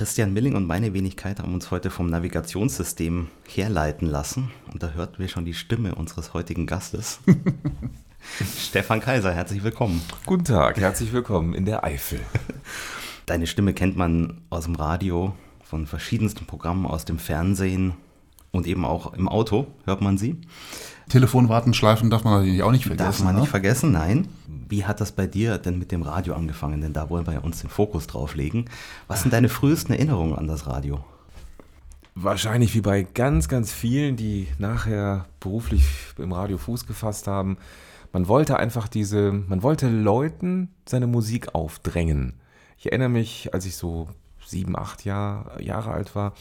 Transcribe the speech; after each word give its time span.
Christian 0.00 0.32
Milling 0.32 0.54
und 0.54 0.66
meine 0.66 0.94
Wenigkeit 0.94 1.40
haben 1.40 1.52
uns 1.52 1.70
heute 1.70 1.90
vom 1.90 2.06
Navigationssystem 2.06 3.28
herleiten 3.46 4.08
lassen. 4.08 4.50
Und 4.72 4.82
da 4.82 4.92
hörten 4.92 5.18
wir 5.18 5.28
schon 5.28 5.44
die 5.44 5.52
Stimme 5.52 5.94
unseres 5.94 6.32
heutigen 6.32 6.66
Gastes. 6.66 7.20
Stefan 8.58 9.00
Kaiser, 9.00 9.34
herzlich 9.34 9.62
willkommen. 9.62 10.00
Guten 10.24 10.44
Tag, 10.44 10.80
herzlich 10.80 11.12
willkommen 11.12 11.52
in 11.52 11.66
der 11.66 11.84
Eifel. 11.84 12.18
Deine 13.26 13.46
Stimme 13.46 13.74
kennt 13.74 13.98
man 13.98 14.40
aus 14.48 14.64
dem 14.64 14.74
Radio, 14.74 15.34
von 15.62 15.86
verschiedensten 15.86 16.46
Programmen 16.46 16.86
aus 16.86 17.04
dem 17.04 17.18
Fernsehen 17.18 17.92
und 18.52 18.66
eben 18.66 18.84
auch 18.84 19.14
im 19.14 19.28
Auto 19.28 19.66
hört 19.84 20.00
man 20.00 20.18
sie. 20.18 20.40
Telefonwartenschleifen 21.08 22.10
darf 22.10 22.24
man 22.24 22.34
natürlich 22.34 22.62
auch 22.62 22.70
nicht 22.70 22.86
vergessen. 22.86 23.06
Darf 23.06 23.24
man 23.24 23.34
ne? 23.34 23.40
nicht 23.42 23.50
vergessen, 23.50 23.92
nein. 23.92 24.28
Wie 24.68 24.84
hat 24.84 25.00
das 25.00 25.12
bei 25.12 25.26
dir 25.26 25.58
denn 25.58 25.78
mit 25.78 25.90
dem 25.90 26.02
Radio 26.02 26.34
angefangen? 26.34 26.80
Denn 26.80 26.92
da 26.92 27.10
wollen 27.10 27.26
wir 27.26 27.34
ja 27.34 27.40
uns 27.40 27.60
den 27.60 27.70
Fokus 27.70 28.06
drauf 28.06 28.36
legen. 28.36 28.66
Was 29.08 29.22
sind 29.22 29.32
deine 29.32 29.48
frühesten 29.48 29.92
Erinnerungen 29.92 30.36
an 30.36 30.46
das 30.46 30.66
Radio? 30.66 31.04
Wahrscheinlich 32.14 32.74
wie 32.74 32.80
bei 32.80 33.02
ganz, 33.02 33.48
ganz 33.48 33.72
vielen, 33.72 34.16
die 34.16 34.48
nachher 34.58 35.26
beruflich 35.40 35.84
im 36.18 36.32
Radio 36.32 36.58
Fuß 36.58 36.86
gefasst 36.86 37.26
haben. 37.26 37.56
Man 38.12 38.28
wollte 38.28 38.56
einfach 38.56 38.88
diese, 38.88 39.32
man 39.32 39.62
wollte 39.62 39.88
Leuten 39.88 40.68
seine 40.88 41.06
Musik 41.06 41.54
aufdrängen. 41.54 42.34
Ich 42.78 42.86
erinnere 42.86 43.08
mich, 43.08 43.54
als 43.54 43.66
ich 43.66 43.76
so 43.76 44.08
sieben, 44.44 44.76
acht 44.76 45.04
Jahr, 45.04 45.60
Jahre 45.60 45.92
alt 45.92 46.14
war, 46.14 46.34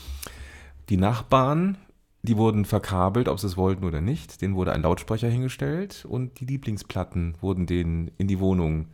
die 0.89 0.97
Nachbarn, 0.97 1.77
die 2.21 2.37
wurden 2.37 2.65
verkabelt, 2.65 3.27
ob 3.27 3.39
sie 3.39 3.47
es 3.47 3.57
wollten 3.57 3.85
oder 3.85 4.01
nicht. 4.01 4.41
Denen 4.41 4.55
wurde 4.55 4.73
ein 4.73 4.81
Lautsprecher 4.81 5.29
hingestellt 5.29 6.05
und 6.07 6.39
die 6.39 6.45
Lieblingsplatten 6.45 7.35
wurden 7.41 7.65
denen 7.65 8.11
in 8.17 8.27
die 8.27 8.39
Wohnung 8.39 8.87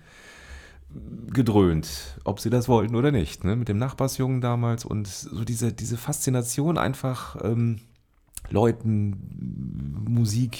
gedröhnt, 1.34 2.20
ob 2.23 2.39
sie 2.39 2.49
das 2.49 2.67
wollten 2.70 2.95
oder 2.95 3.11
nicht. 3.11 3.43
Ne? 3.43 3.55
Mit 3.55 3.67
dem 3.67 3.77
Nachbarsjungen 3.77 4.41
damals 4.41 4.85
und 4.85 5.07
so 5.07 5.43
diese, 5.43 5.73
diese 5.73 5.98
Faszination 5.98 6.77
einfach 6.77 7.38
ähm, 7.43 7.81
Leuten 8.49 10.05
Musik 10.07 10.60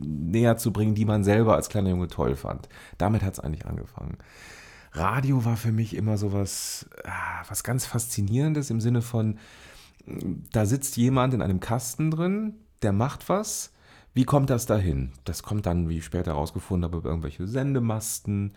näher 0.00 0.56
zu 0.56 0.72
bringen, 0.72 0.94
die 0.94 1.04
man 1.04 1.24
selber 1.24 1.56
als 1.56 1.68
kleiner 1.68 1.90
Junge 1.90 2.08
toll 2.08 2.36
fand. 2.36 2.68
Damit 2.98 3.22
hat 3.22 3.34
es 3.34 3.40
eigentlich 3.40 3.66
angefangen. 3.66 4.16
Radio 4.92 5.44
war 5.44 5.56
für 5.56 5.72
mich 5.72 5.94
immer 5.94 6.16
so 6.16 6.32
was, 6.32 6.88
ah, 7.04 7.42
was 7.48 7.64
ganz 7.64 7.84
Faszinierendes 7.84 8.70
im 8.70 8.80
Sinne 8.80 9.02
von, 9.02 9.38
da 10.52 10.66
sitzt 10.66 10.96
jemand 10.96 11.34
in 11.34 11.42
einem 11.42 11.60
Kasten 11.60 12.10
drin, 12.10 12.54
der 12.82 12.92
macht 12.92 13.28
was. 13.28 13.72
Wie 14.14 14.24
kommt 14.24 14.48
das 14.48 14.64
dahin? 14.64 15.12
Das 15.24 15.42
kommt 15.42 15.66
dann, 15.66 15.88
wie 15.88 15.98
ich 15.98 16.04
später 16.04 16.32
herausgefunden 16.32 16.84
habe, 16.84 16.98
über 16.98 17.10
irgendwelche 17.10 17.46
Sendemasten, 17.46 18.54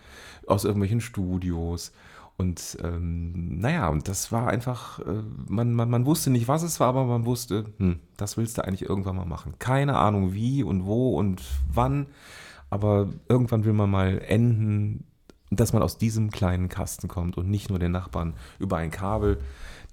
aus 0.48 0.64
irgendwelchen 0.64 1.02
Studios. 1.02 1.92
Und 2.38 2.78
ähm, 2.82 3.60
naja, 3.60 3.90
und 3.90 4.08
das 4.08 4.32
war 4.32 4.48
einfach, 4.48 5.00
äh, 5.00 5.24
man, 5.50 5.74
man, 5.74 5.90
man 5.90 6.06
wusste 6.06 6.30
nicht, 6.30 6.48
was 6.48 6.64
es 6.64 6.80
war, 6.80 6.88
aber 6.88 7.04
man 7.04 7.26
wusste, 7.26 7.66
hm, 7.78 8.00
das 8.16 8.38
willst 8.38 8.58
du 8.58 8.64
eigentlich 8.64 8.88
irgendwann 8.88 9.18
mal 9.18 9.26
machen. 9.26 9.56
Keine 9.60 9.98
Ahnung 9.98 10.34
wie 10.34 10.64
und 10.64 10.86
wo 10.86 11.18
und 11.18 11.44
wann, 11.70 12.08
aber 12.70 13.10
irgendwann 13.28 13.66
will 13.66 13.74
man 13.74 13.90
mal 13.90 14.20
enden, 14.20 15.04
dass 15.50 15.74
man 15.74 15.82
aus 15.82 15.98
diesem 15.98 16.30
kleinen 16.30 16.70
Kasten 16.70 17.08
kommt 17.08 17.38
und 17.38 17.50
nicht 17.50 17.70
nur 17.70 17.80
den 17.80 17.92
Nachbarn 17.92 18.34
über 18.60 18.78
ein 18.78 18.92
Kabel 18.92 19.40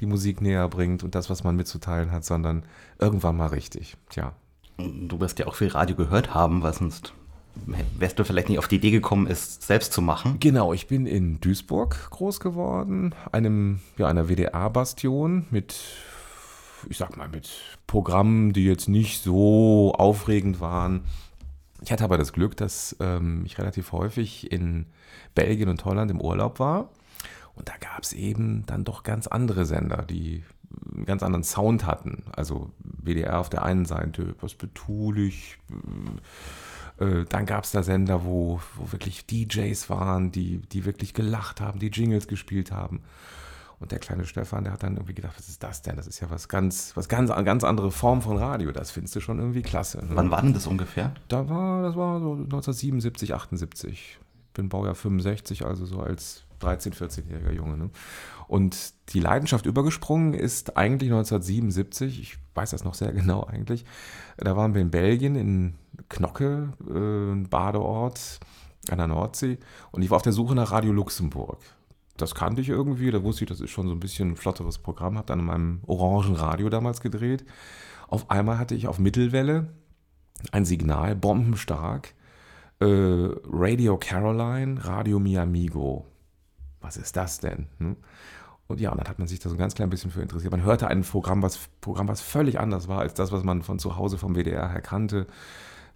die 0.00 0.06
Musik 0.06 0.40
näher 0.40 0.68
bringt 0.68 1.02
und 1.02 1.14
das, 1.14 1.30
was 1.30 1.44
man 1.44 1.56
mitzuteilen 1.56 2.12
hat, 2.12 2.24
sondern 2.24 2.64
irgendwann 2.98 3.36
mal 3.36 3.48
richtig. 3.48 3.96
Tja. 4.10 4.34
Du 4.78 5.20
wirst 5.20 5.38
ja 5.38 5.46
auch 5.46 5.54
viel 5.54 5.68
Radio 5.68 5.96
gehört 5.96 6.34
haben, 6.34 6.62
weil 6.62 6.74
sonst 6.74 7.14
wärst 7.98 8.18
du 8.18 8.24
vielleicht 8.24 8.50
nicht 8.50 8.58
auf 8.58 8.68
die 8.68 8.76
Idee 8.76 8.90
gekommen, 8.90 9.26
es 9.26 9.58
selbst 9.60 9.92
zu 9.92 10.02
machen. 10.02 10.36
Genau, 10.40 10.74
ich 10.74 10.86
bin 10.86 11.06
in 11.06 11.40
Duisburg 11.40 12.10
groß 12.10 12.40
geworden, 12.40 13.14
einem, 13.32 13.80
ja, 13.96 14.06
einer 14.08 14.28
WDR-Bastion 14.28 15.46
mit, 15.50 15.74
ich 16.90 16.98
sag 16.98 17.16
mal, 17.16 17.28
mit 17.28 17.48
Programmen, 17.86 18.52
die 18.52 18.64
jetzt 18.64 18.88
nicht 18.88 19.22
so 19.22 19.94
aufregend 19.96 20.60
waren. 20.60 21.04
Ich 21.82 21.92
hatte 21.92 22.04
aber 22.04 22.18
das 22.18 22.32
Glück, 22.32 22.56
dass 22.56 22.96
ähm, 23.00 23.42
ich 23.44 23.58
relativ 23.58 23.92
häufig 23.92 24.50
in 24.50 24.86
Belgien 25.34 25.68
und 25.68 25.84
Holland 25.84 26.10
im 26.10 26.20
Urlaub 26.20 26.58
war 26.58 26.90
und 27.56 27.68
da 27.68 27.72
gab 27.80 28.02
es 28.02 28.12
eben 28.12 28.64
dann 28.66 28.84
doch 28.84 29.02
ganz 29.02 29.26
andere 29.26 29.64
Sender, 29.64 30.04
die 30.08 30.44
einen 30.94 31.06
ganz 31.06 31.22
anderen 31.22 31.42
Sound 31.42 31.86
hatten. 31.86 32.24
Also 32.32 32.70
WDR 32.82 33.40
auf 33.40 33.48
der 33.48 33.64
einen 33.64 33.86
Seite, 33.86 34.22
etwas 34.22 34.54
betulich. 34.54 35.56
Äh, 36.98 37.24
dann 37.28 37.46
gab 37.46 37.64
es 37.64 37.72
da 37.72 37.82
Sender, 37.82 38.24
wo, 38.24 38.60
wo 38.76 38.92
wirklich 38.92 39.26
DJs 39.26 39.88
waren, 39.88 40.32
die, 40.32 40.58
die 40.58 40.84
wirklich 40.84 41.14
gelacht 41.14 41.62
haben, 41.62 41.78
die 41.78 41.88
Jingles 41.88 42.28
gespielt 42.28 42.72
haben. 42.72 43.00
Und 43.78 43.92
der 43.92 43.98
kleine 43.98 44.24
Stefan, 44.24 44.64
der 44.64 44.72
hat 44.72 44.82
dann 44.82 44.94
irgendwie 44.94 45.14
gedacht, 45.14 45.34
was 45.36 45.48
ist 45.48 45.62
das 45.62 45.82
denn? 45.82 45.96
Das 45.96 46.06
ist 46.06 46.20
ja 46.20 46.30
was 46.30 46.48
ganz, 46.48 46.96
was 46.96 47.08
ganz, 47.08 47.30
eine 47.30 47.44
ganz 47.44 47.62
andere 47.62 47.90
Form 47.90 48.22
von 48.22 48.38
Radio. 48.38 48.72
Das 48.72 48.90
findest 48.90 49.16
du 49.16 49.20
schon 49.20 49.38
irgendwie 49.38 49.62
klasse. 49.62 49.98
Ne? 49.98 50.12
Wann 50.12 50.30
war 50.30 50.40
denn 50.40 50.54
das 50.54 50.66
ungefähr? 50.66 51.12
Da 51.28 51.48
war, 51.48 51.82
das 51.82 51.94
war 51.94 52.20
so 52.20 52.32
1977, 52.32 53.34
78. 53.34 53.92
Ich 53.92 54.18
bin 54.54 54.70
Baujahr 54.70 54.94
65, 54.94 55.66
also 55.66 55.84
so 55.84 56.00
als 56.00 56.46
13-, 56.62 56.94
14-jähriger 56.94 57.52
Junge. 57.52 57.76
Ne? 57.76 57.90
Und 58.48 58.94
die 59.10 59.20
Leidenschaft 59.20 59.66
übergesprungen 59.66 60.32
ist 60.32 60.76
eigentlich 60.76 61.10
1977, 61.10 62.20
ich 62.20 62.38
weiß 62.54 62.70
das 62.70 62.84
noch 62.84 62.94
sehr 62.94 63.12
genau 63.12 63.44
eigentlich. 63.44 63.84
Da 64.38 64.56
waren 64.56 64.74
wir 64.74 64.80
in 64.80 64.90
Belgien, 64.90 65.36
in 65.36 65.74
Knocke, 66.08 66.72
äh, 66.88 67.32
ein 67.32 67.48
Badeort 67.48 68.40
an 68.90 68.98
der 68.98 69.06
Nordsee. 69.06 69.58
Und 69.90 70.02
ich 70.02 70.10
war 70.10 70.16
auf 70.16 70.22
der 70.22 70.32
Suche 70.32 70.54
nach 70.54 70.70
Radio 70.70 70.92
Luxemburg. 70.92 71.58
Das 72.16 72.34
kannte 72.34 72.60
ich 72.60 72.68
irgendwie, 72.68 73.10
da 73.10 73.22
wusste 73.22 73.44
ich, 73.44 73.48
das 73.48 73.60
ist 73.60 73.70
schon 73.70 73.86
so 73.86 73.92
ein 73.92 74.00
bisschen 74.00 74.32
ein 74.32 74.36
flotteres 74.36 74.78
Programm, 74.78 75.16
habe 75.16 75.26
dann 75.26 75.40
in 75.40 75.46
meinem 75.46 75.80
orangen 75.86 76.34
Radio 76.34 76.68
damals 76.68 77.00
gedreht. 77.00 77.44
Auf 78.08 78.30
einmal 78.30 78.58
hatte 78.58 78.74
ich 78.74 78.88
auf 78.88 78.98
Mittelwelle 78.98 79.68
ein 80.52 80.64
Signal, 80.64 81.16
bombenstark, 81.16 82.14
äh, 82.80 82.86
Radio 82.86 83.96
Caroline, 83.98 84.84
Radio 84.84 85.18
Mi 85.18 85.38
Amigo 85.38 86.06
was 86.86 86.96
ist 86.96 87.16
das 87.16 87.38
denn? 87.38 87.66
Hm? 87.78 87.96
Und 88.68 88.80
ja, 88.80 88.90
und 88.90 88.98
dann 88.98 89.08
hat 89.08 89.18
man 89.18 89.28
sich 89.28 89.38
da 89.38 89.48
so 89.48 89.54
ein 89.54 89.58
ganz 89.58 89.74
klein 89.74 89.90
bisschen 89.90 90.10
für 90.10 90.22
interessiert. 90.22 90.50
Man 90.50 90.64
hörte 90.64 90.88
ein 90.88 91.02
Programm, 91.02 91.42
was, 91.42 91.68
Programm, 91.80 92.08
was 92.08 92.20
völlig 92.20 92.58
anders 92.58 92.88
war 92.88 93.00
als 93.00 93.14
das, 93.14 93.30
was 93.30 93.44
man 93.44 93.62
von 93.62 93.78
zu 93.78 93.96
Hause 93.96 94.18
vom 94.18 94.34
WDR 94.34 94.70
her 94.70 94.80
kannte. 94.80 95.26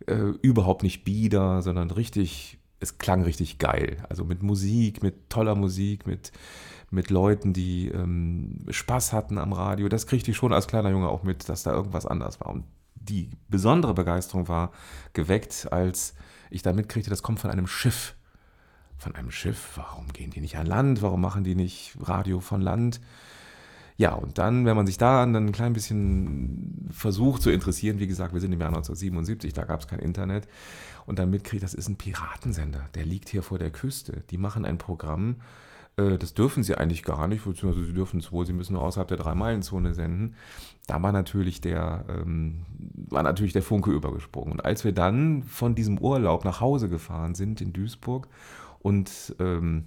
Äh, 0.06 0.34
überhaupt 0.42 0.82
nicht 0.82 1.04
bieder, 1.04 1.62
sondern 1.62 1.90
richtig, 1.90 2.59
es 2.80 2.98
klang 2.98 3.22
richtig 3.22 3.58
geil. 3.58 3.98
Also 4.08 4.24
mit 4.24 4.42
Musik, 4.42 5.02
mit 5.02 5.30
toller 5.30 5.54
Musik, 5.54 6.06
mit, 6.06 6.32
mit 6.90 7.10
Leuten, 7.10 7.52
die 7.52 7.88
ähm, 7.88 8.66
Spaß 8.68 9.12
hatten 9.12 9.38
am 9.38 9.52
Radio. 9.52 9.88
Das 9.88 10.06
kriegte 10.06 10.30
ich 10.30 10.36
schon 10.36 10.52
als 10.52 10.66
kleiner 10.66 10.90
Junge 10.90 11.08
auch 11.08 11.22
mit, 11.22 11.48
dass 11.48 11.62
da 11.62 11.72
irgendwas 11.72 12.06
anders 12.06 12.40
war. 12.40 12.48
Und 12.48 12.64
die 12.94 13.30
besondere 13.48 13.94
Begeisterung 13.94 14.48
war 14.48 14.72
geweckt, 15.12 15.68
als 15.70 16.14
ich 16.50 16.62
da 16.62 16.72
mitkriegte, 16.72 17.10
das 17.10 17.22
kommt 17.22 17.40
von 17.40 17.50
einem 17.50 17.66
Schiff 17.66 18.16
von 19.00 19.14
einem 19.14 19.30
Schiff, 19.30 19.72
warum 19.76 20.08
gehen 20.12 20.30
die 20.30 20.40
nicht 20.40 20.58
an 20.58 20.66
Land, 20.66 21.00
warum 21.00 21.22
machen 21.22 21.42
die 21.42 21.54
nicht 21.54 21.96
Radio 22.02 22.38
von 22.40 22.60
Land? 22.60 23.00
Ja, 23.96 24.12
und 24.12 24.38
dann, 24.38 24.66
wenn 24.66 24.76
man 24.76 24.86
sich 24.86 24.98
da 24.98 25.24
dann 25.24 25.36
ein 25.36 25.52
klein 25.52 25.72
bisschen 25.72 26.88
versucht 26.90 27.42
zu 27.42 27.50
interessieren, 27.50 27.98
wie 27.98 28.06
gesagt, 28.06 28.34
wir 28.34 28.40
sind 28.40 28.52
im 28.52 28.60
Jahr 28.60 28.68
1977, 28.68 29.52
da 29.52 29.64
gab 29.64 29.80
es 29.80 29.88
kein 29.88 29.98
Internet, 30.00 30.48
und 31.10 31.18
dann 31.18 31.28
mitkriegt, 31.28 31.62
das 31.62 31.74
ist 31.74 31.88
ein 31.88 31.96
Piratensender, 31.96 32.88
der 32.94 33.04
liegt 33.04 33.28
hier 33.28 33.42
vor 33.42 33.58
der 33.58 33.70
Küste. 33.70 34.22
Die 34.30 34.38
machen 34.38 34.64
ein 34.64 34.78
Programm, 34.78 35.36
äh, 35.96 36.18
das 36.18 36.34
dürfen 36.34 36.62
sie 36.62 36.76
eigentlich 36.76 37.02
gar 37.02 37.26
nicht, 37.26 37.44
beziehungsweise 37.44 37.84
sie 37.84 37.92
dürfen 37.92 38.20
es 38.20 38.32
wohl, 38.32 38.46
sie 38.46 38.52
müssen 38.52 38.74
nur 38.74 38.82
außerhalb 38.82 39.08
der 39.08 39.16
Drei-Meilen-Zone 39.16 39.92
senden. 39.92 40.36
Da 40.86 41.02
war 41.02 41.10
natürlich, 41.10 41.60
der, 41.60 42.04
ähm, 42.08 42.64
war 43.08 43.24
natürlich 43.24 43.52
der 43.52 43.62
Funke 43.62 43.90
übergesprungen. 43.90 44.52
Und 44.52 44.64
als 44.64 44.84
wir 44.84 44.92
dann 44.92 45.42
von 45.42 45.74
diesem 45.74 45.98
Urlaub 45.98 46.44
nach 46.44 46.60
Hause 46.60 46.88
gefahren 46.88 47.34
sind 47.34 47.60
in 47.60 47.72
Duisburg 47.72 48.28
und 48.78 49.34
ähm, 49.40 49.86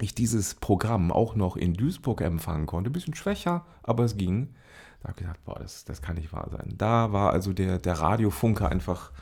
ich 0.00 0.14
dieses 0.14 0.54
Programm 0.54 1.12
auch 1.12 1.36
noch 1.36 1.56
in 1.56 1.74
Duisburg 1.74 2.20
empfangen 2.22 2.66
konnte, 2.66 2.90
ein 2.90 2.94
bisschen 2.94 3.14
schwächer, 3.14 3.66
aber 3.82 4.04
es 4.04 4.16
ging. 4.16 4.54
Da 5.02 5.10
habe 5.10 5.20
ich 5.20 5.26
gedacht, 5.26 5.44
boah, 5.44 5.58
das, 5.58 5.84
das 5.84 6.00
kann 6.00 6.16
nicht 6.16 6.32
wahr 6.32 6.48
sein. 6.50 6.74
Da 6.78 7.12
war 7.12 7.32
also 7.32 7.52
der, 7.52 7.78
der 7.78 8.00
Radiofunke 8.00 8.66
einfach 8.66 9.12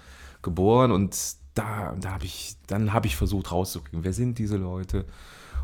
geboren 0.42 0.92
und 0.92 1.16
da, 1.54 1.94
da 2.00 2.12
habe 2.12 2.24
ich, 2.24 2.56
dann 2.66 2.92
habe 2.92 3.06
ich 3.06 3.16
versucht 3.16 3.52
rauszukriegen, 3.52 4.04
wer 4.04 4.12
sind 4.12 4.38
diese 4.38 4.56
Leute? 4.56 5.06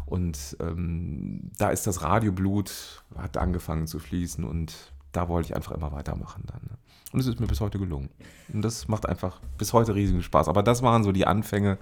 Und 0.06 0.56
ähm, 0.60 1.50
da 1.58 1.70
ist 1.70 1.86
das 1.86 2.02
Radioblut, 2.02 3.04
hat 3.16 3.36
angefangen 3.36 3.86
zu 3.86 3.98
fließen 3.98 4.44
und 4.44 4.92
da 5.12 5.28
wollte 5.28 5.48
ich 5.48 5.56
einfach 5.56 5.72
immer 5.72 5.92
weitermachen 5.92 6.44
dann. 6.46 6.62
Ne? 6.62 6.78
Und 7.12 7.20
es 7.20 7.26
ist 7.26 7.40
mir 7.40 7.46
bis 7.46 7.60
heute 7.60 7.78
gelungen. 7.78 8.10
Und 8.52 8.62
das 8.62 8.86
macht 8.86 9.08
einfach 9.08 9.40
bis 9.56 9.72
heute 9.72 9.94
riesigen 9.94 10.22
Spaß. 10.22 10.48
Aber 10.48 10.62
das 10.62 10.82
waren 10.82 11.02
so 11.02 11.12
die 11.12 11.26
Anfänge, 11.26 11.78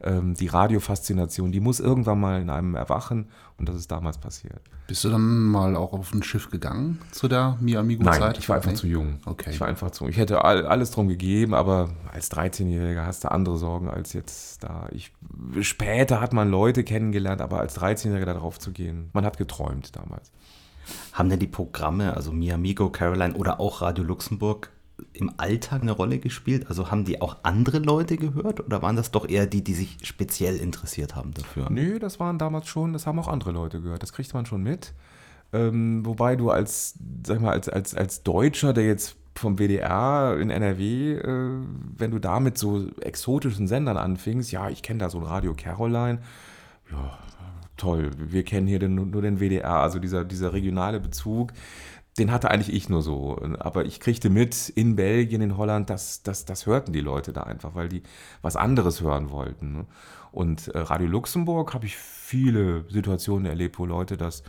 ähm, 0.00 0.34
die 0.34 0.46
Radiofaszination, 0.46 1.52
die 1.52 1.60
muss 1.60 1.80
irgendwann 1.80 2.20
mal 2.20 2.40
in 2.40 2.50
einem 2.50 2.74
erwachen 2.74 3.28
und 3.56 3.68
das 3.68 3.76
ist 3.76 3.90
damals 3.90 4.18
passiert. 4.18 4.60
Bist 4.86 5.04
du 5.04 5.10
dann 5.10 5.42
mal 5.42 5.74
auch 5.74 5.92
auf 5.92 6.12
ein 6.12 6.22
Schiff 6.22 6.50
gegangen 6.50 7.00
zu 7.10 7.28
der 7.28 7.56
Mi 7.60 7.76
Amigo-Zeit? 7.76 8.20
Nein, 8.20 8.34
ich 8.38 8.48
war 8.48 8.56
einfach 8.56 8.70
nee. 8.70 8.76
zu 8.76 8.86
jung. 8.86 9.18
Okay. 9.24 9.50
Ich 9.50 9.60
war 9.60 9.68
einfach 9.68 9.90
zu 9.90 10.04
jung. 10.04 10.10
Ich 10.10 10.18
hätte 10.18 10.44
all, 10.44 10.66
alles 10.66 10.92
drum 10.92 11.08
gegeben, 11.08 11.54
aber 11.54 11.90
als 12.12 12.30
13-Jähriger 12.30 13.04
hast 13.04 13.24
du 13.24 13.30
andere 13.30 13.56
Sorgen 13.56 13.88
als 13.88 14.12
jetzt 14.12 14.62
da. 14.62 14.86
Ich, 14.92 15.12
später 15.62 16.20
hat 16.20 16.32
man 16.32 16.50
Leute 16.50 16.84
kennengelernt, 16.84 17.40
aber 17.40 17.60
als 17.60 17.78
13-Jähriger 17.80 18.26
darauf 18.26 18.58
zu 18.58 18.70
gehen, 18.72 19.10
man 19.12 19.24
hat 19.24 19.36
geträumt 19.36 19.96
damals. 19.96 20.30
Haben 21.12 21.28
denn 21.28 21.38
die 21.38 21.46
Programme, 21.46 22.14
also 22.14 22.32
Mi 22.32 22.52
Amigo, 22.52 22.90
Caroline 22.90 23.34
oder 23.34 23.60
auch 23.60 23.82
Radio 23.82 24.04
Luxemburg, 24.04 24.70
im 25.12 25.32
Alltag 25.36 25.82
eine 25.82 25.92
Rolle 25.92 26.18
gespielt? 26.18 26.66
Also 26.68 26.90
haben 26.90 27.04
die 27.04 27.20
auch 27.20 27.36
andere 27.42 27.78
Leute 27.78 28.16
gehört 28.16 28.60
oder 28.60 28.82
waren 28.82 28.96
das 28.96 29.10
doch 29.10 29.28
eher 29.28 29.46
die, 29.46 29.62
die 29.62 29.74
sich 29.74 29.98
speziell 30.02 30.56
interessiert 30.56 31.16
haben 31.16 31.32
dafür? 31.34 31.68
Nö, 31.70 31.98
das 31.98 32.20
waren 32.20 32.38
damals 32.38 32.68
schon, 32.68 32.92
das 32.92 33.06
haben 33.06 33.18
auch 33.18 33.28
andere 33.28 33.52
Leute 33.52 33.80
gehört. 33.80 34.02
Das 34.02 34.12
kriegt 34.12 34.32
man 34.34 34.46
schon 34.46 34.62
mit. 34.62 34.92
Ähm, 35.52 36.04
wobei 36.04 36.36
du 36.36 36.50
als, 36.50 36.94
sag 37.26 37.40
mal, 37.40 37.52
als, 37.52 37.68
als, 37.68 37.94
als 37.94 38.22
Deutscher, 38.22 38.72
der 38.72 38.86
jetzt 38.86 39.16
vom 39.34 39.58
WDR 39.58 40.36
in 40.38 40.50
NRW, 40.50 41.14
äh, 41.14 41.50
wenn 41.96 42.10
du 42.10 42.18
da 42.18 42.40
mit 42.40 42.58
so 42.58 42.88
exotischen 43.00 43.66
Sendern 43.66 43.96
anfingst, 43.96 44.52
ja, 44.52 44.68
ich 44.68 44.82
kenne 44.82 44.98
da 44.98 45.08
so 45.08 45.18
ein 45.18 45.24
Radio 45.24 45.54
Caroline, 45.54 46.18
ja, 46.90 47.18
toll, 47.78 48.10
wir 48.18 48.44
kennen 48.44 48.66
hier 48.66 48.78
den, 48.78 48.94
nur 48.94 49.22
den 49.22 49.40
WDR, 49.40 49.80
also 49.80 49.98
dieser, 49.98 50.24
dieser 50.24 50.52
regionale 50.52 51.00
Bezug, 51.00 51.52
den 52.18 52.32
hatte 52.32 52.50
eigentlich 52.50 52.74
ich 52.74 52.88
nur 52.88 53.02
so. 53.02 53.38
Aber 53.60 53.84
ich 53.84 54.00
kriegte 54.00 54.28
mit 54.28 54.68
in 54.70 54.96
Belgien, 54.96 55.40
in 55.40 55.56
Holland, 55.56 55.88
das, 55.88 56.22
das, 56.22 56.44
das 56.44 56.66
hörten 56.66 56.92
die 56.92 57.00
Leute 57.00 57.32
da 57.32 57.42
einfach, 57.42 57.74
weil 57.74 57.88
die 57.88 58.02
was 58.42 58.56
anderes 58.56 59.00
hören 59.00 59.30
wollten. 59.30 59.72
Ne? 59.72 59.86
Und 60.32 60.68
äh, 60.68 60.78
Radio 60.78 61.06
Luxemburg 61.06 61.74
habe 61.74 61.86
ich 61.86 61.96
viele 61.96 62.84
Situationen 62.90 63.46
erlebt, 63.46 63.78
wo 63.78 63.86
Leute 63.86 64.16
das 64.16 64.42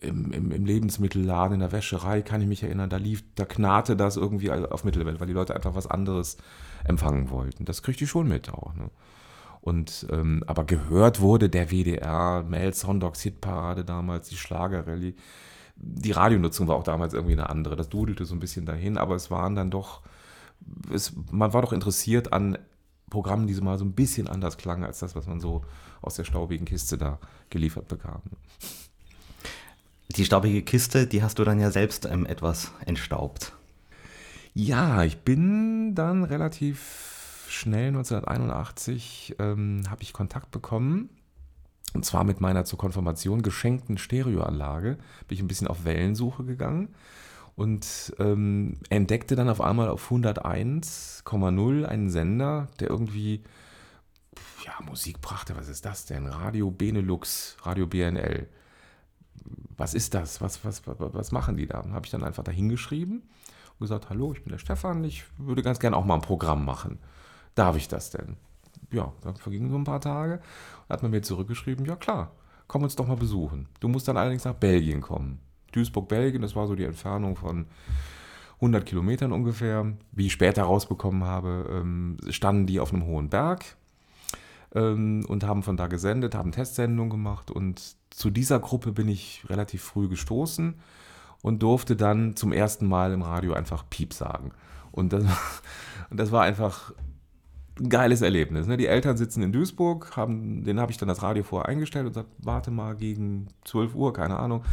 im, 0.00 0.32
im, 0.32 0.50
im, 0.50 0.64
Lebensmittelladen, 0.64 1.54
in 1.54 1.60
der 1.60 1.72
Wäscherei, 1.72 2.22
kann 2.22 2.40
ich 2.40 2.46
mich 2.46 2.62
erinnern, 2.62 2.88
da 2.88 2.96
lief, 2.96 3.22
da 3.34 3.44
knarrte 3.44 3.96
das 3.96 4.16
irgendwie 4.16 4.50
auf 4.50 4.84
Mittelwelt, 4.84 5.20
weil 5.20 5.26
die 5.26 5.34
Leute 5.34 5.54
einfach 5.54 5.74
was 5.74 5.86
anderes 5.86 6.38
empfangen 6.84 7.30
wollten. 7.30 7.64
Das 7.64 7.82
kriegte 7.82 8.04
ich 8.04 8.10
schon 8.10 8.28
mit 8.28 8.50
auch. 8.50 8.74
Ne? 8.74 8.90
Und 9.60 10.06
ähm, 10.10 10.42
aber 10.46 10.64
gehört 10.64 11.20
wurde 11.20 11.50
der 11.50 11.70
WDR, 11.70 12.44
Mel 12.48 12.72
Sondogs 12.72 13.20
Hitparade 13.20 13.84
damals, 13.84 14.28
die 14.28 14.36
Schlagerrallye 14.36 15.14
die 15.80 16.12
Radionutzung 16.12 16.68
war 16.68 16.76
auch 16.76 16.84
damals 16.84 17.14
irgendwie 17.14 17.32
eine 17.32 17.48
andere. 17.48 17.76
Das 17.76 17.88
dudelte 17.88 18.24
so 18.24 18.34
ein 18.34 18.40
bisschen 18.40 18.66
dahin, 18.66 18.98
aber 18.98 19.14
es 19.14 19.30
waren 19.30 19.54
dann 19.54 19.70
doch, 19.70 20.02
es, 20.92 21.12
man 21.30 21.52
war 21.52 21.62
doch 21.62 21.72
interessiert 21.72 22.32
an 22.32 22.58
Programmen, 23.08 23.46
die 23.46 23.54
so 23.54 23.62
mal 23.62 23.78
so 23.78 23.84
ein 23.84 23.92
bisschen 23.92 24.28
anders 24.28 24.56
klangen 24.56 24.84
als 24.84 25.00
das, 25.00 25.16
was 25.16 25.26
man 25.26 25.40
so 25.40 25.64
aus 26.02 26.14
der 26.14 26.24
staubigen 26.24 26.66
Kiste 26.66 26.96
da 26.96 27.18
geliefert 27.48 27.88
bekam. 27.88 28.22
Die 30.16 30.24
staubige 30.24 30.62
Kiste, 30.62 31.06
die 31.06 31.22
hast 31.22 31.38
du 31.38 31.44
dann 31.44 31.58
ja 31.58 31.70
selbst 31.70 32.04
ähm, 32.04 32.26
etwas 32.26 32.72
entstaubt. 32.84 33.52
Ja, 34.54 35.04
ich 35.04 35.18
bin 35.18 35.94
dann 35.94 36.24
relativ 36.24 37.09
schnell 37.50 37.88
1981 37.88 39.36
ähm, 39.38 39.82
habe 39.88 40.02
ich 40.02 40.12
Kontakt 40.12 40.50
bekommen 40.50 41.10
und 41.94 42.04
zwar 42.04 42.24
mit 42.24 42.40
meiner 42.40 42.64
zur 42.64 42.78
Konfirmation 42.78 43.42
geschenkten 43.42 43.98
Stereoanlage 43.98 44.98
bin 45.26 45.36
ich 45.36 45.40
ein 45.40 45.48
bisschen 45.48 45.66
auf 45.66 45.84
Wellensuche 45.84 46.44
gegangen 46.44 46.94
und 47.56 48.14
ähm, 48.18 48.78
entdeckte 48.88 49.36
dann 49.36 49.48
auf 49.48 49.60
einmal 49.60 49.88
auf 49.88 50.10
101,0 50.10 51.84
einen 51.84 52.10
Sender, 52.10 52.68
der 52.78 52.90
irgendwie 52.90 53.42
ja, 54.64 54.72
Musik 54.86 55.20
brachte. 55.20 55.56
Was 55.56 55.68
ist 55.68 55.84
das 55.84 56.06
denn? 56.06 56.26
Radio 56.26 56.70
Benelux, 56.70 57.56
Radio 57.62 57.86
BNL. 57.86 58.48
Was 59.76 59.94
ist 59.94 60.14
das? 60.14 60.40
Was, 60.40 60.64
was, 60.64 60.82
was, 60.86 61.32
machen 61.32 61.56
die 61.56 61.66
da? 61.66 61.84
Habe 61.90 62.06
ich 62.06 62.10
dann 62.10 62.24
einfach 62.24 62.44
dahin 62.44 62.68
geschrieben 62.68 63.22
und 63.72 63.80
gesagt, 63.80 64.10
hallo, 64.10 64.32
ich 64.32 64.44
bin 64.44 64.52
der 64.52 64.58
Stefan, 64.58 65.02
ich 65.04 65.24
würde 65.38 65.62
ganz 65.62 65.80
gerne 65.80 65.96
auch 65.96 66.04
mal 66.04 66.14
ein 66.14 66.20
Programm 66.20 66.64
machen. 66.64 66.98
Darf 67.54 67.76
ich 67.76 67.88
das 67.88 68.10
denn? 68.10 68.36
ja, 68.92 69.12
dann 69.22 69.36
vergingen 69.36 69.70
so 69.70 69.76
ein 69.76 69.84
paar 69.84 70.00
Tage. 70.00 70.40
Da 70.88 70.94
hat 70.94 71.02
man 71.02 71.10
mir 71.10 71.22
zurückgeschrieben, 71.22 71.84
ja 71.84 71.96
klar, 71.96 72.32
komm 72.66 72.82
uns 72.82 72.96
doch 72.96 73.06
mal 73.06 73.16
besuchen. 73.16 73.68
Du 73.80 73.88
musst 73.88 74.08
dann 74.08 74.16
allerdings 74.16 74.44
nach 74.44 74.54
Belgien 74.54 75.00
kommen. 75.00 75.38
Duisburg, 75.72 76.08
Belgien, 76.08 76.42
das 76.42 76.56
war 76.56 76.66
so 76.66 76.74
die 76.74 76.84
Entfernung 76.84 77.36
von 77.36 77.66
100 78.56 78.84
Kilometern 78.84 79.32
ungefähr. 79.32 79.92
Wie 80.12 80.26
ich 80.26 80.32
später 80.32 80.64
rausbekommen 80.64 81.24
habe, 81.24 81.66
ähm, 81.70 82.16
standen 82.28 82.66
die 82.66 82.80
auf 82.80 82.92
einem 82.92 83.06
hohen 83.06 83.28
Berg 83.28 83.76
ähm, 84.74 85.24
und 85.28 85.44
haben 85.44 85.62
von 85.62 85.76
da 85.76 85.86
gesendet, 85.86 86.34
haben 86.34 86.52
Testsendungen 86.52 87.10
gemacht. 87.10 87.50
Und 87.50 87.96
zu 88.10 88.30
dieser 88.30 88.58
Gruppe 88.58 88.90
bin 88.90 89.08
ich 89.08 89.44
relativ 89.48 89.82
früh 89.82 90.08
gestoßen 90.08 90.74
und 91.42 91.62
durfte 91.62 91.94
dann 91.94 92.34
zum 92.34 92.52
ersten 92.52 92.86
Mal 92.86 93.12
im 93.12 93.22
Radio 93.22 93.52
einfach 93.52 93.88
Piep 93.88 94.12
sagen. 94.12 94.50
Und 94.90 95.12
das, 95.12 95.22
und 96.10 96.18
das 96.18 96.32
war 96.32 96.42
einfach 96.42 96.92
ein 97.80 97.88
geiles 97.88 98.22
Erlebnis. 98.22 98.66
Ne? 98.66 98.76
Die 98.76 98.86
Eltern 98.86 99.16
sitzen 99.16 99.42
in 99.42 99.52
Duisburg, 99.52 100.16
haben, 100.16 100.64
denen 100.64 100.80
habe 100.80 100.92
ich 100.92 100.98
dann 100.98 101.08
das 101.08 101.22
Radio 101.22 101.42
vorher 101.42 101.68
eingestellt 101.68 102.06
und 102.06 102.12
gesagt, 102.12 102.28
warte 102.38 102.70
mal 102.70 102.94
gegen 102.94 103.48
12 103.64 103.94
Uhr, 103.94 104.12
keine 104.12 104.38
Ahnung, 104.38 104.64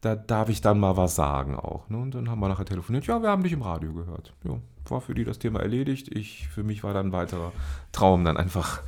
da 0.00 0.14
darf 0.14 0.48
ich 0.48 0.60
dann 0.60 0.78
mal 0.78 0.96
was 0.96 1.14
sagen 1.14 1.56
auch. 1.56 1.88
Ne? 1.88 1.98
Und 1.98 2.14
dann 2.14 2.30
haben 2.30 2.40
wir 2.40 2.48
nachher 2.48 2.64
telefoniert, 2.64 3.06
ja, 3.06 3.20
wir 3.22 3.30
haben 3.30 3.42
dich 3.42 3.52
im 3.52 3.62
Radio 3.62 3.92
gehört. 3.92 4.32
Ja, 4.44 4.58
war 4.86 5.00
für 5.00 5.14
die 5.14 5.24
das 5.24 5.38
Thema 5.38 5.60
erledigt. 5.60 6.08
Ich, 6.14 6.48
für 6.48 6.62
mich 6.62 6.84
war 6.84 6.94
dann 6.94 7.08
ein 7.08 7.12
weiterer 7.12 7.52
Traum 7.92 8.24
dann 8.24 8.36
einfach 8.36 8.80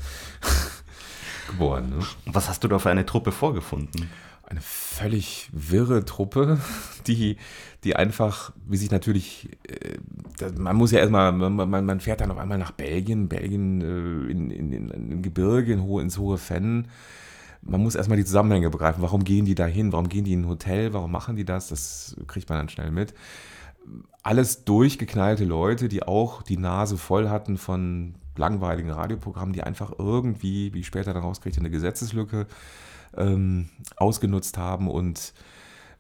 geboren. 1.49 1.91
Ne? 1.91 1.99
Was 2.27 2.49
hast 2.49 2.65
du 2.65 2.69
da 2.69 2.79
für 2.79 2.91
eine 2.91 3.07
Truppe 3.07 3.33
vorgefunden? 3.33 4.09
Eine 4.51 4.61
völlig 4.61 5.49
wirre 5.53 6.05
Truppe, 6.05 6.59
die, 7.07 7.37
die 7.85 7.97
einfach, 7.97 8.53
wie 8.67 8.77
sich 8.77 8.91
natürlich, 8.91 9.49
äh, 9.69 10.51
man 10.57 10.77
muss 10.77 10.91
ja 10.91 10.99
erstmal, 10.99 11.33
man, 11.33 11.85
man, 11.85 12.01
fährt 12.01 12.21
dann 12.21 12.31
auf 12.31 12.39
einmal 12.39 12.59
nach 12.59 12.73
Belgien, 12.73 13.29
Belgien 13.29 13.81
äh, 13.81 14.31
in, 14.31 14.51
in, 14.51 14.73
in, 14.73 14.89
in 14.91 15.23
Gebirge, 15.23 15.73
in 15.73 15.83
hohe, 15.83 16.03
ins 16.03 16.19
hohe 16.19 16.37
Fenn. 16.37 16.89
Man 17.63 17.83
muss 17.83 17.95
erstmal 17.95 18.17
die 18.17 18.25
Zusammenhänge 18.25 18.71
begreifen. 18.71 19.03
Warum 19.03 19.23
gehen 19.23 19.45
die 19.45 19.55
da 19.55 19.67
hin? 19.67 19.93
Warum 19.93 20.09
gehen 20.09 20.25
die 20.25 20.33
in 20.33 20.43
ein 20.43 20.49
Hotel? 20.49 20.95
Warum 20.95 21.13
machen 21.13 21.37
die 21.37 21.45
das? 21.45 21.69
Das 21.69 22.17
kriegt 22.27 22.49
man 22.49 22.59
dann 22.59 22.69
schnell 22.71 22.91
mit. 22.91 23.15
Alles 24.23 24.65
durchgeknallte 24.65 25.45
Leute, 25.45 25.89
die 25.89 26.03
auch 26.03 26.43
die 26.43 26.57
Nase 26.57 26.97
voll 26.97 27.29
hatten 27.29 27.59
von 27.59 28.15
langweiligen 28.37 28.91
Radioprogrammen, 28.91 29.53
die 29.53 29.63
einfach 29.63 29.93
irgendwie, 29.99 30.73
wie 30.73 30.81
ich 30.81 30.87
später 30.87 31.13
dann 31.13 31.23
rauskriegte, 31.23 31.61
eine 31.61 31.71
Gesetzeslücke 31.71 32.47
ähm, 33.17 33.71
ausgenutzt 33.97 34.59
haben 34.59 34.89
und 34.89 35.33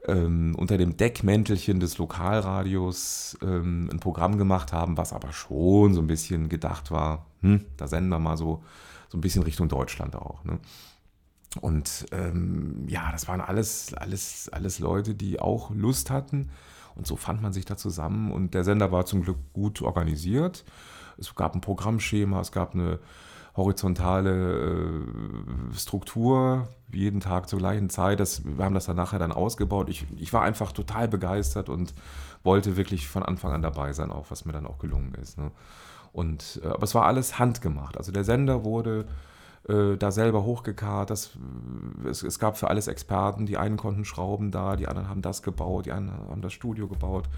ähm, 0.07 0.55
unter 0.57 0.79
dem 0.79 0.97
Deckmäntelchen 0.97 1.81
des 1.81 1.99
Lokalradios 1.99 3.37
ähm, 3.43 3.89
ein 3.93 4.01
Programm 4.01 4.39
gemacht 4.39 4.73
haben, 4.73 4.97
was 4.97 5.12
aber 5.12 5.33
schon 5.33 5.95
so 5.95 6.01
ein 6.01 6.07
bisschen 6.07 6.49
gedacht 6.49 6.91
war, 6.91 7.27
hm, 7.43 7.67
da 7.77 7.87
senden 7.87 8.11
wir 8.11 8.19
mal 8.19 8.37
so, 8.37 8.62
so 9.09 9.19
ein 9.19 9.21
bisschen 9.21 9.43
Richtung 9.43 9.69
Deutschland 9.69 10.17
auch. 10.17 10.45
Ne? 10.45 10.59
Und 11.61 12.07
ähm, 12.12 12.87
ja, 12.89 13.11
das 13.13 13.29
waren 13.29 13.41
alles, 13.41 13.93
alles, 13.95 14.49
alles 14.53 14.79
Leute, 14.79 15.15
die 15.15 15.41
auch 15.41 15.71
Lust 15.71 16.11
hatten. 16.11 16.51
Und 16.95 17.06
so 17.06 17.17
fand 17.17 17.43
man 17.43 17.53
sich 17.53 17.65
da 17.65 17.77
zusammen. 17.77 18.31
Und 18.31 18.55
der 18.55 18.65
Sender 18.65 18.93
war 18.93 19.05
zum 19.05 19.23
Glück 19.23 19.39
gut 19.53 19.82
organisiert. 19.82 20.65
Es 21.19 21.34
gab 21.34 21.55
ein 21.55 21.61
Programmschema, 21.61 22.41
es 22.41 22.53
gab 22.53 22.75
eine 22.75 23.01
horizontale 23.60 25.05
äh, 25.72 25.74
Struktur, 25.76 26.69
jeden 26.93 27.20
Tag 27.20 27.48
zur 27.48 27.58
gleichen 27.58 27.90
Zeit. 27.90 28.19
Das, 28.20 28.43
wir 28.44 28.64
haben 28.64 28.74
das 28.74 28.86
dann 28.86 28.96
nachher 28.96 29.19
dann 29.19 29.32
ausgebaut. 29.32 29.88
Ich, 29.88 30.06
ich 30.17 30.32
war 30.32 30.43
einfach 30.43 30.72
total 30.72 31.08
begeistert 31.08 31.69
und 31.69 31.94
wollte 32.43 32.76
wirklich 32.76 33.08
von 33.08 33.22
Anfang 33.22 33.52
an 33.52 33.62
dabei 33.62 33.93
sein, 33.93 34.10
auch 34.10 34.31
was 34.31 34.44
mir 34.44 34.52
dann 34.52 34.67
auch 34.67 34.79
gelungen 34.79 35.14
ist. 35.14 35.38
Ne? 35.38 35.50
Und, 36.12 36.60
äh, 36.64 36.69
aber 36.69 36.84
es 36.84 36.94
war 36.94 37.06
alles 37.06 37.38
handgemacht. 37.38 37.96
Also 37.96 38.12
der 38.12 38.24
Sender 38.24 38.64
wurde 38.64 39.06
äh, 39.69 39.96
da 39.96 40.10
selber 40.10 40.44
hochgekarrt. 40.44 41.10
Das, 41.10 41.32
es, 42.08 42.22
es, 42.22 42.38
gab 42.38 42.56
für 42.56 42.69
alles 42.69 42.88
Experten. 42.88 43.46
Die 43.46 43.58
einen 43.58 43.76
konnten 43.76 44.05
Schrauben 44.05 44.50
da, 44.50 44.76
die 44.76 44.88
anderen 44.88 45.08
haben 45.08 45.22
das 45.22 45.43
gebaut, 45.43 45.86
die 45.86 45.93
anderen 45.93 46.29
haben 46.31 46.43
das 46.43 46.52
Studio 46.52 46.88
gebaut, 46.88 47.29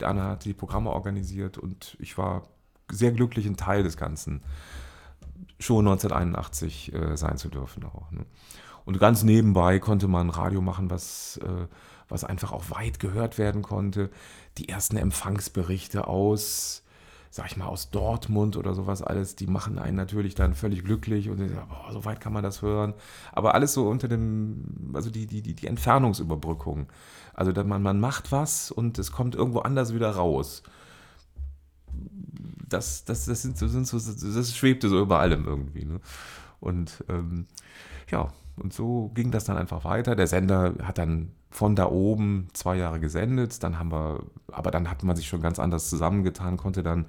der 0.00 0.08
andere 0.08 0.26
hat 0.28 0.44
die 0.44 0.54
Programme 0.54 0.90
organisiert 0.90 1.58
und 1.58 1.96
ich 2.00 2.16
war 2.18 2.42
sehr 2.90 3.12
glücklich, 3.12 3.46
ein 3.46 3.56
Teil 3.56 3.82
des 3.82 3.96
Ganzen 3.96 4.42
schon 5.58 5.86
1981 5.86 6.92
äh, 6.92 7.16
sein 7.16 7.38
zu 7.38 7.48
dürfen 7.48 7.84
auch. 7.84 8.10
Ne? 8.10 8.26
Und 8.84 8.98
ganz 9.00 9.24
nebenbei 9.24 9.78
konnte 9.78 10.06
man 10.06 10.30
Radio 10.30 10.60
machen, 10.60 10.90
was, 10.90 11.38
äh, 11.42 11.66
was 12.08 12.24
einfach 12.24 12.52
auch 12.52 12.70
weit 12.70 13.00
gehört 13.00 13.36
werden 13.36 13.62
konnte. 13.62 14.10
Die 14.58 14.68
ersten 14.68 14.96
Empfangsberichte 14.96 16.06
aus, 16.06 16.84
sag 17.30 17.46
ich 17.46 17.56
mal, 17.56 17.66
aus 17.66 17.90
Dortmund 17.90 18.56
oder 18.56 18.74
sowas 18.74 19.02
alles, 19.02 19.34
die 19.34 19.48
machen 19.48 19.78
einen 19.78 19.96
natürlich 19.96 20.34
dann 20.34 20.54
völlig 20.54 20.84
glücklich 20.84 21.28
und 21.30 21.38
sagen, 21.38 21.68
boah, 21.68 21.92
so 21.92 22.04
weit 22.04 22.20
kann 22.20 22.32
man 22.32 22.44
das 22.44 22.62
hören. 22.62 22.94
Aber 23.32 23.54
alles 23.54 23.72
so 23.72 23.88
unter 23.88 24.08
dem, 24.08 24.92
also 24.94 25.10
die, 25.10 25.26
die, 25.26 25.42
die, 25.42 25.54
die 25.54 25.66
Entfernungsüberbrückung. 25.66 26.86
Also 27.34 27.52
man, 27.64 27.82
man 27.82 27.98
macht 27.98 28.30
was 28.30 28.70
und 28.70 28.98
es 28.98 29.10
kommt 29.10 29.34
irgendwo 29.34 29.60
anders 29.60 29.94
wieder 29.94 30.10
raus 30.10 30.62
das, 32.68 33.04
das, 33.04 33.26
das, 33.26 33.42
sind, 33.42 33.56
so, 33.56 33.68
sind 33.68 33.86
so, 33.86 33.98
das 33.98 34.56
schwebte 34.56 34.88
so 34.88 35.00
über 35.00 35.20
allem 35.20 35.46
irgendwie. 35.46 35.84
Ne? 35.84 36.00
Und 36.60 37.04
ähm, 37.08 37.46
ja, 38.10 38.32
und 38.56 38.72
so 38.72 39.10
ging 39.14 39.30
das 39.30 39.44
dann 39.44 39.56
einfach 39.56 39.84
weiter. 39.84 40.16
Der 40.16 40.26
Sender 40.26 40.74
hat 40.82 40.98
dann 40.98 41.30
von 41.50 41.76
da 41.76 41.86
oben 41.86 42.48
zwei 42.52 42.76
Jahre 42.76 43.00
gesendet, 43.00 43.62
dann 43.62 43.78
haben 43.78 43.90
wir, 43.90 44.22
aber 44.52 44.70
dann 44.70 44.90
hat 44.90 45.02
man 45.04 45.16
sich 45.16 45.28
schon 45.28 45.40
ganz 45.40 45.58
anders 45.58 45.88
zusammengetan, 45.88 46.56
konnte 46.56 46.82
dann 46.82 47.06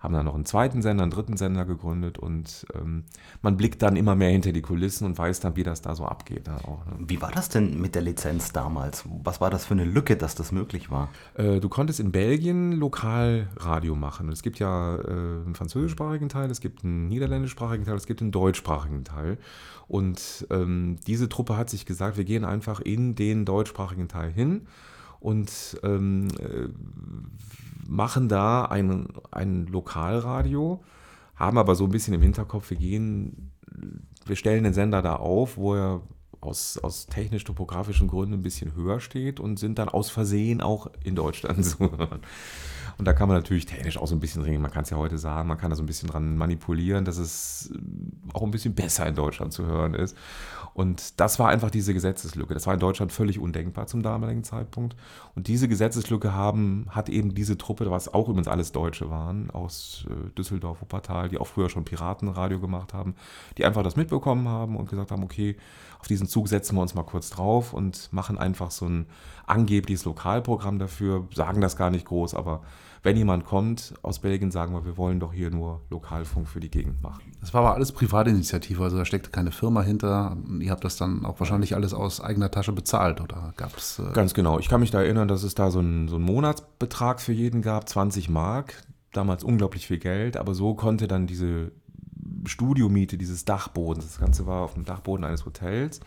haben 0.00 0.14
dann 0.14 0.24
noch 0.24 0.34
einen 0.34 0.46
zweiten 0.46 0.82
Sender, 0.82 1.02
einen 1.02 1.12
dritten 1.12 1.36
Sender 1.36 1.64
gegründet 1.64 2.18
und 2.18 2.66
ähm, 2.74 3.04
man 3.42 3.56
blickt 3.56 3.82
dann 3.82 3.96
immer 3.96 4.16
mehr 4.16 4.30
hinter 4.30 4.52
die 4.52 4.62
Kulissen 4.62 5.04
und 5.04 5.16
weiß 5.16 5.40
dann, 5.40 5.56
wie 5.56 5.62
das 5.62 5.82
da 5.82 5.94
so 5.94 6.06
abgeht. 6.06 6.48
Da 6.48 6.56
auch, 6.56 6.84
ne? 6.86 6.92
Wie 6.98 7.20
war 7.20 7.30
das 7.30 7.50
denn 7.50 7.80
mit 7.80 7.94
der 7.94 8.02
Lizenz 8.02 8.52
damals? 8.52 9.04
Was 9.22 9.40
war 9.40 9.50
das 9.50 9.66
für 9.66 9.74
eine 9.74 9.84
Lücke, 9.84 10.16
dass 10.16 10.34
das 10.34 10.52
möglich 10.52 10.90
war? 10.90 11.10
Äh, 11.34 11.60
du 11.60 11.68
konntest 11.68 12.00
in 12.00 12.12
Belgien 12.12 12.72
Lokalradio 12.72 13.94
machen. 13.94 14.30
Es 14.30 14.42
gibt 14.42 14.58
ja 14.58 14.96
äh, 14.96 15.10
einen 15.10 15.54
französischsprachigen 15.54 16.30
Teil, 16.30 16.50
es 16.50 16.60
gibt 16.60 16.82
einen 16.82 17.08
niederländischsprachigen 17.08 17.84
Teil, 17.84 17.96
es 17.96 18.06
gibt 18.06 18.22
einen 18.22 18.32
deutschsprachigen 18.32 19.04
Teil. 19.04 19.36
Und 19.86 20.46
ähm, 20.50 20.98
diese 21.06 21.28
Truppe 21.28 21.56
hat 21.56 21.68
sich 21.68 21.84
gesagt, 21.84 22.16
wir 22.16 22.24
gehen 22.24 22.44
einfach 22.44 22.80
in 22.80 23.16
den 23.16 23.44
deutschsprachigen 23.44 24.08
Teil 24.08 24.30
hin 24.30 24.66
und 25.18 25.78
ähm, 25.82 26.28
äh, 26.38 26.68
machen 27.90 28.28
da 28.28 28.66
ein, 28.66 29.08
ein 29.32 29.66
Lokalradio, 29.66 30.80
haben 31.34 31.58
aber 31.58 31.74
so 31.74 31.84
ein 31.84 31.90
bisschen 31.90 32.14
im 32.14 32.22
Hinterkopf, 32.22 32.70
wir 32.70 32.76
gehen, 32.76 33.50
wir 34.26 34.36
stellen 34.36 34.62
den 34.62 34.74
Sender 34.74 35.02
da 35.02 35.16
auf, 35.16 35.56
wo 35.56 35.74
er 35.74 36.02
aus, 36.40 36.78
aus 36.78 37.06
technisch-topografischen 37.06 38.06
Gründen 38.06 38.34
ein 38.34 38.42
bisschen 38.42 38.74
höher 38.74 39.00
steht 39.00 39.40
und 39.40 39.58
sind 39.58 39.78
dann 39.78 39.88
aus 39.88 40.08
Versehen 40.08 40.60
auch 40.60 40.88
in 41.02 41.16
Deutschland 41.16 41.64
zu 41.64 41.78
hören. 41.98 42.20
Und 42.98 43.06
da 43.06 43.12
kann 43.12 43.28
man 43.28 43.36
natürlich 43.36 43.66
technisch 43.66 43.98
auch 43.98 44.06
so 44.06 44.14
ein 44.14 44.20
bisschen 44.20 44.42
ringen. 44.42 44.62
Man 44.62 44.70
kann 44.70 44.84
es 44.84 44.90
ja 44.90 44.96
heute 44.96 45.18
sagen, 45.18 45.48
man 45.48 45.58
kann 45.58 45.70
da 45.70 45.76
so 45.76 45.82
ein 45.82 45.86
bisschen 45.86 46.08
dran 46.08 46.36
manipulieren, 46.36 47.04
dass 47.04 47.18
es 47.18 47.72
auch 48.32 48.42
ein 48.42 48.50
bisschen 48.50 48.74
besser 48.74 49.06
in 49.06 49.14
Deutschland 49.14 49.52
zu 49.52 49.66
hören 49.66 49.94
ist. 49.94 50.16
Und 50.72 51.20
das 51.20 51.38
war 51.38 51.48
einfach 51.48 51.70
diese 51.70 51.94
Gesetzeslücke. 51.94 52.54
Das 52.54 52.66
war 52.66 52.74
in 52.74 52.80
Deutschland 52.80 53.12
völlig 53.12 53.38
undenkbar 53.38 53.86
zum 53.86 54.02
damaligen 54.02 54.44
Zeitpunkt. 54.44 54.96
Und 55.34 55.48
diese 55.48 55.68
Gesetzeslücke 55.68 56.32
haben, 56.32 56.86
hat 56.90 57.08
eben 57.08 57.34
diese 57.34 57.58
Truppe, 57.58 57.90
was 57.90 58.12
auch 58.12 58.28
übrigens 58.28 58.48
alles 58.48 58.72
Deutsche 58.72 59.10
waren, 59.10 59.50
aus 59.50 60.06
äh, 60.08 60.30
Düsseldorf, 60.30 60.80
Wuppertal, 60.80 61.28
die 61.28 61.38
auch 61.38 61.46
früher 61.46 61.68
schon 61.68 61.84
Piratenradio 61.84 62.60
gemacht 62.60 62.94
haben, 62.94 63.14
die 63.58 63.64
einfach 63.64 63.82
das 63.82 63.96
mitbekommen 63.96 64.48
haben 64.48 64.76
und 64.76 64.88
gesagt 64.88 65.10
haben, 65.10 65.24
okay, 65.24 65.56
auf 65.98 66.06
diesen 66.06 66.28
Zug 66.28 66.48
setzen 66.48 66.76
wir 66.76 66.82
uns 66.82 66.94
mal 66.94 67.02
kurz 67.02 67.30
drauf 67.30 67.74
und 67.74 68.12
machen 68.12 68.38
einfach 68.38 68.70
so 68.70 68.86
ein 68.86 69.06
angebliches 69.46 70.04
Lokalprogramm 70.04 70.78
dafür, 70.78 71.26
sagen 71.34 71.60
das 71.60 71.76
gar 71.76 71.90
nicht 71.90 72.06
groß, 72.06 72.34
aber 72.34 72.62
wenn 73.02 73.16
jemand 73.16 73.46
kommt 73.46 73.94
aus 74.02 74.18
Belgien, 74.18 74.50
sagen 74.50 74.74
wir, 74.74 74.84
wir 74.84 74.96
wollen 74.96 75.20
doch 75.20 75.32
hier 75.32 75.50
nur 75.50 75.80
Lokalfunk 75.88 76.48
für 76.48 76.60
die 76.60 76.70
Gegend 76.70 77.02
machen. 77.02 77.32
Das 77.40 77.54
war 77.54 77.62
aber 77.62 77.74
alles 77.74 77.92
Privatinitiative, 77.92 78.82
also 78.82 78.98
da 78.98 79.04
steckte 79.04 79.30
keine 79.30 79.52
Firma 79.52 79.82
hinter. 79.82 80.36
Ihr 80.60 80.70
habt 80.70 80.84
das 80.84 80.96
dann 80.96 81.24
auch 81.24 81.40
wahrscheinlich 81.40 81.74
alles 81.74 81.94
aus 81.94 82.20
eigener 82.20 82.50
Tasche 82.50 82.72
bezahlt, 82.72 83.20
oder 83.20 83.54
gab 83.56 83.76
es? 83.76 83.98
Äh 83.98 84.12
Ganz 84.12 84.34
genau. 84.34 84.58
Ich 84.58 84.68
kann 84.68 84.80
mich 84.80 84.90
da 84.90 85.00
erinnern, 85.00 85.28
dass 85.28 85.42
es 85.42 85.54
da 85.54 85.70
so 85.70 85.78
einen, 85.78 86.08
so 86.08 86.16
einen 86.16 86.24
Monatsbetrag 86.24 87.20
für 87.20 87.32
jeden 87.32 87.62
gab, 87.62 87.88
20 87.88 88.28
Mark. 88.28 88.82
Damals 89.12 89.42
unglaublich 89.42 89.86
viel 89.88 89.98
Geld, 89.98 90.36
aber 90.36 90.54
so 90.54 90.74
konnte 90.74 91.08
dann 91.08 91.26
diese 91.26 91.72
Studiomiete 92.46 93.18
dieses 93.18 93.44
Dachbodens, 93.44 94.06
das 94.06 94.20
Ganze 94.20 94.46
war 94.46 94.62
auf 94.62 94.74
dem 94.74 94.84
Dachboden 94.84 95.24
eines 95.24 95.46
Hotels, 95.46 96.00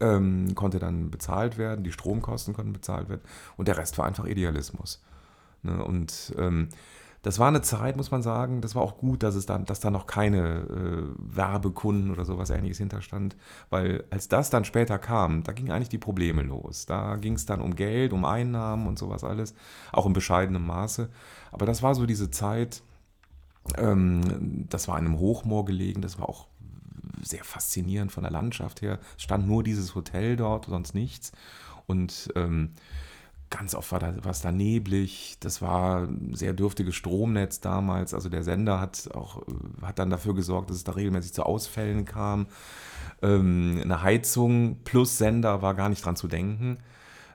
ähm, 0.00 0.54
konnte 0.54 0.78
dann 0.78 1.10
bezahlt 1.10 1.58
werden, 1.58 1.84
die 1.84 1.92
Stromkosten 1.92 2.54
konnten 2.54 2.72
bezahlt 2.72 3.08
werden 3.08 3.22
und 3.56 3.68
der 3.68 3.78
Rest 3.78 3.98
war 3.98 4.06
einfach 4.06 4.26
Idealismus. 4.26 5.02
Ne? 5.62 5.84
Und 5.84 6.34
ähm, 6.38 6.68
das 7.22 7.38
war 7.38 7.46
eine 7.46 7.62
Zeit, 7.62 7.96
muss 7.96 8.10
man 8.10 8.22
sagen, 8.22 8.60
das 8.60 8.74
war 8.74 8.82
auch 8.82 8.98
gut, 8.98 9.22
dass 9.22 9.36
es 9.36 9.46
dann, 9.46 9.64
dass 9.64 9.78
da 9.78 9.90
noch 9.90 10.08
keine 10.08 10.62
äh, 10.62 11.36
Werbekunden 11.36 12.10
oder 12.10 12.24
sowas 12.24 12.50
ähnliches 12.50 12.78
hinterstand, 12.78 13.36
weil 13.70 14.04
als 14.10 14.28
das 14.28 14.50
dann 14.50 14.64
später 14.64 14.98
kam, 14.98 15.44
da 15.44 15.52
gingen 15.52 15.70
eigentlich 15.70 15.88
die 15.88 15.98
Probleme 15.98 16.42
los. 16.42 16.84
Da 16.84 17.14
ging 17.16 17.34
es 17.34 17.46
dann 17.46 17.60
um 17.60 17.76
Geld, 17.76 18.12
um 18.12 18.24
Einnahmen 18.24 18.88
und 18.88 18.98
sowas 18.98 19.22
alles, 19.22 19.54
auch 19.92 20.04
in 20.06 20.14
bescheidenem 20.14 20.66
Maße. 20.66 21.08
Aber 21.52 21.64
das 21.64 21.80
war 21.80 21.94
so 21.94 22.06
diese 22.06 22.30
Zeit, 22.32 22.82
ähm, 23.78 24.66
das 24.68 24.88
war 24.88 24.96
an 24.96 25.06
einem 25.06 25.20
Hochmoor 25.20 25.64
gelegen, 25.64 26.02
das 26.02 26.18
war 26.18 26.28
auch 26.28 26.48
sehr 27.22 27.44
faszinierend 27.44 28.10
von 28.10 28.24
der 28.24 28.32
Landschaft 28.32 28.82
her. 28.82 28.98
Es 29.16 29.22
stand 29.22 29.46
nur 29.46 29.62
dieses 29.62 29.94
Hotel 29.94 30.34
dort, 30.34 30.66
sonst 30.66 30.92
nichts. 30.92 31.30
Und 31.86 32.32
ähm, 32.34 32.70
ganz 33.52 33.74
oft 33.74 33.92
war 33.92 34.00
da, 34.00 34.24
war 34.24 34.32
es 34.32 34.40
da 34.40 34.50
neblig. 34.50 35.36
Das 35.40 35.62
war 35.62 36.04
ein 36.04 36.34
sehr 36.34 36.52
dürftiges 36.54 36.94
Stromnetz 36.94 37.60
damals. 37.60 38.14
Also 38.14 38.28
der 38.28 38.42
Sender 38.42 38.80
hat 38.80 39.10
auch 39.14 39.42
hat 39.82 39.98
dann 39.98 40.10
dafür 40.10 40.34
gesorgt, 40.34 40.70
dass 40.70 40.78
es 40.78 40.84
da 40.84 40.92
regelmäßig 40.92 41.34
zu 41.34 41.44
Ausfällen 41.44 42.04
kam. 42.04 42.46
Ähm, 43.20 43.80
eine 43.82 44.02
Heizung 44.02 44.78
plus 44.84 45.18
Sender 45.18 45.62
war 45.62 45.74
gar 45.74 45.88
nicht 45.88 46.04
dran 46.04 46.16
zu 46.16 46.26
denken. 46.26 46.78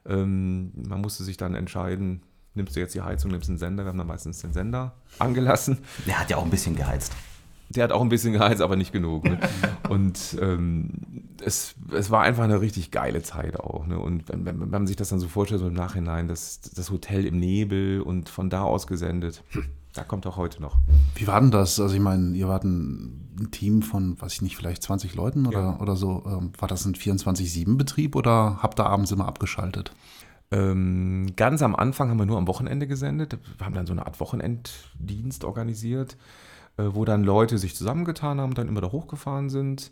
Ähm, 0.06 0.72
man 0.76 1.02
musste 1.02 1.24
sich 1.24 1.38
dann 1.38 1.54
entscheiden, 1.56 2.24
nimmst 2.56 2.76
du 2.76 2.80
jetzt 2.80 2.96
die 2.96 3.02
Heizung, 3.02 3.32
nimmst 3.32 3.50
den 3.50 3.58
Sender. 3.58 3.86
Wir 3.86 3.90
haben 3.90 3.98
dann 3.98 4.08
meistens 4.08 4.42
den 4.42 4.54
Sender 4.54 4.96
angelassen. 5.20 5.78
Der 6.08 6.20
hat 6.20 6.30
ja 6.30 6.38
auch 6.38 6.44
ein 6.44 6.50
bisschen 6.50 6.76
geheizt. 6.76 7.14
Der 7.70 7.84
hat 7.84 7.92
auch 7.92 8.02
ein 8.02 8.10
bisschen 8.10 8.34
geheizt, 8.34 8.62
aber 8.62 8.76
nicht 8.76 8.92
genug. 8.92 9.26
Ne? 9.26 9.40
Und 9.90 10.38
ähm, 10.42 10.90
es, 11.44 11.76
es 11.92 12.12
war 12.12 12.22
einfach 12.22 12.44
eine 12.44 12.62
richtig 12.62 12.92
geile 12.92 13.22
Zeit 13.22 13.60
auch. 13.60 13.86
Ne? 13.88 14.00
Und 14.00 14.30
wenn, 14.30 14.46
wenn, 14.46 14.70
man 14.70 14.88
sich 14.88 14.96
das 14.96 15.10
dann 15.10 15.20
so 15.20 15.28
vorstellt, 15.28 15.62
so 15.62 15.68
im 15.68 15.74
Nachhinein, 15.74 16.28
das, 16.28 16.62
das 16.62 16.90
Hotel 16.92 17.26
im 17.26 17.40
Nebel 17.40 18.02
und 18.02 18.30
von 18.30 18.50
da 18.50 18.64
aus 18.64 18.88
gesendet, 18.88 19.44
da 19.94 20.04
kommt 20.04 20.28
auch 20.28 20.38
heute 20.38 20.62
noch. 20.62 20.78
Wie 21.16 21.28
war 21.28 21.42
denn 21.42 21.52
das? 21.52 21.80
Also 21.80 21.96
ich 21.96 22.02
meine, 22.02 22.36
ihr 22.36 22.48
wart 22.48 22.64
ein 22.64 23.50
Team 23.52 23.82
von, 23.82 24.20
weiß 24.22 24.34
ich 24.34 24.42
nicht, 24.42 24.56
vielleicht 24.56 24.84
20 24.84 25.16
Leuten 25.16 25.48
oder, 25.48 25.60
ja. 25.60 25.80
oder 25.80 25.96
so. 25.96 26.24
Ähm, 26.28 26.52
war 26.60 26.68
das 26.68 26.86
ein 26.86 26.94
24-7-Betrieb 26.94 28.16
oder 28.16 28.60
habt 28.62 28.80
ihr 28.80 28.86
abends 28.86 29.12
immer 29.12 29.28
abgeschaltet? 29.28 29.92
Ähm, 30.52 31.34
ganz 31.36 31.62
am 31.62 31.76
Anfang 31.76 32.10
haben 32.10 32.20
wir 32.20 32.26
nur 32.26 32.38
am 32.38 32.48
Wochenende 32.48 32.88
gesendet. 32.88 33.38
Wir 33.58 33.66
haben 33.66 33.74
dann 33.74 33.86
so 33.86 33.94
eine 33.94 34.06
Art 34.06 34.20
Wochenenddienst 34.20 35.44
organisiert, 35.44 36.16
wo 36.86 37.06
dann 37.06 37.24
Leute 37.24 37.58
sich 37.58 37.76
zusammengetan 37.76 38.40
haben, 38.40 38.54
dann 38.54 38.68
immer 38.68 38.82
da 38.82 38.92
hochgefahren 38.92 39.50
sind 39.50 39.92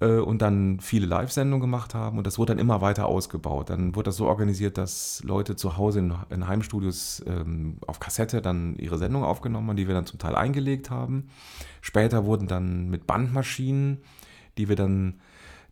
äh, 0.00 0.18
und 0.18 0.42
dann 0.42 0.80
viele 0.80 1.06
Live-Sendungen 1.06 1.60
gemacht 1.60 1.94
haben 1.94 2.18
und 2.18 2.26
das 2.26 2.38
wurde 2.38 2.52
dann 2.52 2.58
immer 2.58 2.80
weiter 2.80 3.06
ausgebaut. 3.06 3.70
Dann 3.70 3.94
wurde 3.94 4.06
das 4.06 4.16
so 4.16 4.26
organisiert, 4.26 4.78
dass 4.78 5.22
Leute 5.24 5.56
zu 5.56 5.76
Hause 5.76 6.00
in, 6.00 6.14
in 6.30 6.46
Heimstudios 6.46 7.22
ähm, 7.26 7.78
auf 7.86 8.00
Kassette 8.00 8.42
dann 8.42 8.76
ihre 8.76 8.98
Sendungen 8.98 9.26
aufgenommen 9.26 9.68
haben, 9.68 9.76
die 9.76 9.86
wir 9.86 9.94
dann 9.94 10.06
zum 10.06 10.18
Teil 10.18 10.34
eingelegt 10.34 10.90
haben. 10.90 11.28
Später 11.80 12.24
wurden 12.24 12.48
dann 12.48 12.88
mit 12.90 13.06
Bandmaschinen, 13.06 13.98
die 14.58 14.68
wir 14.68 14.76
dann 14.76 15.20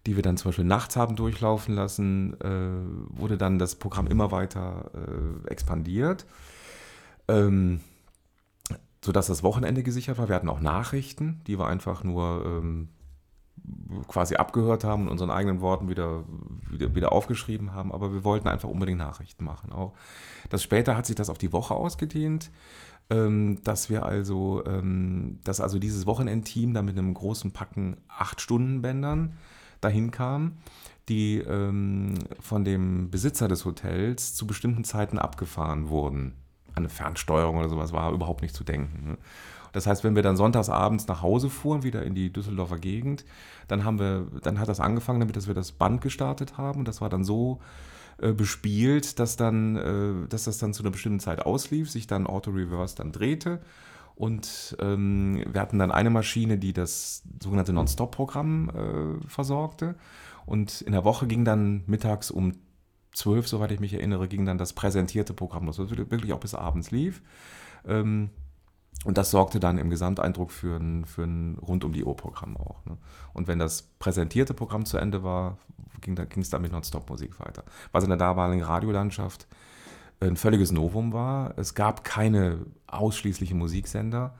die 0.06 0.16
wir 0.16 0.22
dann 0.22 0.38
zum 0.38 0.48
Beispiel 0.48 0.64
nachts 0.64 0.96
haben 0.96 1.14
durchlaufen 1.14 1.74
lassen, 1.74 2.34
äh, 2.40 3.18
wurde 3.18 3.36
dann 3.36 3.58
das 3.58 3.74
Programm 3.74 4.06
immer 4.06 4.30
weiter 4.30 4.90
äh, 4.94 5.50
expandiert, 5.50 6.24
ähm, 7.28 7.80
sodass 9.04 9.26
das 9.26 9.42
Wochenende 9.42 9.82
gesichert 9.82 10.18
war. 10.18 10.28
Wir 10.28 10.34
hatten 10.34 10.48
auch 10.48 10.60
Nachrichten, 10.60 11.40
die 11.46 11.58
wir 11.58 11.66
einfach 11.66 12.04
nur 12.04 12.44
ähm, 12.46 12.88
quasi 14.08 14.36
abgehört 14.36 14.84
haben 14.84 15.04
und 15.04 15.08
unseren 15.08 15.30
eigenen 15.30 15.60
Worten 15.60 15.88
wieder, 15.88 16.24
wieder, 16.70 16.94
wieder 16.94 17.12
aufgeschrieben 17.12 17.72
haben, 17.72 17.92
aber 17.92 18.12
wir 18.12 18.24
wollten 18.24 18.48
einfach 18.48 18.68
unbedingt 18.68 18.98
Nachrichten 18.98 19.44
machen. 19.44 19.72
Auch 19.72 19.94
das 20.48 20.62
später 20.62 20.96
hat 20.96 21.06
sich 21.06 21.16
das 21.16 21.30
auf 21.30 21.38
die 21.38 21.52
Woche 21.52 21.74
ausgedehnt, 21.74 22.50
ähm, 23.10 23.58
dass 23.64 23.90
wir 23.90 24.04
also, 24.04 24.64
ähm, 24.66 25.40
dass 25.44 25.60
also 25.60 25.78
dieses 25.78 26.06
Wochenendteam 26.06 26.74
da 26.74 26.82
mit 26.82 26.96
einem 26.96 27.14
großen 27.14 27.52
Packen 27.52 27.96
acht 28.08 28.40
Stunden 28.40 28.82
Bändern 28.82 29.36
dahin 29.80 30.10
kam, 30.10 30.58
die 31.08 31.38
ähm, 31.38 32.14
von 32.38 32.64
dem 32.64 33.10
Besitzer 33.10 33.48
des 33.48 33.64
Hotels 33.64 34.34
zu 34.34 34.46
bestimmten 34.46 34.84
Zeiten 34.84 35.18
abgefahren 35.18 35.88
wurden. 35.88 36.34
Eine 36.74 36.88
Fernsteuerung 36.88 37.58
oder 37.58 37.68
sowas 37.68 37.92
war 37.92 38.12
überhaupt 38.12 38.42
nicht 38.42 38.54
zu 38.54 38.64
denken. 38.64 39.10
Ne? 39.10 39.18
Das 39.72 39.86
heißt, 39.86 40.02
wenn 40.02 40.16
wir 40.16 40.22
dann 40.22 40.36
sonntags 40.36 40.68
abends 40.68 41.06
nach 41.06 41.22
Hause 41.22 41.48
fuhren, 41.48 41.84
wieder 41.84 42.02
in 42.02 42.14
die 42.14 42.32
Düsseldorfer 42.32 42.78
Gegend, 42.78 43.24
dann 43.68 43.84
haben 43.84 44.00
wir, 44.00 44.26
dann 44.42 44.58
hat 44.58 44.68
das 44.68 44.80
angefangen 44.80 45.20
damit, 45.20 45.36
dass 45.36 45.46
wir 45.46 45.54
das 45.54 45.72
Band 45.72 46.00
gestartet 46.00 46.58
haben. 46.58 46.80
Und 46.80 46.88
das 46.88 47.00
war 47.00 47.08
dann 47.08 47.22
so 47.22 47.60
äh, 48.18 48.32
bespielt, 48.32 49.20
dass 49.20 49.36
dann, 49.36 49.76
äh, 49.76 50.28
dass 50.28 50.44
das 50.44 50.58
dann 50.58 50.74
zu 50.74 50.82
einer 50.82 50.90
bestimmten 50.90 51.20
Zeit 51.20 51.46
auslief, 51.46 51.88
sich 51.90 52.06
dann 52.08 52.26
Auto 52.26 52.50
Reverse 52.50 52.96
dann 52.96 53.12
drehte 53.12 53.60
und 54.20 54.76
ähm, 54.80 55.42
wir 55.50 55.62
hatten 55.62 55.78
dann 55.78 55.90
eine 55.90 56.10
Maschine, 56.10 56.58
die 56.58 56.74
das 56.74 57.22
sogenannte 57.42 57.72
Non-Stop-Programm 57.72 58.68
äh, 58.68 59.28
versorgte. 59.28 59.94
Und 60.44 60.82
in 60.82 60.92
der 60.92 61.04
Woche 61.04 61.26
ging 61.26 61.46
dann 61.46 61.84
mittags 61.86 62.30
um 62.30 62.52
12, 63.12 63.48
soweit 63.48 63.72
ich 63.72 63.80
mich 63.80 63.94
erinnere, 63.94 64.28
ging 64.28 64.44
dann 64.44 64.58
das 64.58 64.72
präsentierte 64.72 65.34
Programm 65.34 65.66
los, 65.66 65.76
das 65.76 65.90
wirklich 65.90 66.32
auch 66.32 66.40
bis 66.40 66.54
abends 66.54 66.90
lief. 66.90 67.22
Ähm, 67.86 68.30
und 69.04 69.16
das 69.16 69.30
sorgte 69.30 69.60
dann 69.60 69.78
im 69.78 69.88
Gesamteindruck 69.88 70.50
für 70.50 70.76
ein, 70.76 71.06
für 71.06 71.24
ein 71.24 71.58
rund 71.58 71.84
um 71.84 71.92
die 71.92 72.04
Uhr-Programm 72.04 72.56
auch. 72.56 72.84
Ne? 72.84 72.98
Und 73.32 73.48
wenn 73.48 73.58
das 73.58 73.82
präsentierte 73.82 74.52
Programm 74.52 74.84
zu 74.84 74.98
Ende 74.98 75.22
war, 75.22 75.58
ging 76.00 76.18
es 76.18 76.50
dann 76.50 76.62
mit 76.62 76.72
Non-Stop-Musik 76.72 77.40
weiter. 77.40 77.64
Was 77.92 78.04
in 78.04 78.10
der 78.10 78.18
damaligen 78.18 78.62
Radiolandschaft 78.62 79.46
ein 80.20 80.36
völliges 80.36 80.70
Novum 80.70 81.12
war. 81.12 81.54
Es 81.56 81.74
gab 81.74 82.04
keine 82.04 82.58
ausschließlichen 82.86 83.58
Musiksender. 83.58 84.34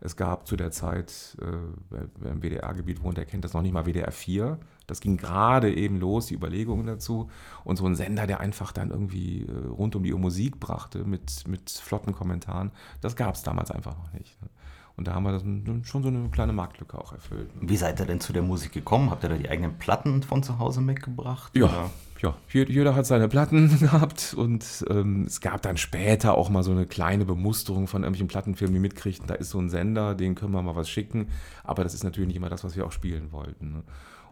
Es 0.00 0.16
gab 0.16 0.46
zu 0.46 0.56
der 0.56 0.70
Zeit, 0.70 1.36
äh, 1.40 1.44
wer, 1.90 2.08
wer 2.18 2.32
im 2.32 2.42
WDR-Gebiet 2.42 3.02
wohnt, 3.02 3.16
der 3.16 3.24
kennt 3.24 3.44
das 3.44 3.54
noch 3.54 3.62
nicht 3.62 3.72
mal 3.72 3.86
WDR 3.86 4.12
4. 4.12 4.58
Das 4.86 5.00
ging 5.00 5.16
gerade 5.16 5.74
eben 5.74 5.98
los, 5.98 6.26
die 6.26 6.34
Überlegungen 6.34 6.86
dazu. 6.86 7.30
Und 7.64 7.76
so 7.76 7.86
ein 7.86 7.94
Sender, 7.94 8.26
der 8.26 8.40
einfach 8.40 8.72
dann 8.72 8.90
irgendwie 8.90 9.42
äh, 9.42 9.66
rund 9.68 9.96
um 9.96 10.02
die 10.02 10.12
Uhr 10.12 10.20
Musik 10.20 10.60
brachte 10.60 11.04
mit, 11.04 11.46
mit 11.48 11.70
flotten 11.70 12.12
Kommentaren, 12.12 12.72
das 13.00 13.16
gab 13.16 13.34
es 13.34 13.42
damals 13.42 13.70
einfach 13.70 13.96
noch 13.96 14.12
nicht. 14.12 14.40
Ne? 14.42 14.48
Und 14.96 15.08
da 15.08 15.14
haben 15.14 15.24
wir 15.24 15.32
das 15.32 15.42
schon 15.86 16.02
so 16.02 16.08
eine 16.08 16.28
kleine 16.30 16.54
Marktlücke 16.54 16.98
auch 16.98 17.12
erfüllt. 17.12 17.50
Wie 17.60 17.76
seid 17.76 18.00
ihr 18.00 18.06
denn 18.06 18.20
zu 18.20 18.32
der 18.32 18.42
Musik 18.42 18.72
gekommen? 18.72 19.10
Habt 19.10 19.24
ihr 19.24 19.28
da 19.28 19.36
die 19.36 19.48
eigenen 19.48 19.76
Platten 19.78 20.22
von 20.22 20.42
zu 20.42 20.58
Hause 20.58 20.80
mitgebracht? 20.80 21.54
Ja, 21.54 21.66
oder? 21.66 21.90
Ja, 22.20 22.36
jeder 22.50 22.94
hat 22.94 23.06
seine 23.06 23.28
Platten 23.28 23.78
gehabt 23.80 24.34
und 24.36 24.84
ähm, 24.88 25.24
es 25.26 25.40
gab 25.40 25.62
dann 25.62 25.76
später 25.76 26.36
auch 26.36 26.48
mal 26.48 26.62
so 26.62 26.72
eine 26.72 26.86
kleine 26.86 27.24
Bemusterung 27.24 27.86
von 27.86 28.02
irgendwelchen 28.02 28.28
Plattenfirmen, 28.28 28.74
die 28.74 28.80
mitkriegten, 28.80 29.26
da 29.26 29.34
ist 29.34 29.50
so 29.50 29.58
ein 29.58 29.68
Sender, 29.68 30.14
den 30.14 30.34
können 30.34 30.52
wir 30.52 30.62
mal 30.62 30.76
was 30.76 30.88
schicken, 30.88 31.28
aber 31.64 31.84
das 31.84 31.94
ist 31.94 32.04
natürlich 32.04 32.28
nicht 32.28 32.36
immer 32.36 32.48
das, 32.48 32.64
was 32.64 32.76
wir 32.76 32.86
auch 32.86 32.92
spielen 32.92 33.32
wollten. 33.32 33.72
Ne? 33.72 33.82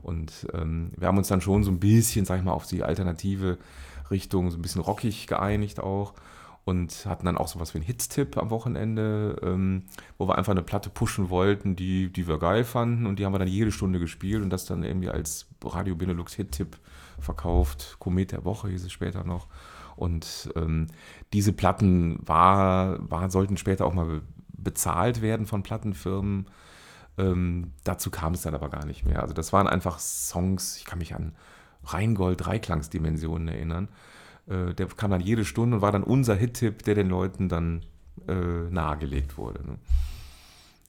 Und 0.02 0.46
ähm, 0.52 0.92
wir 0.96 1.08
haben 1.08 1.18
uns 1.18 1.28
dann 1.28 1.40
schon 1.40 1.64
so 1.64 1.70
ein 1.70 1.80
bisschen, 1.80 2.24
sag 2.24 2.38
ich 2.38 2.44
mal, 2.44 2.52
auf 2.52 2.66
die 2.66 2.82
alternative 2.82 3.58
Richtung, 4.10 4.50
so 4.50 4.58
ein 4.58 4.62
bisschen 4.62 4.82
rockig 4.82 5.26
geeinigt 5.26 5.80
auch 5.80 6.12
und 6.64 7.04
hatten 7.06 7.26
dann 7.26 7.36
auch 7.36 7.48
sowas 7.48 7.74
wie 7.74 7.78
einen 7.78 7.86
Hits-Tipp 7.86 8.38
am 8.38 8.50
Wochenende, 8.50 9.36
ähm, 9.42 9.84
wo 10.16 10.26
wir 10.26 10.38
einfach 10.38 10.52
eine 10.52 10.62
Platte 10.62 10.88
pushen 10.88 11.28
wollten, 11.28 11.76
die, 11.76 12.10
die 12.10 12.26
wir 12.26 12.38
geil 12.38 12.64
fanden 12.64 13.06
und 13.06 13.18
die 13.18 13.26
haben 13.26 13.34
wir 13.34 13.38
dann 13.38 13.48
jede 13.48 13.70
Stunde 13.70 13.98
gespielt 13.98 14.42
und 14.42 14.50
das 14.50 14.64
dann 14.64 14.82
irgendwie 14.82 15.10
als 15.10 15.46
Radio 15.62 15.94
Benelux 15.94 16.34
Hit-Tipp 16.34 16.78
verkauft. 17.18 17.96
Komet 17.98 18.32
der 18.32 18.44
Woche 18.44 18.68
hieß 18.68 18.84
es 18.84 18.92
später 18.92 19.24
noch. 19.24 19.46
Und 19.96 20.50
ähm, 20.56 20.88
diese 21.32 21.52
Platten 21.52 22.18
war, 22.26 22.98
war, 23.10 23.30
sollten 23.30 23.56
später 23.56 23.86
auch 23.86 23.94
mal 23.94 24.22
bezahlt 24.48 25.22
werden 25.22 25.46
von 25.46 25.62
Plattenfirmen. 25.62 26.46
Ähm, 27.16 27.72
dazu 27.84 28.10
kam 28.10 28.34
es 28.34 28.42
dann 28.42 28.54
aber 28.54 28.70
gar 28.70 28.86
nicht 28.86 29.04
mehr. 29.06 29.22
Also 29.22 29.34
das 29.34 29.52
waren 29.52 29.68
einfach 29.68 29.98
Songs, 30.00 30.78
ich 30.78 30.84
kann 30.84 30.98
mich 30.98 31.14
an 31.14 31.34
Rheingold 31.84 32.44
Dreiklangsdimensionen 32.44 33.48
erinnern. 33.48 33.88
Äh, 34.48 34.74
der 34.74 34.86
kam 34.86 35.10
dann 35.10 35.20
jede 35.20 35.44
Stunde 35.44 35.76
und 35.76 35.82
war 35.82 35.92
dann 35.92 36.02
unser 36.02 36.34
Hit-Tipp, 36.34 36.82
der 36.84 36.94
den 36.94 37.08
Leuten 37.08 37.48
dann 37.48 37.82
äh, 38.28 38.34
nahegelegt 38.70 39.38
wurde. 39.38 39.66
Ne? 39.66 39.78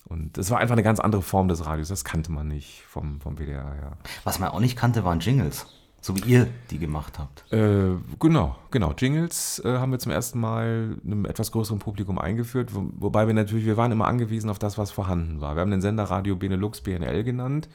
Und 0.07 0.37
das 0.37 0.51
war 0.51 0.59
einfach 0.59 0.73
eine 0.73 0.83
ganz 0.83 0.99
andere 0.99 1.21
Form 1.21 1.47
des 1.47 1.65
Radios, 1.65 1.87
das 1.87 2.03
kannte 2.03 2.31
man 2.31 2.47
nicht 2.47 2.83
vom, 2.87 3.19
vom 3.21 3.37
WDR 3.37 3.73
her. 3.73 3.97
Was 4.23 4.39
man 4.39 4.49
auch 4.49 4.59
nicht 4.59 4.77
kannte, 4.77 5.03
waren 5.03 5.19
Jingles. 5.19 5.65
So 5.99 6.15
wie 6.15 6.21
ihr 6.29 6.47
die 6.69 6.77
gemacht 6.77 7.17
habt. 7.17 7.51
Äh, 7.51 7.95
genau, 8.19 8.55
genau. 8.69 8.93
Jingles 8.95 9.59
äh, 9.65 9.79
haben 9.79 9.91
wir 9.91 9.97
zum 9.97 10.11
ersten 10.11 10.39
Mal 10.39 10.97
einem 11.03 11.25
etwas 11.25 11.51
größeren 11.51 11.79
Publikum 11.79 12.19
eingeführt, 12.19 12.75
wo, 12.75 12.85
wobei 12.97 13.25
wir 13.25 13.33
natürlich, 13.33 13.65
wir 13.65 13.75
waren 13.75 13.91
immer 13.91 14.05
angewiesen 14.05 14.51
auf 14.51 14.59
das, 14.59 14.77
was 14.77 14.91
vorhanden 14.91 15.41
war. 15.41 15.55
Wir 15.55 15.61
haben 15.61 15.71
den 15.71 15.81
Sender 15.81 16.03
Radio 16.03 16.35
Benelux 16.35 16.81
BNL 16.81 17.23
genannt 17.23 17.67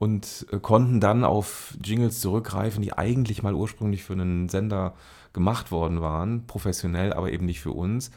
und 0.00 0.46
äh, 0.50 0.58
konnten 0.58 0.98
dann 0.98 1.22
auf 1.22 1.76
Jingles 1.84 2.20
zurückgreifen, 2.20 2.82
die 2.82 2.94
eigentlich 2.94 3.44
mal 3.44 3.54
ursprünglich 3.54 4.02
für 4.02 4.14
einen 4.14 4.48
Sender 4.48 4.94
gemacht 5.32 5.70
worden 5.70 6.00
waren, 6.00 6.48
professionell, 6.48 7.12
aber 7.12 7.30
eben 7.30 7.46
nicht 7.46 7.60
für 7.60 7.72
uns 7.72 8.10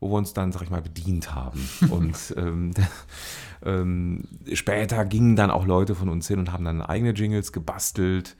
wo 0.00 0.10
wir 0.10 0.18
uns 0.18 0.34
dann, 0.34 0.52
sag 0.52 0.60
ich 0.60 0.70
mal, 0.70 0.82
bedient 0.82 1.34
haben. 1.34 1.66
Und 1.90 2.34
ähm, 2.36 2.72
ähm, 3.64 4.24
später 4.52 5.06
gingen 5.06 5.34
dann 5.34 5.50
auch 5.50 5.64
Leute 5.64 5.94
von 5.94 6.10
uns 6.10 6.28
hin 6.28 6.38
und 6.38 6.52
haben 6.52 6.64
dann 6.64 6.82
eigene 6.82 7.12
Jingles 7.12 7.52
gebastelt, 7.52 8.36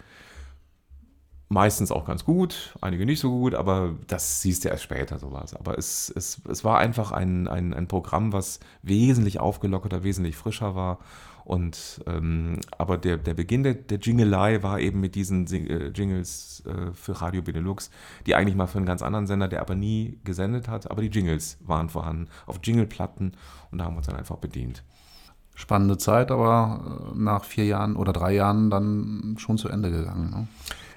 Meistens 1.50 1.92
auch 1.92 2.06
ganz 2.06 2.24
gut, 2.24 2.74
einige 2.80 3.04
nicht 3.04 3.20
so 3.20 3.30
gut, 3.30 3.54
aber 3.54 3.94
das 4.08 4.40
siehst 4.40 4.64
du 4.64 4.70
erst 4.70 4.82
später 4.82 5.18
sowas. 5.18 5.54
Aber 5.54 5.78
es, 5.78 6.12
es, 6.16 6.40
es 6.48 6.64
war 6.64 6.78
einfach 6.78 7.12
ein, 7.12 7.46
ein, 7.48 7.74
ein 7.74 7.86
Programm, 7.86 8.32
was 8.32 8.60
wesentlich 8.82 9.38
aufgelockerter, 9.40 10.02
wesentlich 10.02 10.36
frischer 10.36 10.74
war. 10.74 10.98
Und 11.44 12.02
ähm, 12.06 12.60
aber 12.78 12.96
der, 12.96 13.18
der 13.18 13.34
Beginn 13.34 13.62
der, 13.62 13.74
der 13.74 13.98
Jingelei 13.98 14.62
war 14.62 14.80
eben 14.80 15.00
mit 15.00 15.14
diesen 15.14 15.46
äh, 15.46 15.88
Jingles 15.88 16.62
äh, 16.66 16.92
für 16.94 17.20
Radio 17.20 17.42
Benelux, 17.42 17.90
die 18.26 18.34
eigentlich 18.34 18.56
mal 18.56 18.66
für 18.66 18.78
einen 18.78 18.86
ganz 18.86 19.02
anderen 19.02 19.26
Sender, 19.26 19.48
der 19.48 19.60
aber 19.60 19.74
nie 19.74 20.18
gesendet 20.24 20.68
hat, 20.68 20.90
aber 20.90 21.02
die 21.02 21.08
Jingles 21.08 21.58
waren 21.60 21.90
vorhanden 21.90 22.28
auf 22.46 22.60
Jingleplatten 22.62 23.32
und 23.70 23.78
da 23.78 23.84
haben 23.84 23.94
wir 23.94 23.98
uns 23.98 24.06
dann 24.06 24.16
einfach 24.16 24.38
bedient. 24.38 24.84
Spannende 25.54 25.98
Zeit, 25.98 26.30
aber 26.30 27.12
äh, 27.12 27.18
nach 27.18 27.44
vier 27.44 27.66
Jahren 27.66 27.96
oder 27.96 28.12
drei 28.12 28.32
Jahren 28.32 28.70
dann 28.70 29.36
schon 29.38 29.58
zu 29.58 29.68
Ende 29.68 29.90
gegangen. 29.90 30.30
Ne? 30.30 30.48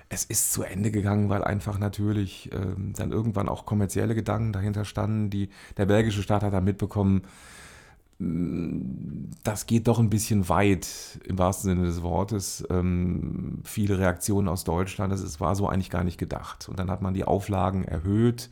es 0.10 0.24
ist 0.24 0.54
zu 0.54 0.64
Ende 0.64 0.92
gegangen, 0.92 1.30
weil 1.30 1.44
einfach 1.44 1.80
natürlich 1.80 2.50
ähm, 2.54 2.94
dann 2.96 3.12
irgendwann 3.12 3.50
auch 3.50 3.66
kommerzielle 3.66 4.16
Gedanken 4.16 4.54
dahinter 4.54 4.86
standen. 4.86 5.30
Die, 5.30 5.50
der 5.76 5.86
belgische 5.86 6.24
Staat 6.24 6.44
hat 6.44 6.54
dann 6.54 6.64
mitbekommen, 6.64 7.24
mm, 7.24 7.67
das 8.20 9.68
geht 9.68 9.88
doch 9.88 10.00
ein 10.00 10.10
bisschen 10.10 10.50
weit 10.50 10.88
im 11.24 11.38
wahrsten 11.38 11.70
Sinne 11.70 11.86
des 11.86 12.02
Wortes. 12.02 12.66
Ähm, 12.70 13.62
viele 13.64 14.00
Reaktionen 14.00 14.48
aus 14.48 14.64
Deutschland, 14.64 15.14
das 15.14 15.22
ist, 15.22 15.40
war 15.40 15.56
so 15.56 15.68
eigentlich 15.68 15.92
gar 15.92 16.04
nicht 16.04 16.18
gedacht. 16.18 16.68
Und 16.68 16.80
dann 16.80 16.90
hat 16.90 17.02
man 17.02 17.14
die 17.14 17.26
Auflagen 17.26 17.86
erhöht. 17.86 18.50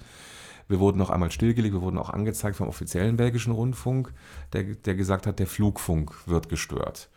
Wir 0.67 0.79
wurden 0.79 0.97
noch 0.97 1.09
einmal 1.09 1.31
stillgelegt, 1.31 1.73
wir 1.75 1.81
wurden 1.81 1.97
auch 1.97 2.09
angezeigt 2.09 2.57
vom 2.57 2.67
offiziellen 2.67 3.17
belgischen 3.17 3.53
Rundfunk, 3.53 4.13
der, 4.53 4.63
der 4.63 4.95
gesagt 4.95 5.27
hat, 5.27 5.39
der 5.39 5.47
Flugfunk 5.47 6.15
wird 6.27 6.49
gestört. 6.49 7.09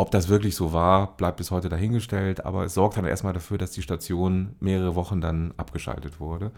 Ob 0.00 0.10
das 0.10 0.28
wirklich 0.28 0.56
so 0.56 0.72
war, 0.72 1.14
bleibt 1.18 1.36
bis 1.36 1.50
heute 1.50 1.68
dahingestellt, 1.68 2.46
aber 2.46 2.64
es 2.64 2.72
sorgt 2.72 2.96
dann 2.96 3.04
erstmal 3.04 3.34
dafür, 3.34 3.58
dass 3.58 3.72
die 3.72 3.82
Station 3.82 4.56
mehrere 4.58 4.94
Wochen 4.94 5.20
dann 5.20 5.52
abgeschaltet 5.58 6.20
wurde. 6.20 6.52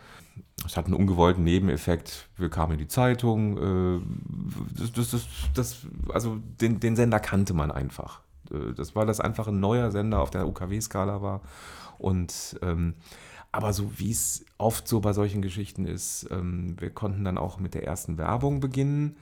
Es 0.65 0.77
hat 0.77 0.85
einen 0.85 0.95
ungewollten 0.95 1.43
Nebeneffekt. 1.43 2.29
Wir 2.37 2.51
kamen 2.51 2.75
in 2.75 2.79
die 2.79 2.87
Zeitung. 2.87 3.99
Äh, 3.99 4.01
das, 4.79 4.93
das, 4.93 5.11
das, 5.11 5.27
das, 5.55 5.77
also 6.15 6.39
den, 6.61 6.79
den 6.79 6.95
Sender 6.95 7.19
kannte 7.19 7.53
man 7.53 7.73
einfach. 7.73 8.21
Äh, 8.53 8.75
das 8.77 8.95
war 8.95 9.07
das 9.07 9.19
einfach 9.19 9.49
ein 9.49 9.59
neuer 9.59 9.91
Sender 9.91 10.21
auf 10.21 10.31
der 10.31 10.47
UKW-Skala 10.47 11.21
war. 11.21 11.41
Und 11.99 12.61
ähm, 12.63 12.95
aber 13.51 13.73
so 13.73 13.99
wie 13.99 14.13
es 14.13 14.45
oft 14.57 14.87
so 14.87 15.01
bei 15.01 15.13
solchen 15.13 15.43
Geschichten 15.43 15.85
ist, 15.85 16.29
ähm, 16.31 16.77
wir 16.79 16.91
konnten 16.91 17.25
dann 17.25 17.39
auch 17.39 17.59
mit 17.59 17.75
der 17.75 17.89
ersten 17.89 18.19
Werbung 18.19 18.61
beginnen. 18.61 19.17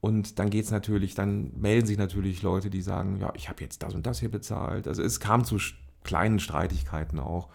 Und 0.00 0.38
dann 0.38 0.48
geht 0.48 0.64
es 0.64 0.70
natürlich, 0.70 1.14
dann 1.14 1.52
melden 1.58 1.86
sich 1.86 1.98
natürlich 1.98 2.42
Leute, 2.42 2.70
die 2.70 2.80
sagen, 2.80 3.18
ja, 3.20 3.32
ich 3.34 3.48
habe 3.48 3.62
jetzt 3.62 3.82
das 3.82 3.94
und 3.94 4.06
das 4.06 4.20
hier 4.20 4.30
bezahlt. 4.30 4.88
Also 4.88 5.02
es 5.02 5.20
kam 5.20 5.44
zu 5.44 5.58
kleinen 6.04 6.38
Streitigkeiten 6.40 7.18
auch 7.18 7.48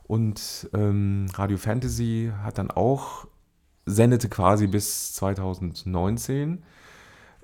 Und 0.08 0.68
ähm, 0.74 1.28
Radio 1.36 1.58
Fantasy 1.58 2.32
hat 2.42 2.58
dann 2.58 2.72
auch, 2.72 3.28
sendete 3.86 4.30
quasi 4.30 4.66
bis 4.66 5.14
2019 5.14 6.64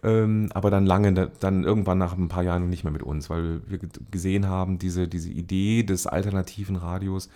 ähm, 0.03 0.49
aber 0.53 0.69
dann 0.69 0.85
lange, 0.85 1.31
dann 1.39 1.63
irgendwann 1.63 1.97
nach 1.97 2.17
ein 2.17 2.27
paar 2.27 2.43
Jahren 2.43 2.69
nicht 2.69 2.83
mehr 2.83 2.93
mit 2.93 3.03
uns, 3.03 3.29
weil 3.29 3.61
wir 3.67 3.79
gesehen 4.11 4.47
haben, 4.47 4.77
diese, 4.77 5.07
diese 5.07 5.29
Idee 5.29 5.83
des 5.83 6.07
alternativen 6.07 6.75
Radios 6.75 7.29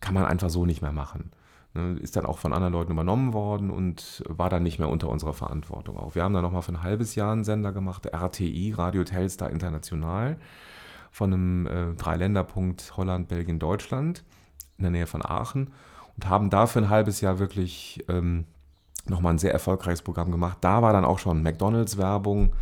kann 0.00 0.14
man 0.14 0.24
einfach 0.24 0.50
so 0.50 0.66
nicht 0.66 0.82
mehr 0.82 0.92
machen. 0.92 1.30
Ne, 1.74 1.98
ist 2.00 2.16
dann 2.16 2.26
auch 2.26 2.38
von 2.38 2.52
anderen 2.52 2.72
Leuten 2.72 2.92
übernommen 2.92 3.34
worden 3.34 3.70
und 3.70 4.24
war 4.26 4.48
dann 4.48 4.62
nicht 4.62 4.78
mehr 4.78 4.88
unter 4.88 5.08
unserer 5.08 5.34
Verantwortung 5.34 5.96
auch. 5.96 6.14
Wir 6.14 6.24
haben 6.24 6.32
dann 6.32 6.42
nochmal 6.42 6.62
für 6.62 6.72
ein 6.72 6.82
halbes 6.82 7.14
Jahr 7.14 7.32
einen 7.32 7.44
Sender 7.44 7.72
gemacht, 7.72 8.06
RTI, 8.06 8.72
Radio 8.76 9.04
Telstar 9.04 9.50
International, 9.50 10.38
von 11.10 11.32
einem 11.32 11.66
äh, 11.66 11.94
Dreiländerpunkt 11.94 12.96
Holland, 12.96 13.28
Belgien, 13.28 13.58
Deutschland 13.58 14.24
in 14.76 14.84
der 14.84 14.90
Nähe 14.90 15.06
von 15.06 15.24
Aachen 15.24 15.70
und 16.16 16.28
haben 16.28 16.50
dafür 16.50 16.82
ein 16.82 16.90
halbes 16.90 17.20
Jahr 17.20 17.38
wirklich 17.38 18.04
ähm, 18.08 18.44
nochmal 19.10 19.34
ein 19.34 19.38
sehr 19.38 19.52
erfolgreiches 19.52 20.02
Programm 20.02 20.30
gemacht. 20.30 20.58
Da 20.60 20.82
war 20.82 20.92
dann 20.92 21.04
auch 21.04 21.18
schon 21.18 21.42
McDonalds-Werbung. 21.42 22.52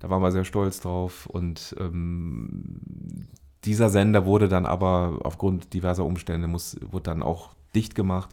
Da 0.00 0.10
waren 0.10 0.22
wir 0.22 0.32
sehr 0.32 0.44
stolz 0.44 0.80
drauf. 0.80 1.26
Und 1.26 1.76
ähm, 1.78 3.28
dieser 3.64 3.88
Sender 3.88 4.26
wurde 4.26 4.48
dann 4.48 4.66
aber 4.66 5.20
aufgrund 5.22 5.72
diverser 5.72 6.04
Umstände, 6.04 6.48
muss, 6.48 6.76
wurde 6.90 7.04
dann 7.04 7.22
auch 7.22 7.50
dicht 7.74 7.94
gemacht. 7.94 8.30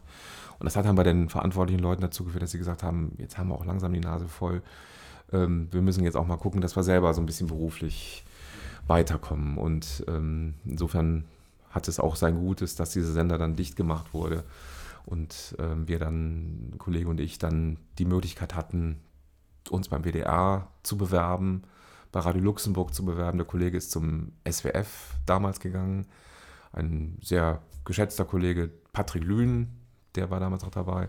Und 0.58 0.64
das 0.64 0.76
hat 0.76 0.84
dann 0.84 0.96
bei 0.96 1.04
den 1.04 1.28
verantwortlichen 1.28 1.80
Leuten 1.80 2.02
dazu 2.02 2.24
geführt, 2.24 2.42
dass 2.42 2.50
sie 2.50 2.58
gesagt 2.58 2.82
haben, 2.82 3.12
jetzt 3.18 3.38
haben 3.38 3.48
wir 3.48 3.54
auch 3.54 3.64
langsam 3.64 3.92
die 3.92 4.00
Nase 4.00 4.28
voll. 4.28 4.62
Ähm, 5.32 5.68
wir 5.70 5.80
müssen 5.80 6.04
jetzt 6.04 6.16
auch 6.16 6.26
mal 6.26 6.36
gucken, 6.36 6.60
dass 6.60 6.76
wir 6.76 6.82
selber 6.82 7.14
so 7.14 7.22
ein 7.22 7.26
bisschen 7.26 7.46
beruflich 7.46 8.24
weiterkommen. 8.86 9.56
Und 9.56 10.04
ähm, 10.08 10.54
insofern 10.64 11.24
hat 11.70 11.88
es 11.88 12.00
auch 12.00 12.16
sein 12.16 12.36
Gutes, 12.36 12.74
dass 12.74 12.90
dieser 12.90 13.12
Sender 13.12 13.38
dann 13.38 13.56
dicht 13.56 13.76
gemacht 13.76 14.12
wurde 14.12 14.44
und 15.06 15.56
ähm, 15.58 15.88
wir 15.88 15.98
dann, 15.98 16.74
Kollege 16.78 17.08
und 17.08 17.20
ich, 17.20 17.38
dann 17.38 17.78
die 17.98 18.04
Möglichkeit 18.04 18.54
hatten, 18.54 19.00
uns 19.70 19.88
beim 19.88 20.04
WDR 20.04 20.68
zu 20.82 20.96
bewerben, 20.96 21.62
bei 22.12 22.20
Radio 22.20 22.42
Luxemburg 22.42 22.94
zu 22.94 23.04
bewerben. 23.04 23.38
Der 23.38 23.46
Kollege 23.46 23.76
ist 23.76 23.90
zum 23.90 24.32
SWF 24.48 25.14
damals 25.26 25.60
gegangen. 25.60 26.06
Ein 26.72 27.18
sehr 27.22 27.62
geschätzter 27.84 28.24
Kollege, 28.24 28.70
Patrick 28.92 29.24
Lühn, 29.24 29.68
der 30.14 30.30
war 30.30 30.40
damals 30.40 30.64
auch 30.64 30.70
dabei. 30.70 31.08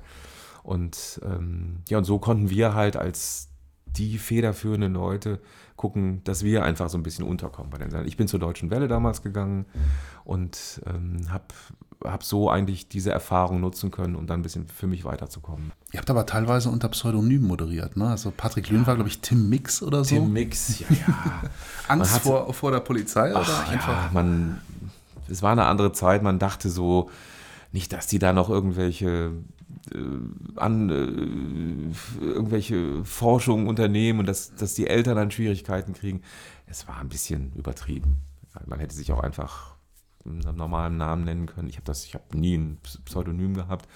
Und 0.64 1.20
ähm, 1.24 1.80
ja, 1.90 1.98
und 1.98 2.04
so 2.04 2.20
konnten 2.20 2.50
wir 2.50 2.74
halt 2.76 2.98
als 2.98 3.50
die 3.86 4.18
federführenden 4.18 4.94
Leute 4.94 5.42
gucken, 5.76 6.24
dass 6.24 6.44
wir 6.44 6.64
einfach 6.64 6.90
so 6.90 6.98
ein 6.98 7.04
bisschen 7.04 7.26
unterkommen 7.26 7.72
bei 7.72 7.78
den 7.78 7.90
Sendern. 7.90 8.08
Ich 8.08 8.18
bin 8.18 8.28
zur 8.28 8.40
Deutschen 8.40 8.70
Welle 8.70 8.88
damals 8.88 9.22
gegangen 9.22 9.66
und 10.24 10.82
ähm, 10.86 11.30
habe 11.30 11.46
hab 12.04 12.24
so 12.24 12.50
eigentlich 12.50 12.88
diese 12.88 13.12
Erfahrung 13.12 13.60
nutzen 13.60 13.92
können, 13.92 14.16
um 14.16 14.28
dann 14.28 14.40
ein 14.40 14.44
bisschen 14.44 14.68
für 14.68 14.88
mich 14.88 15.06
weiterzukommen. 15.06 15.72
Ihr 15.92 16.00
habt 16.00 16.10
aber 16.10 16.26
teilweise 16.26 16.70
unter 16.70 16.90
Pseudonym 16.90 17.44
moderiert, 17.44 17.98
ne? 17.98 18.08
Also 18.08 18.32
Patrick 18.36 18.70
Lühn 18.70 18.88
war, 18.88 18.96
glaube 18.96 19.10
ich, 19.10 19.20
Tim 19.20 19.50
Mix 19.50 19.84
oder 19.84 20.04
so. 20.04 20.16
Tim 20.16 20.34
Mix, 20.34 20.80
ja, 20.80 20.88
ja. 20.90 21.42
Angst 21.88 22.20
vor, 22.20 22.54
vor 22.54 22.72
der 22.72 22.80
Polizei 22.80 23.34
Ach, 23.36 23.42
oder 23.42 23.66
ja, 23.66 23.72
einfach? 23.72 24.12
man, 24.12 24.62
es 25.28 25.42
war 25.42 25.52
eine 25.52 25.66
andere 25.66 25.92
Zeit, 25.92 26.24
man 26.24 26.40
dachte 26.40 26.70
so, 26.70 27.10
nicht, 27.72 27.94
dass 27.94 28.08
die 28.08 28.20
da 28.20 28.34
noch 28.34 28.50
irgendwelche 28.50 29.32
äh, 29.94 29.98
an 30.56 30.90
äh, 30.90 32.26
irgendwelche 32.26 33.04
Forschungen 33.06 33.68
unternehmen 33.68 34.20
und 34.20 34.26
dass, 34.26 34.54
dass 34.56 34.74
die 34.74 34.88
Eltern 34.88 35.16
dann 35.16 35.32
Schwierigkeiten 35.32 35.94
kriegen. 35.94 36.22
Es 36.68 36.88
war 36.88 37.00
ein 37.00 37.10
bisschen 37.10 37.52
übertrieben. 37.54 38.18
Man 38.66 38.80
hätte 38.80 38.96
sich 38.96 39.12
auch 39.12 39.22
einfach 39.22 39.71
einen 40.26 40.56
normalen 40.56 40.98
Namen 40.98 41.24
nennen 41.24 41.46
können. 41.46 41.68
Ich 41.70 41.76
habe 41.76 41.86
das, 41.86 42.06
ich 42.06 42.14
habe 42.14 42.38
nie 42.38 42.56
ein 42.58 42.78
Pseudonym 43.06 43.54
gehabt. 43.54 43.88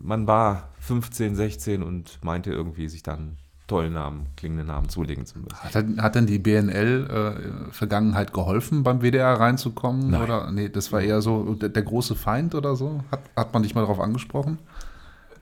Man 0.00 0.26
war 0.26 0.68
15, 0.80 1.34
16 1.34 1.82
und 1.82 2.22
meinte 2.22 2.50
irgendwie 2.52 2.88
sich 2.88 3.02
dann 3.02 3.36
tollen 3.66 3.94
Namen, 3.94 4.26
klingende 4.36 4.64
Namen 4.64 4.88
zulegen 4.88 5.26
zu 5.26 5.40
müssen. 5.40 5.56
Hat, 5.58 5.74
denn- 5.74 6.00
hat 6.00 6.14
denn 6.14 6.26
die 6.26 6.38
BNL-Vergangenheit 6.38 8.32
geholfen, 8.32 8.82
beim 8.84 9.00
WDR 9.02 9.34
reinzukommen? 9.40 10.10
Nein. 10.10 10.22
Oder 10.22 10.50
nee, 10.52 10.68
das 10.68 10.92
war 10.92 11.00
eher 11.00 11.20
so 11.20 11.54
der, 11.54 11.70
der 11.70 11.82
große 11.82 12.14
Feind 12.14 12.54
oder 12.54 12.76
so? 12.76 13.02
Hat, 13.10 13.20
hat 13.36 13.52
man 13.52 13.62
dich 13.64 13.74
mal 13.74 13.80
darauf 13.80 13.98
angesprochen? 13.98 14.58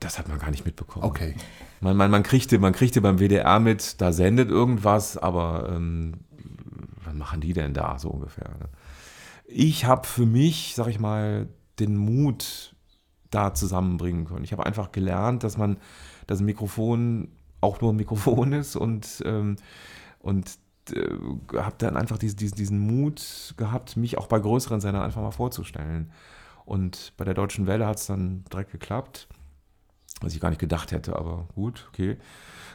Das 0.00 0.18
hat 0.18 0.28
man 0.28 0.38
gar 0.38 0.50
nicht 0.50 0.64
mitbekommen. 0.64 1.04
Okay. 1.04 1.34
Man, 1.80 1.96
man, 1.96 2.10
man, 2.10 2.22
kriegte, 2.22 2.58
man 2.58 2.72
kriegte 2.72 3.00
beim 3.02 3.18
WDR 3.18 3.60
mit, 3.60 4.00
da 4.00 4.12
sendet 4.12 4.50
irgendwas, 4.50 5.18
aber 5.18 5.68
ähm, 5.70 6.14
was 7.04 7.14
machen 7.14 7.40
die 7.42 7.52
denn 7.52 7.74
da 7.74 7.98
so 7.98 8.08
ungefähr? 8.08 8.48
Ne? 8.48 8.68
Ich 9.44 9.84
habe 9.84 10.06
für 10.06 10.26
mich, 10.26 10.74
sag 10.74 10.88
ich 10.88 10.98
mal, 10.98 11.48
den 11.78 11.96
Mut 11.96 12.74
da 13.30 13.54
zusammenbringen 13.54 14.26
können. 14.26 14.44
Ich 14.44 14.52
habe 14.52 14.64
einfach 14.64 14.92
gelernt, 14.92 15.44
dass 15.44 15.58
man 15.58 15.78
das 16.26 16.40
Mikrofon 16.40 17.28
auch 17.60 17.80
nur 17.80 17.92
ein 17.92 17.96
Mikrofon 17.96 18.52
ist 18.54 18.76
und, 18.76 19.22
ähm, 19.24 19.56
und 20.20 20.58
äh, 20.92 21.08
habe 21.56 21.74
dann 21.78 21.96
einfach 21.96 22.18
diesen, 22.18 22.36
diesen, 22.36 22.56
diesen 22.56 22.78
Mut 22.78 23.54
gehabt, 23.56 23.96
mich 23.96 24.18
auch 24.18 24.26
bei 24.26 24.38
größeren 24.38 24.80
Sendern 24.80 25.02
einfach 25.02 25.22
mal 25.22 25.30
vorzustellen. 25.30 26.12
Und 26.64 27.12
bei 27.16 27.24
der 27.24 27.34
Deutschen 27.34 27.66
Welle 27.66 27.86
hat 27.86 27.98
es 27.98 28.06
dann 28.06 28.44
direkt 28.50 28.72
geklappt 28.72 29.28
was 30.20 30.34
ich 30.34 30.40
gar 30.40 30.50
nicht 30.50 30.60
gedacht 30.60 30.92
hätte, 30.92 31.16
aber 31.16 31.48
gut, 31.54 31.86
okay. 31.88 32.16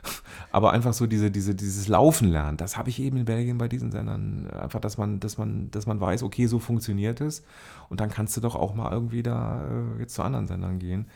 Aber 0.51 0.71
einfach 0.71 0.93
so 0.93 1.05
diese, 1.05 1.31
diese, 1.31 1.55
dieses 1.55 1.87
Laufen 1.87 2.29
lernen, 2.29 2.57
das 2.57 2.77
habe 2.77 2.89
ich 2.89 2.99
eben 2.99 3.17
in 3.17 3.25
Belgien 3.25 3.57
bei 3.57 3.67
diesen 3.67 3.91
Sendern. 3.91 4.49
Einfach, 4.49 4.79
dass 4.79 4.97
man, 4.97 5.19
dass 5.19 5.37
man, 5.37 5.69
dass 5.71 5.85
man 5.85 5.99
weiß, 5.99 6.23
okay, 6.23 6.47
so 6.47 6.59
funktioniert 6.59 7.21
es. 7.21 7.43
Und 7.89 7.99
dann 7.99 8.09
kannst 8.09 8.35
du 8.37 8.41
doch 8.41 8.55
auch 8.55 8.73
mal 8.73 8.91
irgendwie 8.91 9.23
da 9.23 9.65
äh, 9.65 9.99
jetzt 9.99 10.15
zu 10.15 10.23
anderen 10.23 10.47
Sendern 10.47 10.79
gehen. 10.79 11.07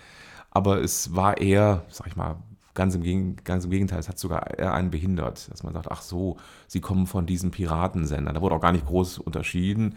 Aber 0.51 0.81
es 0.81 1.15
war 1.15 1.39
eher, 1.39 1.83
sag 1.89 2.07
ich 2.07 2.15
mal, 2.15 2.37
ganz 2.73 2.95
im, 2.95 3.35
ganz 3.43 3.65
im 3.65 3.71
Gegenteil, 3.71 3.99
es 3.99 4.09
hat 4.09 4.19
sogar 4.19 4.57
eher 4.57 4.73
einen 4.73 4.91
behindert, 4.91 5.51
dass 5.51 5.63
man 5.63 5.73
sagt, 5.73 5.91
ach 5.91 6.01
so, 6.01 6.37
sie 6.67 6.81
kommen 6.81 7.07
von 7.07 7.25
diesen 7.25 7.51
Piratensendern. 7.51 8.35
Da 8.35 8.41
wurde 8.41 8.55
auch 8.55 8.61
gar 8.61 8.71
nicht 8.71 8.85
groß 8.85 9.19
unterschieden. 9.19 9.95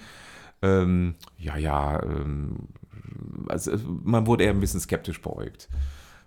Ähm, 0.62 1.14
ja, 1.38 1.56
ja, 1.56 2.02
ähm, 2.02 2.68
also 3.48 3.72
man 4.02 4.26
wurde 4.26 4.44
eher 4.44 4.50
ein 4.50 4.60
bisschen 4.60 4.80
skeptisch 4.80 5.20
beäugt 5.20 5.68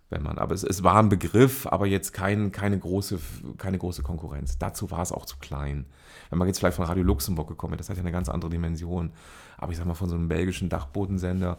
wenn 0.09 0.23
man, 0.23 0.37
aber 0.39 0.55
es, 0.55 0.63
es 0.63 0.83
war 0.83 0.95
ein 0.95 1.09
Begriff, 1.09 1.67
aber 1.67 1.85
jetzt 1.85 2.13
kein, 2.13 2.51
keine, 2.51 2.79
große, 2.79 3.19
keine 3.57 3.77
große 3.77 4.01
Konkurrenz. 4.01 4.57
Dazu 4.57 4.89
war 4.89 5.01
es 5.01 5.11
auch 5.11 5.25
zu 5.25 5.37
klein. 5.37 5.85
Wenn 6.29 6.39
man 6.39 6.47
jetzt 6.47 6.59
vielleicht 6.59 6.77
von 6.77 6.85
Radio 6.85 7.03
Luxemburg 7.03 7.47
gekommen 7.47 7.71
wäre, 7.71 7.77
das 7.77 7.89
hat 7.89 7.97
ja 7.97 8.01
eine 8.01 8.11
ganz 8.11 8.27
andere 8.29 8.49
Dimension. 8.49 9.11
Aber 9.57 9.71
ich 9.71 9.77
sag 9.77 9.85
mal, 9.85 9.93
von 9.93 10.09
so 10.09 10.15
einem 10.15 10.27
belgischen 10.27 10.69
Dachbodensender, 10.69 11.57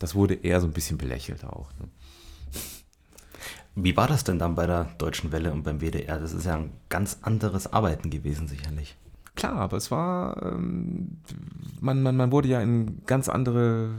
das 0.00 0.14
wurde 0.14 0.34
eher 0.34 0.60
so 0.60 0.66
ein 0.66 0.72
bisschen 0.72 0.98
belächelt 0.98 1.44
auch. 1.44 1.70
Ne? 1.78 1.88
Wie 3.76 3.96
war 3.96 4.08
das 4.08 4.24
denn 4.24 4.38
dann 4.38 4.54
bei 4.54 4.66
der 4.66 4.84
Deutschen 4.98 5.32
Welle 5.32 5.52
und 5.52 5.62
beim 5.62 5.80
WDR? 5.80 6.18
Das 6.18 6.32
ist 6.32 6.46
ja 6.46 6.56
ein 6.56 6.72
ganz 6.88 7.18
anderes 7.22 7.72
Arbeiten 7.72 8.10
gewesen, 8.10 8.48
sicherlich. 8.48 8.96
Klar, 9.36 9.56
aber 9.56 9.76
es 9.76 9.90
war, 9.90 10.40
ähm, 10.42 11.18
man, 11.80 12.02
man, 12.02 12.16
man 12.16 12.30
wurde 12.30 12.48
ja 12.48 12.60
in 12.60 13.04
ganz 13.06 13.28
andere 13.28 13.90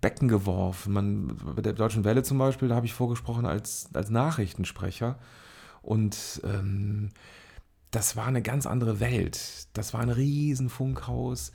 Becken 0.00 0.28
geworfen. 0.28 0.92
Man, 0.92 1.36
bei 1.56 1.62
der 1.62 1.72
Deutschen 1.72 2.04
Welle 2.04 2.22
zum 2.22 2.38
Beispiel, 2.38 2.68
da 2.68 2.76
habe 2.76 2.86
ich 2.86 2.94
vorgesprochen 2.94 3.46
als, 3.46 3.88
als 3.92 4.10
Nachrichtensprecher. 4.10 5.18
Und 5.82 6.40
ähm, 6.44 7.10
das 7.90 8.16
war 8.16 8.26
eine 8.26 8.42
ganz 8.42 8.66
andere 8.66 9.00
Welt. 9.00 9.68
Das 9.72 9.94
war 9.94 10.00
ein 10.00 10.10
Riesenfunkhaus. 10.10 11.52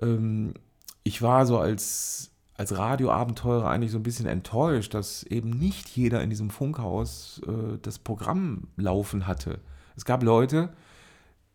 Ähm, 0.00 0.54
ich 1.02 1.20
war 1.20 1.46
so 1.46 1.58
als, 1.58 2.30
als 2.54 2.76
Radioabenteurer 2.76 3.68
eigentlich 3.68 3.90
so 3.92 3.98
ein 3.98 4.04
bisschen 4.04 4.26
enttäuscht, 4.26 4.94
dass 4.94 5.22
eben 5.24 5.50
nicht 5.50 5.88
jeder 5.90 6.22
in 6.22 6.30
diesem 6.30 6.50
Funkhaus 6.50 7.40
äh, 7.46 7.78
das 7.82 7.98
Programm 7.98 8.68
laufen 8.76 9.26
hatte. 9.26 9.60
Es 9.96 10.04
gab 10.04 10.22
Leute, 10.22 10.70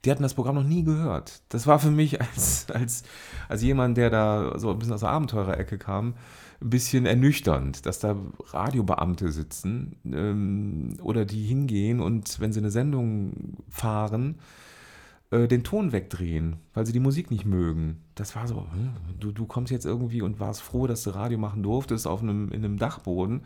die 0.06 0.12
hatten 0.12 0.24
das 0.24 0.34
Programm 0.34 0.56
noch 0.56 0.64
nie 0.64 0.84
gehört. 0.84 1.42
Das 1.50 1.68
war 1.68 1.80
für 1.80 1.92
mich 1.92 2.22
als, 2.22 2.70
als, 2.72 3.04
als 3.48 3.62
jemand, 3.62 3.98
der 3.98 4.10
da 4.10 4.58
so 4.58 4.72
ein 4.72 4.80
bisschen 4.80 4.94
aus 4.94 5.02
der 5.02 5.10
Abenteurerecke 5.10 5.78
kam, 5.78 6.16
ein 6.62 6.70
bisschen 6.70 7.06
ernüchternd, 7.06 7.86
dass 7.86 8.00
da 8.00 8.16
Radiobeamte 8.48 9.32
sitzen 9.32 9.96
ähm, 10.06 10.98
oder 11.02 11.26
die 11.26 11.46
hingehen 11.46 12.00
und 12.00 12.40
wenn 12.40 12.52
sie 12.52 12.60
eine 12.60 12.72
Sendung 12.72 13.58
fahren, 13.70 14.40
äh, 15.32 15.48
den 15.48 15.64
Ton 15.64 15.92
wegdrehen, 15.92 16.58
weil 16.74 16.86
sie 16.86 16.92
die 16.92 17.00
Musik 17.00 17.32
nicht 17.32 17.46
mögen. 17.46 18.02
Das 18.16 18.36
war 18.36 18.48
so, 18.48 18.68
hm, 18.72 18.94
du, 19.20 19.32
du 19.32 19.46
kommst 19.46 19.72
jetzt 19.72 19.86
irgendwie 19.86 20.22
und 20.22 20.40
warst 20.40 20.62
froh, 20.62 20.88
dass 20.88 21.04
du 21.04 21.12
Radio 21.12 21.38
machen 21.38 21.64
durftest 21.64 22.08
auf 22.08 22.22
einem, 22.22 22.52
in 22.52 22.66
einem 22.66 22.78
Dachboden 22.78 23.42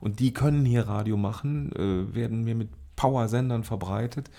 und 0.00 0.18
die 0.18 0.32
können 0.32 0.64
hier 0.64 0.88
Radio 0.88 1.16
machen, 1.16 1.72
äh, 1.72 2.14
werden 2.14 2.42
mir 2.42 2.54
mit 2.54 2.70
Power-Sendern 2.96 3.62
verbreitet 3.62 4.30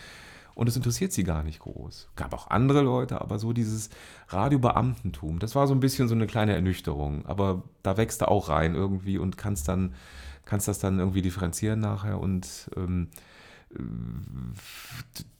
und 0.57 0.67
es 0.67 0.75
interessiert 0.75 1.13
sie 1.13 1.23
gar 1.23 1.43
nicht 1.43 1.59
groß. 1.59 2.09
Gab 2.15 2.33
auch 2.33 2.49
andere 2.49 2.81
Leute, 2.81 3.21
aber 3.21 3.37
so 3.37 3.53
dieses 3.53 3.91
Radiobeamtentum, 4.29 5.37
das 5.37 5.53
war 5.53 5.67
so 5.67 5.75
ein 5.75 5.79
bisschen 5.79 6.07
so 6.07 6.15
eine 6.15 6.25
kleine 6.25 6.55
Ernüchterung. 6.55 7.27
Aber 7.27 7.61
da 7.83 7.95
wächst 7.95 8.21
du 8.21 8.27
auch 8.27 8.49
rein 8.49 8.73
irgendwie 8.73 9.19
und 9.19 9.37
kannst 9.37 9.67
dann, 9.67 9.93
kannst 10.45 10.67
das 10.67 10.79
dann 10.79 10.97
irgendwie 10.97 11.21
differenzieren 11.21 11.79
nachher 11.79 12.19
und 12.19 12.71
ähm, 12.75 13.09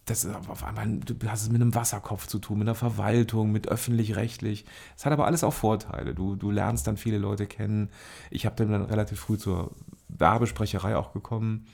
das 0.05 0.23
ist 0.23 0.35
auf 0.35 0.63
einmal, 0.63 0.99
du 0.99 1.15
hast 1.27 1.41
es 1.41 1.49
mit 1.49 1.63
einem 1.63 1.73
Wasserkopf 1.73 2.27
zu 2.27 2.37
tun, 2.37 2.59
mit 2.59 2.67
einer 2.67 2.75
Verwaltung, 2.75 3.51
mit 3.51 3.67
öffentlich-rechtlich. 3.67 4.65
Es 4.95 5.07
hat 5.07 5.13
aber 5.13 5.25
alles 5.25 5.43
auch 5.43 5.53
Vorteile. 5.53 6.13
Du, 6.13 6.35
du 6.35 6.51
lernst 6.51 6.85
dann 6.85 6.95
viele 6.95 7.17
Leute 7.17 7.47
kennen. 7.47 7.89
Ich 8.29 8.45
habe 8.45 8.55
dann 8.55 8.83
relativ 8.83 9.19
früh 9.19 9.39
zur 9.39 9.71
Werbesprecherei 10.09 10.95
auch 10.95 11.11
gekommen 11.11 11.65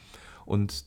und 0.45 0.85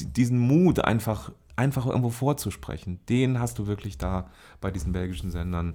diesen 0.00 0.38
Mut 0.38 0.80
einfach, 0.80 1.32
einfach 1.58 1.86
irgendwo 1.86 2.10
vorzusprechen, 2.10 3.00
den 3.08 3.40
hast 3.40 3.58
du 3.58 3.66
wirklich 3.66 3.98
da 3.98 4.30
bei 4.60 4.70
diesen 4.70 4.92
belgischen 4.92 5.30
Sendern 5.30 5.74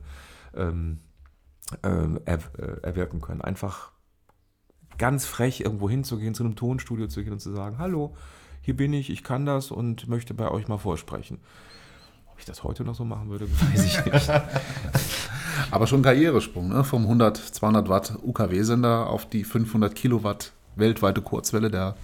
ähm, 0.56 1.00
ähm, 1.84 2.20
er, 2.26 2.40
äh, 2.58 2.82
erwirken 2.82 3.22
können. 3.22 3.42
Einfach 3.42 3.92
ganz 4.98 5.26
frech 5.26 5.60
irgendwo 5.60 5.90
hinzugehen, 5.90 6.34
zu 6.34 6.44
einem 6.44 6.56
Tonstudio 6.56 7.08
zu 7.08 7.24
gehen 7.24 7.34
und 7.34 7.40
zu 7.40 7.52
sagen, 7.52 7.78
hallo, 7.80 8.16
hier 8.62 8.78
bin 8.78 8.94
ich, 8.94 9.10
ich 9.10 9.24
kann 9.24 9.46
das 9.46 9.72
und 9.72 10.08
möchte 10.08 10.34
bei 10.34 10.50
euch 10.50 10.68
mal 10.68 10.78
vorsprechen. 10.78 11.40
Ob 12.32 12.40
ich 12.40 12.46
das 12.46 12.64
heute 12.64 12.84
noch 12.84 12.96
so 12.96 13.04
machen 13.04 13.30
würde, 13.30 13.48
weiß 13.74 13.86
ich 13.86 14.06
nicht. 14.06 14.30
Aber 15.72 15.88
schon 15.88 16.02
Karrieresprung, 16.02 16.70
ne? 16.70 16.84
Vom 16.84 17.04
100, 17.04 17.38
200 17.38 17.90
Watt 17.90 18.18
UKW-Sender 18.24 19.08
auf 19.08 19.28
die 19.28 19.44
500 19.44 19.94
Kilowatt 19.94 20.54
weltweite 20.76 21.22
Kurzwelle 21.22 21.70
der 21.70 21.96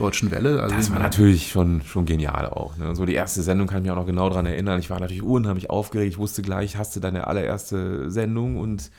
Deutschen 0.00 0.30
Welle. 0.30 0.62
Also 0.62 0.74
Das 0.74 0.90
war 0.90 0.98
natürlich 0.98 1.50
schon, 1.50 1.82
schon 1.82 2.06
genial 2.06 2.46
auch. 2.46 2.76
Ne? 2.76 2.94
So 2.94 3.04
die 3.04 3.14
erste 3.14 3.42
Sendung 3.42 3.66
kann 3.66 3.78
ich 3.78 3.82
mich 3.82 3.92
auch 3.92 3.96
noch 3.96 4.06
genau 4.06 4.28
daran 4.28 4.46
erinnern. 4.46 4.80
Ich 4.80 4.90
war 4.90 4.98
natürlich 4.98 5.22
unheimlich 5.22 5.70
aufgeregt. 5.70 6.12
Ich 6.12 6.18
wusste 6.18 6.42
gleich, 6.42 6.76
hast 6.76 6.96
du 6.96 7.00
deine 7.00 7.26
allererste 7.26 8.10
Sendung 8.10 8.56
und 8.56 8.90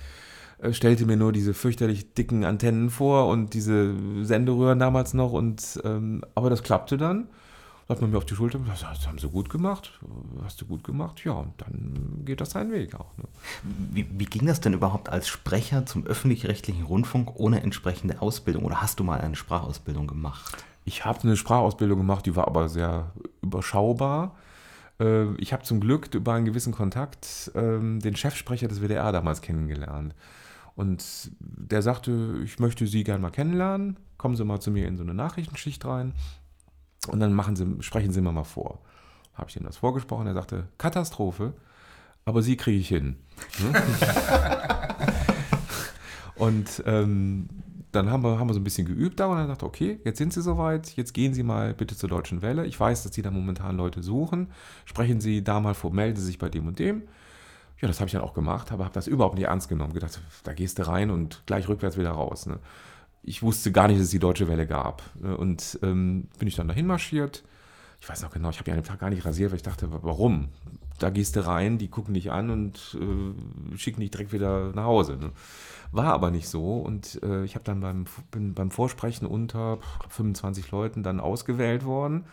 äh, 0.59 0.73
stellte 0.73 1.05
mir 1.05 1.17
nur 1.17 1.31
diese 1.31 1.53
fürchterlich 1.53 2.13
dicken 2.13 2.45
Antennen 2.45 2.89
vor 2.89 3.27
und 3.27 3.53
diese 3.53 3.93
Senderöhren 4.21 4.79
damals 4.79 5.13
noch. 5.13 5.33
Und, 5.33 5.79
ähm, 5.83 6.23
aber 6.35 6.49
das 6.49 6.63
klappte 6.63 6.97
dann. 6.97 7.17
Dann 7.17 7.29
hat 7.91 8.01
man 8.01 8.11
mir 8.11 8.17
auf 8.17 8.25
die 8.25 8.35
Schulter 8.35 8.57
gesagt, 8.59 8.81
das 8.81 9.07
haben 9.07 9.19
sie 9.19 9.29
gut 9.29 9.49
gemacht, 9.49 9.99
hast 10.43 10.61
du 10.61 10.65
gut 10.65 10.83
gemacht, 10.83 11.23
ja, 11.23 11.33
und 11.33 11.53
dann 11.57 12.23
geht 12.25 12.41
das 12.41 12.51
seinen 12.51 12.71
Weg 12.71 12.95
auch. 12.95 13.17
Ne? 13.17 13.25
Wie, 13.63 14.07
wie, 14.17 14.25
ging 14.25 14.47
das 14.47 14.61
denn 14.61 14.73
überhaupt 14.73 15.09
als 15.09 15.27
Sprecher 15.27 15.85
zum 15.85 16.05
öffentlich-rechtlichen 16.05 16.85
Rundfunk 16.85 17.35
ohne 17.35 17.61
entsprechende 17.61 18.21
Ausbildung 18.21 18.65
oder 18.65 18.81
hast 18.81 18.99
du 18.99 19.03
mal 19.03 19.21
eine 19.21 19.35
Sprachausbildung 19.35 20.07
gemacht? 20.07 20.63
Ich 20.85 21.05
habe 21.05 21.21
eine 21.23 21.37
Sprachausbildung 21.37 21.99
gemacht, 21.99 22.25
die 22.25 22.35
war 22.35 22.47
aber 22.47 22.69
sehr 22.69 23.11
überschaubar. 23.41 24.35
Äh, 24.99 25.33
ich 25.35 25.53
habe 25.53 25.63
zum 25.63 25.79
Glück 25.79 26.13
über 26.15 26.33
einen 26.33 26.45
gewissen 26.45 26.73
Kontakt 26.73 27.51
ähm, 27.53 27.99
den 27.99 28.15
Chefsprecher 28.15 28.67
des 28.67 28.81
WDR 28.81 29.11
damals 29.11 29.41
kennengelernt. 29.41 30.15
Und 30.75 31.31
der 31.39 31.81
sagte, 31.81 32.41
ich 32.43 32.57
möchte 32.57 32.87
Sie 32.87 33.03
gerne 33.03 33.21
mal 33.21 33.29
kennenlernen, 33.29 33.97
kommen 34.17 34.35
Sie 34.35 34.45
mal 34.45 34.61
zu 34.61 34.71
mir 34.71 34.87
in 34.87 34.95
so 34.97 35.03
eine 35.03 35.13
Nachrichtenschicht 35.13 35.83
rein 35.85 36.13
und 37.07 37.19
dann 37.19 37.33
machen 37.33 37.55
Sie, 37.55 37.65
sprechen 37.81 38.11
Sie 38.11 38.21
mir 38.21 38.31
mal 38.31 38.43
vor. 38.43 38.79
Habe 39.33 39.49
ich 39.49 39.55
ihm 39.55 39.63
das 39.63 39.77
vorgesprochen, 39.77 40.27
er 40.27 40.33
sagte, 40.33 40.67
Katastrophe, 40.77 41.53
aber 42.25 42.41
Sie 42.41 42.57
kriege 42.57 42.77
ich 42.77 42.87
hin. 42.87 43.17
Hm? 43.57 43.75
und 46.35 46.83
ähm, 46.85 47.49
dann 47.91 48.09
haben 48.09 48.23
wir, 48.23 48.39
haben 48.39 48.47
wir 48.47 48.53
so 48.53 48.59
ein 48.59 48.63
bisschen 48.63 48.87
geübt 48.87 49.19
da 49.19 49.25
und 49.25 49.37
dann 49.37 49.47
dachte 49.47 49.65
okay, 49.65 49.99
jetzt 50.03 50.17
sind 50.17 50.33
Sie 50.33 50.41
soweit, 50.41 50.95
jetzt 50.95 51.13
gehen 51.13 51.33
Sie 51.33 51.43
mal 51.43 51.73
bitte 51.73 51.95
zur 51.95 52.09
Deutschen 52.09 52.41
Welle. 52.41 52.65
Ich 52.65 52.79
weiß, 52.79 53.03
dass 53.03 53.13
Sie 53.13 53.21
da 53.21 53.31
momentan 53.31 53.77
Leute 53.77 54.01
suchen. 54.01 54.51
Sprechen 54.85 55.19
Sie 55.19 55.43
da 55.43 55.59
mal 55.59 55.73
vor, 55.73 55.91
melden 55.91 56.17
Sie 56.17 56.25
sich 56.25 56.39
bei 56.39 56.49
dem 56.49 56.67
und 56.67 56.79
dem. 56.79 57.03
Ja, 57.81 57.87
das 57.87 57.99
habe 57.99 58.07
ich 58.07 58.13
dann 58.13 58.21
auch 58.21 58.33
gemacht, 58.33 58.71
aber 58.71 58.85
habe 58.85 58.93
das 58.93 59.07
überhaupt 59.07 59.35
nicht 59.35 59.47
ernst 59.47 59.67
genommen. 59.67 59.93
Gedacht, 59.93 60.21
da 60.43 60.53
gehst 60.53 60.79
du 60.79 60.87
rein 60.87 61.09
und 61.09 61.43
gleich 61.47 61.67
rückwärts 61.67 61.97
wieder 61.97 62.11
raus. 62.11 62.45
Ne? 62.45 62.59
Ich 63.23 63.43
wusste 63.43 63.71
gar 63.71 63.87
nicht, 63.87 63.97
dass 63.97 64.05
es 64.05 64.11
die 64.11 64.19
Deutsche 64.19 64.47
Welle 64.47 64.65
gab. 64.65 65.03
Ne? 65.21 65.35
Und 65.35 65.79
ähm, 65.83 66.27
bin 66.39 66.47
ich 66.47 66.55
dann 66.55 66.67
dahin 66.67 66.87
marschiert. 66.87 67.43
Ich 67.99 68.09
weiß 68.09 68.23
noch 68.23 68.31
genau, 68.31 68.49
ich 68.49 68.59
habe 68.59 68.71
ja 68.71 68.75
an 68.75 68.83
Tag 68.83 68.99
gar 68.99 69.11
nicht 69.11 69.25
rasiert, 69.25 69.51
weil 69.51 69.57
ich 69.57 69.63
dachte, 69.63 69.87
warum? 70.01 70.49
Da 70.97 71.11
gehst 71.11 71.35
du 71.35 71.45
rein, 71.45 71.77
die 71.77 71.87
gucken 71.87 72.15
dich 72.15 72.31
an 72.31 72.49
und 72.49 72.97
äh, 72.99 73.77
schicken 73.77 74.01
dich 74.01 74.11
direkt 74.11 74.33
wieder 74.33 74.71
nach 74.73 74.85
Hause. 74.85 75.17
Ne? 75.17 75.31
War 75.91 76.13
aber 76.13 76.31
nicht 76.31 76.47
so 76.47 76.77
und 76.77 77.21
äh, 77.21 77.43
ich 77.43 77.55
habe 77.55 77.63
dann 77.63 77.81
beim, 77.81 78.05
bin 78.31 78.53
beim 78.55 78.71
Vorsprechen 78.71 79.27
unter 79.27 79.77
25 80.09 80.71
Leuten 80.71 81.03
dann 81.03 81.19
ausgewählt 81.19 81.85
worden. 81.85 82.25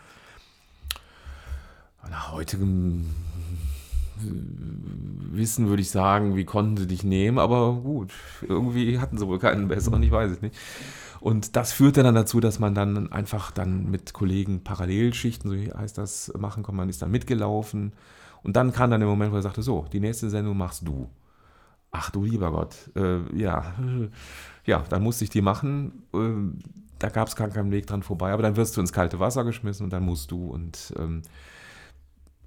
Nach 2.09 2.31
heutigem 2.31 3.01
äh, 3.01 3.78
Wissen 4.21 5.69
würde 5.69 5.81
ich 5.81 5.91
sagen, 5.91 6.35
wie 6.35 6.45
konnten 6.45 6.77
sie 6.77 6.87
dich 6.87 7.03
nehmen, 7.03 7.39
aber 7.39 7.73
gut, 7.73 8.13
irgendwie 8.41 8.99
hatten 8.99 9.17
sie 9.17 9.27
wohl 9.27 9.39
keinen 9.39 9.67
besseren, 9.67 10.03
ich 10.03 10.11
weiß 10.11 10.31
es 10.31 10.41
nicht. 10.41 10.55
Und 11.19 11.55
das 11.55 11.73
führte 11.73 12.03
dann 12.03 12.15
dazu, 12.15 12.39
dass 12.39 12.59
man 12.59 12.73
dann 12.73 13.11
einfach 13.11 13.51
dann 13.51 13.89
mit 13.91 14.13
Kollegen 14.13 14.63
Parallelschichten, 14.63 15.49
so 15.49 15.77
heißt 15.77 15.97
das, 15.97 16.31
machen 16.37 16.63
konnte. 16.63 16.77
Man 16.77 16.89
ist 16.89 17.01
dann 17.01 17.11
mitgelaufen. 17.11 17.93
Und 18.41 18.55
dann 18.55 18.71
kam 18.71 18.89
dann 18.89 19.01
der 19.01 19.09
Moment, 19.09 19.33
wo 19.33 19.35
er 19.35 19.41
sagte, 19.41 19.61
so, 19.61 19.85
die 19.91 19.99
nächste 19.99 20.29
Sendung 20.29 20.57
machst 20.57 20.87
du. 20.87 21.09
Ach 21.91 22.09
du 22.09 22.23
lieber 22.23 22.51
Gott, 22.51 22.75
äh, 22.95 23.19
ja, 23.35 23.73
ja, 24.65 24.83
dann 24.89 25.03
musste 25.03 25.23
ich 25.23 25.29
die 25.29 25.41
machen. 25.41 26.03
Äh, 26.13 26.57
da 26.99 27.09
gab 27.09 27.27
es 27.27 27.35
gar 27.35 27.49
keinen 27.49 27.71
Weg 27.71 27.87
dran 27.87 28.03
vorbei, 28.03 28.31
aber 28.31 28.43
dann 28.43 28.55
wirst 28.55 28.77
du 28.77 28.81
ins 28.81 28.93
kalte 28.93 29.19
Wasser 29.19 29.43
geschmissen 29.43 29.85
und 29.85 29.89
dann 29.91 30.03
musst 30.03 30.31
du 30.31 30.45
und 30.45 30.93
ähm, 30.97 31.23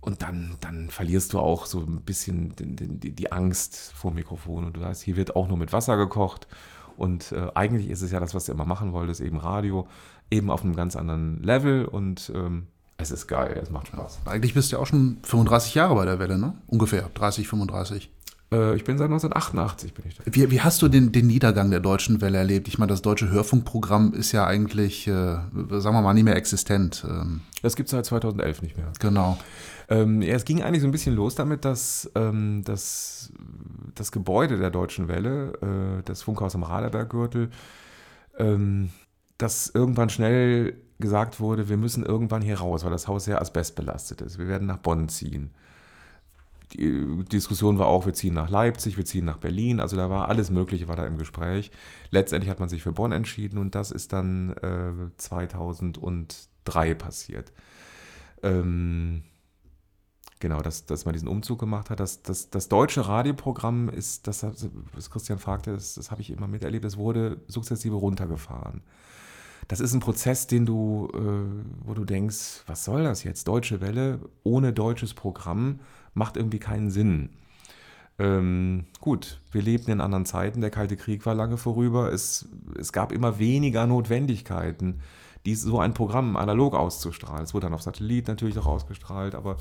und 0.03 0.21
dann, 0.21 0.57
dann 0.61 0.91
verlierst 0.91 1.33
du 1.33 1.39
auch 1.39 1.65
so 1.65 1.79
ein 1.79 2.03
bisschen 2.03 2.55
die, 2.57 2.99
die, 2.99 3.13
die 3.13 3.33
Angst 3.33 3.93
vor 3.95 4.13
Mikrofon 4.13 4.65
und 4.65 4.77
du 4.77 4.81
weißt, 4.81 5.01
hier 5.01 5.17
wird 5.17 5.37
auch 5.37 5.49
nur 5.49 5.57
mit 5.57 5.73
Wasser 5.73 5.97
gekocht 5.97 6.49
und 6.97 7.33
äh, 7.33 7.49
eigentlich 7.55 7.89
ist 7.89 8.03
es 8.03 8.11
ja 8.11 8.21
das, 8.21 8.35
was 8.35 8.47
du 8.47 8.53
immer 8.53 8.67
machen 8.67 8.93
wolltest, 8.93 9.21
eben 9.21 9.39
Radio, 9.39 9.87
eben 10.31 10.51
auf 10.51 10.63
einem 10.63 10.75
ganz 10.75 10.97
anderen 10.97 11.43
Level 11.43 11.85
und 11.85 12.31
ähm, 12.35 12.67
es 12.99 13.11
ist 13.11 13.27
geil, 13.29 13.59
es 13.63 13.71
macht 13.71 13.89
Spaß. 13.89 14.21
Eigentlich 14.27 14.55
bist 14.55 14.71
du 14.71 14.77
ja 14.77 14.83
auch 14.83 14.87
schon 14.87 15.19
35 15.23 15.75
Jahre 15.75 15.95
bei 15.95 16.05
der 16.05 16.19
Welle, 16.19 16.39
ne? 16.39 16.55
Ungefähr, 16.67 17.09
30, 17.15 17.49
35. 17.49 18.11
Äh, 18.53 18.77
ich 18.77 18.85
bin 18.85 18.99
seit 18.99 19.07
1988 19.07 19.95
bin 19.95 20.05
ich 20.07 20.17
da. 20.17 20.25
Wie, 20.27 20.51
wie 20.51 20.61
hast 20.61 20.83
du 20.83 20.89
den, 20.89 21.11
den, 21.11 21.27
Niedergang 21.27 21.71
der 21.71 21.81
deutschen 21.81 22.21
Welle 22.21 22.39
erlebt? 22.39 22.69
Ich 22.69 22.79
meine, 22.79 22.91
das 22.91 23.03
deutsche 23.03 23.31
Hörfunkprogramm 23.31 24.13
ist 24.15 24.33
ja 24.33 24.47
eigentlich, 24.47 25.07
äh, 25.07 25.13
sagen 25.13 25.97
wir 25.97 26.03
mal, 26.03 26.15
nicht 26.15 26.25
mehr 26.25 26.37
existent. 26.37 27.05
Ähm. 27.09 27.41
Das 27.63 27.77
gibt 27.77 27.89
es 27.89 27.93
seit 27.93 28.07
2011 28.07 28.63
nicht 28.63 28.77
mehr. 28.77 28.93
Genau. 29.01 29.39
Ähm, 29.93 30.23
ja, 30.23 30.35
es 30.35 30.45
ging 30.45 30.63
eigentlich 30.63 30.83
so 30.83 30.89
ein 30.89 30.93
bisschen 30.93 31.15
los 31.15 31.35
damit, 31.35 31.65
dass 31.65 32.11
ähm, 32.15 32.63
das, 32.65 33.33
das 33.95 34.13
Gebäude 34.13 34.57
der 34.57 34.71
Deutschen 34.71 35.09
Welle, 35.09 35.99
äh, 36.01 36.03
das 36.05 36.23
Funkhaus 36.23 36.55
am 36.55 36.63
Raderberggürtel, 36.63 37.51
ähm, 38.39 38.91
dass 39.39 39.69
irgendwann 39.69 40.09
schnell 40.09 40.79
gesagt 40.99 41.41
wurde, 41.41 41.69
wir 41.69 41.77
müssen 41.77 42.05
irgendwann 42.05 42.43
hier 42.43 42.61
raus, 42.61 42.85
weil 42.85 42.93
das 42.93 43.09
Haus 43.09 43.25
sehr 43.25 43.41
asbestbelastet 43.41 44.21
ist. 44.21 44.39
Wir 44.39 44.49
werden 44.49 44.67
nach 44.67 44.79
Bonn 44.79 45.09
ziehen 45.09 45.51
die 46.75 47.25
Diskussion 47.31 47.79
war 47.79 47.87
auch, 47.87 48.07
wir 48.07 48.15
ziehen 48.15 48.35
nach 48.35 48.51
Leipzig, 48.51 48.97
wir 48.97 49.05
ziehen 49.05 49.25
nach 49.25 49.39
Berlin, 49.39 49.81
also 49.81 49.97
da 49.97 50.11
war 50.11 50.29
alles 50.29 50.51
Mögliche 50.51 50.89
war 50.89 50.97
da 50.97 51.07
im 51.07 51.19
Gespräch. 51.19 51.71
Letztendlich 52.11 52.51
hat 52.51 52.61
man 52.61 52.69
sich 52.69 52.83
für 52.83 52.93
Bonn 52.93 53.13
entschieden 53.13 53.59
und 53.59 53.75
das 53.75 53.91
ist 53.91 54.13
dann 54.13 54.51
äh, 54.63 54.93
2003 55.17 56.95
passiert. 56.95 57.53
Ähm, 58.43 59.23
genau, 60.43 60.61
dass, 60.61 60.85
dass 60.85 61.07
man 61.07 61.15
diesen 61.15 61.29
Umzug 61.29 61.59
gemacht 61.59 61.89
hat. 61.89 62.01
Das, 62.01 62.23
das, 62.23 62.51
das 62.51 62.69
deutsche 62.69 63.09
Radioprogramm 63.09 63.89
ist, 63.89 64.27
das, 64.27 64.45
was 64.93 65.11
Christian 65.11 65.39
fragte, 65.39 65.73
das, 65.73 65.95
das 65.95 66.11
habe 66.11 66.21
ich 66.21 66.31
immer 66.31 66.49
miterlebt, 66.49 66.85
es 66.85 66.99
wurde 66.99 67.39
sukzessive 67.47 67.95
runtergefahren. 67.95 68.83
Das 69.69 69.81
ist 69.81 69.95
ein 69.95 70.01
Prozess, 70.01 70.49
den 70.49 70.67
du, 70.67 71.09
äh, 71.15 71.87
wo 71.87 71.95
du 71.95 72.05
denkst, 72.05 72.65
was 72.67 72.85
soll 72.85 73.05
das 73.05 73.25
jetzt? 73.25 73.49
Deutsche 73.49 73.81
Welle 73.81 74.19
ohne 74.43 74.73
deutsches 74.73 75.15
Programm 75.15 75.81
macht 76.13 76.37
irgendwie 76.37 76.59
keinen 76.59 76.91
Sinn. 76.91 77.31
Ähm, 78.19 78.85
gut, 79.01 79.41
wir 79.53 79.63
lebten 79.63 79.93
in 79.93 80.01
anderen 80.01 80.27
Zeiten, 80.27 80.61
der 80.61 80.71
Kalte 80.71 80.97
Krieg 80.97 81.25
war 81.25 81.35
lange 81.35 81.57
vorüber, 81.57 82.13
es, 82.13 82.49
es 82.79 82.93
gab 82.93 83.13
immer 83.13 83.39
weniger 83.39 83.87
Notwendigkeiten, 83.87 85.01
dies, 85.47 85.63
so 85.63 85.79
ein 85.81 85.95
Programm 85.95 86.37
analog 86.37 86.75
auszustrahlen. 86.75 87.43
Es 87.45 87.55
wurde 87.55 87.67
dann 87.67 87.75
auf 87.75 87.83
Satellit 87.83 88.29
natürlich 88.29 88.59
auch 88.59 88.67
ausgestrahlt, 88.67 89.35
aber 89.35 89.57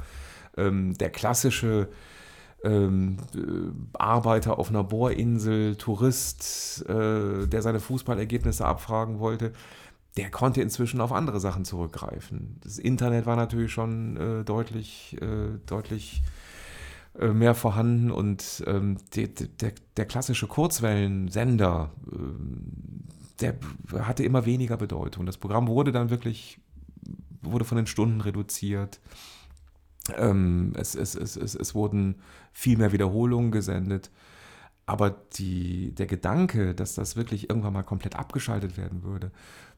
ähm, 0.58 0.98
der 0.98 1.10
klassische 1.10 1.90
ähm, 2.64 3.18
äh, 3.36 3.98
Arbeiter 3.98 4.60
auf 4.60 4.70
einer 4.70 4.84
Bohrinsel, 4.84 5.76
Tourist, 5.76 6.86
äh, 6.88 7.48
der 7.48 7.62
seine 7.62 7.80
Fußballergebnisse 7.80 8.66
abfragen 8.66 9.20
wollte, 9.20 9.54
der 10.18 10.30
konnte 10.30 10.62
inzwischen 10.62 11.02
auf 11.02 11.12
andere 11.12 11.40
Sachen 11.40 11.66
zurückgreifen. 11.66 12.60
Das 12.64 12.78
Internet 12.78 13.26
war 13.26 13.36
natürlich 13.36 13.72
schon 13.72 14.18
äh, 14.18 14.44
deutlich, 14.44 15.18
äh, 15.22 15.58
deutlich 15.66 16.22
äh, 17.18 17.30
mehr 17.30 17.56
vorhanden 17.56 18.12
und 18.12 18.64
ähm, 18.68 18.98
die, 19.14 19.34
der, 19.34 19.74
der, 19.98 20.06
klassische 20.06 20.48
Kurzwellensender, 20.48 21.92
äh, 22.12 22.16
der 23.42 23.56
hatte 24.06 24.24
immer 24.24 24.46
weniger 24.46 24.78
Bedeutung. 24.78 25.26
Das 25.26 25.38
Programm 25.38 25.68
wurde 25.68 25.92
dann 25.92 26.10
wirklich, 26.10 26.60
wurde 27.42 27.66
von 27.66 27.78
den 27.78 27.88
Stunden 27.88 28.22
reduziert. 28.22 29.00
Ähm, 30.18 30.74
es, 30.76 30.96
es, 30.96 31.16
es, 31.16 31.36
es, 31.36 31.56
es 31.56 31.76
wurden 31.76 32.16
viel 32.54 32.78
mehr 32.78 32.92
Wiederholungen 32.92 33.52
gesendet. 33.52 34.12
Aber 34.86 35.16
die, 35.34 35.94
der 35.96 36.08
Gedanke, 36.08 36.76
dass 36.76 36.96
das 36.96 37.16
wirklich 37.16 37.50
irgendwann 37.50 37.74
mal 37.74 37.84
komplett 37.84 38.16
abgeschaltet 38.16 38.78
werden 38.78 39.04
würde, 39.04 39.32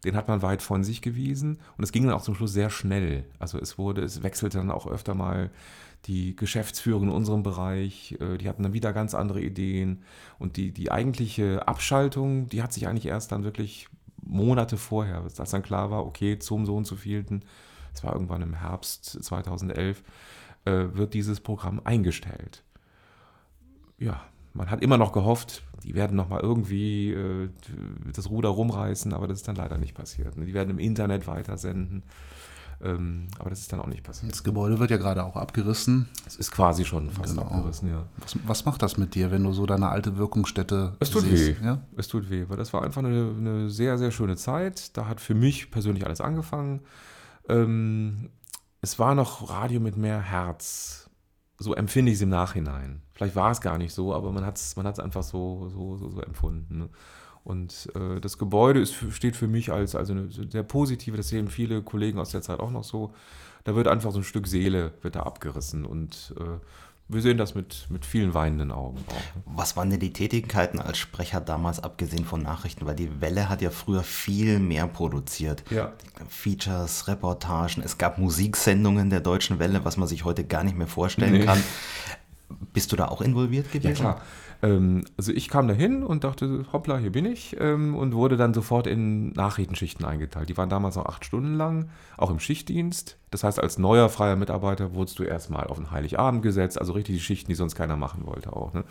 den 0.04 0.16
hat 0.16 0.28
man 0.28 0.42
weit 0.42 0.62
von 0.62 0.84
sich 0.84 1.02
gewiesen. 1.02 1.60
Und 1.78 1.84
es 1.84 1.92
ging 1.92 2.06
dann 2.06 2.16
auch 2.16 2.24
zum 2.24 2.36
Schluss 2.36 2.54
sehr 2.54 2.70
schnell. 2.70 3.26
Also 3.38 3.60
es 3.60 3.78
wurde, 3.78 4.02
es 4.02 4.24
wechselte 4.24 4.58
dann 4.58 4.72
auch 4.72 4.88
öfter 4.88 5.14
mal 5.14 5.52
die 6.06 6.36
Geschäftsführung 6.36 7.04
in 7.04 7.10
unserem 7.10 7.44
Bereich, 7.44 8.18
äh, 8.20 8.38
die 8.38 8.50
hatten 8.50 8.64
dann 8.64 8.74
wieder 8.74 8.92
ganz 8.92 9.14
andere 9.14 9.42
Ideen. 9.42 10.04
Und 10.40 10.58
die, 10.58 10.72
die 10.72 10.92
eigentliche 10.92 11.68
Abschaltung, 11.68 12.50
die 12.50 12.62
hat 12.62 12.74
sich 12.74 12.88
eigentlich 12.88 13.06
erst 13.06 13.32
dann 13.32 13.44
wirklich 13.44 13.88
Monate 14.26 14.78
vorher, 14.78 15.22
als 15.22 15.52
dann 15.52 15.64
klar 15.64 15.92
war, 15.92 16.06
okay, 16.06 16.40
zum 16.40 16.66
so 16.66 16.76
und 16.76 16.86
so 16.86 16.96
vielten, 16.96 17.44
es 17.94 18.04
war 18.04 18.14
irgendwann 18.14 18.42
im 18.42 18.54
Herbst 18.54 19.06
2011, 19.24 20.04
äh, 20.66 20.72
wird 20.94 21.14
dieses 21.14 21.40
Programm 21.40 21.82
eingestellt. 21.84 22.64
Ja, 23.98 24.22
man 24.54 24.70
hat 24.70 24.82
immer 24.82 24.98
noch 24.98 25.12
gehofft, 25.12 25.64
die 25.84 25.96
werden 25.96 26.16
noch 26.16 26.30
mal 26.30 26.40
irgendwie 26.40 27.12
äh, 27.12 27.50
das 28.14 28.30
Ruder 28.30 28.50
rumreißen, 28.50 29.14
aber 29.14 29.28
das 29.28 29.40
ist 29.40 29.48
dann 29.48 29.56
leider 29.56 29.78
nicht 29.78 29.96
passiert. 29.96 30.36
Die 30.36 30.54
werden 30.54 30.70
im 30.70 30.80
Internet 30.80 31.28
weitersenden. 31.28 32.04
Ähm, 32.84 33.28
aber 33.40 33.50
das 33.50 33.60
ist 33.60 33.72
dann 33.72 33.80
auch 33.80 33.88
nicht 33.88 34.04
passiert. 34.04 34.32
Das 34.32 34.44
Gebäude 34.44 34.78
wird 34.80 34.92
ja 34.92 34.98
gerade 34.98 35.24
auch 35.24 35.38
abgerissen. 35.38 36.10
Es 36.28 36.36
ist 36.36 36.52
quasi 36.52 36.84
schon 36.84 37.10
fast 37.12 37.36
genau. 37.36 37.48
abgerissen, 37.48 37.90
ja. 37.90 38.04
Was, 38.18 38.38
was, 38.46 38.66
macht 38.66 38.82
das 38.82 38.98
mit 38.98 39.16
dir, 39.16 39.32
wenn 39.32 39.44
du 39.44 39.54
so 39.54 39.66
deine 39.66 39.88
alte 39.88 40.18
Wirkungsstätte 40.18 40.98
es 41.00 41.10
tut 41.10 41.22
siehst? 41.22 41.62
Weh. 41.62 41.66
Ja? 41.66 41.82
Es 41.96 42.10
tut 42.10 42.30
weh, 42.30 42.46
weil 42.50 42.58
das 42.58 42.74
war 42.74 42.84
einfach 42.84 43.02
eine, 43.02 43.34
eine, 43.38 43.70
sehr, 43.70 43.98
sehr 43.98 44.12
schöne 44.12 44.36
Zeit. 44.36 44.98
Da 44.98 45.08
hat 45.08 45.22
für 45.22 45.34
mich 45.34 45.72
persönlich 45.72 46.06
alles 46.06 46.20
angefangen. 46.20 46.82
Ähm, 47.50 48.30
es 48.82 49.00
war 49.00 49.16
noch 49.16 49.50
Radio 49.50 49.80
mit 49.80 49.98
mehr 49.98 50.22
Herz 50.22 51.04
so 51.64 51.74
empfinde 51.74 52.12
ich 52.12 52.18
es 52.18 52.22
im 52.22 52.30
Nachhinein. 52.30 53.02
Vielleicht 53.14 53.36
war 53.36 53.52
es 53.52 53.62
gar 53.62 53.78
nicht 53.78 53.94
so, 53.94 54.14
aber 54.14 54.32
man 54.32 54.46
hat 54.46 54.58
es 54.58 54.76
man 54.76 54.86
einfach 54.86 55.24
so, 55.24 55.70
so, 55.70 55.98
so, 55.98 56.10
so 56.10 56.22
empfunden. 56.22 56.78
Ne? 56.80 56.90
Und 57.44 57.90
äh, 57.96 58.20
das 58.20 58.38
Gebäude 58.38 58.82
ist, 58.82 58.96
steht 59.12 59.36
für 59.36 59.48
mich 59.48 59.72
als 59.72 59.96
also 59.96 60.14
eine 60.14 60.30
sehr 60.30 60.64
positive, 60.64 61.18
das 61.18 61.30
sehen 61.30 61.50
viele 61.50 61.82
Kollegen 61.82 62.20
aus 62.20 62.32
der 62.32 62.42
Zeit 62.42 62.60
auch 62.60 62.72
noch 62.72 62.84
so. 62.84 63.14
Da 63.64 63.76
wird 63.76 63.88
einfach 63.88 64.12
so 64.12 64.20
ein 64.20 64.24
Stück 64.24 64.48
Seele 64.48 64.94
wird 65.02 65.16
da 65.16 65.24
abgerissen 65.24 65.86
und 65.86 66.34
äh, 66.38 66.60
wir 67.14 67.22
sehen 67.22 67.38
das 67.38 67.56
mit, 67.56 67.86
mit 67.90 68.06
vielen 68.06 68.34
weinenden 68.34 68.72
Augen 68.72 68.98
auch. 69.08 69.14
Ne? 69.36 69.44
Was 69.46 69.76
waren 69.78 69.90
denn 69.90 70.00
die 70.00 70.14
Tätigkeiten 70.14 70.80
als 70.80 70.98
Sprecher 70.98 71.40
damals, 71.42 71.82
abgesehen 71.82 72.26
von 72.26 72.42
Nachrichten? 72.42 72.86
Weil 72.86 72.96
die 72.96 73.22
Welle 73.22 73.50
hat 73.50 73.62
ja 73.62 73.70
früher 73.70 74.04
viel 74.04 74.60
mehr 74.60 74.88
produziert. 74.88 75.64
Ja. 75.70 75.94
Features, 76.30 77.08
Reportagen, 77.08 77.82
es 77.84 77.98
gab 77.98 78.18
Musiksendungen 78.18 79.10
der 79.10 79.20
Deutschen 79.20 79.60
Welle, 79.60 79.86
was 79.86 79.98
man 79.98 80.08
sich 80.08 80.26
heute 80.26 80.44
gar 80.44 80.64
nicht 80.64 80.78
mehr 80.78 80.88
vorstellen 80.88 81.34
Nee. 81.34 81.46
kann. 81.46 81.62
Bist 82.74 82.92
du 82.92 82.96
da 82.96 83.08
auch 83.08 83.22
involviert 83.22 83.72
gewesen? 83.72 84.04
Ja, 84.04 84.14
klar. 84.14 84.22
Ähm, 84.64 85.04
also 85.18 85.34
ich 85.34 85.50
kam 85.50 85.68
da 85.68 85.74
hin 85.74 86.04
und 86.04 86.24
dachte, 86.24 86.66
hoppla, 86.72 86.98
hier 86.98 87.12
bin 87.12 87.26
ich 87.26 87.58
ähm, 87.60 87.96
und 87.96 88.16
wurde 88.16 88.38
dann 88.38 88.54
sofort 88.54 88.88
in 88.88 89.30
Nachrichtenschichten 89.34 90.06
eingeteilt. 90.06 90.48
Die 90.48 90.58
waren 90.58 90.70
damals 90.70 90.96
noch 90.96 91.06
acht 91.06 91.26
Stunden 91.26 91.56
lang, 91.56 91.90
auch 92.18 92.32
im 92.32 92.40
Schichtdienst. 92.40 93.18
Das 93.30 93.44
heißt, 93.44 93.60
als 93.60 93.78
neuer 93.78 94.08
freier 94.08 94.38
Mitarbeiter 94.38 94.94
wurdest 94.94 95.20
du 95.20 95.24
erstmal 95.24 95.68
auf 95.68 95.78
den 95.78 95.92
Heiligabend 95.92 96.44
gesetzt, 96.44 96.80
also 96.80 96.94
richtig 96.94 97.16
die 97.16 97.22
Schichten, 97.22 97.52
die 97.52 97.56
sonst 97.56 97.76
keiner 97.76 97.98
machen 97.98 98.26
wollte 98.26 98.54
auch. 98.54 98.74
Ne? 98.74 98.86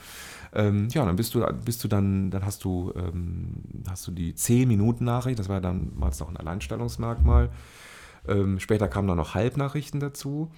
Ähm, 0.55 0.89
ja, 0.91 1.07
dann 1.07 1.17
bist 1.17 1.35
du, 1.35 1.41
bist 1.65 1.83
du 1.83 1.89
dann, 1.89 2.31
dann 2.31 2.45
hast 2.45 2.65
du, 2.65 2.93
ähm, 2.95 3.63
hast 3.89 4.07
du 4.07 4.11
die 4.13 4.35
10-Minuten-Nachricht, 4.35 5.39
das 5.39 5.49
war 5.49 5.63
damals 5.63 6.21
noch 6.21 6.29
ein 6.29 6.37
Alleinstellungsmerkmal. 6.37 7.49
Ähm, 8.29 8.61
später 8.61 8.89
kamen 8.89 9.09
dann 9.09 9.17
noch 9.17 9.35
Halbnachrichten 9.35 10.01
dazu. 10.01 10.51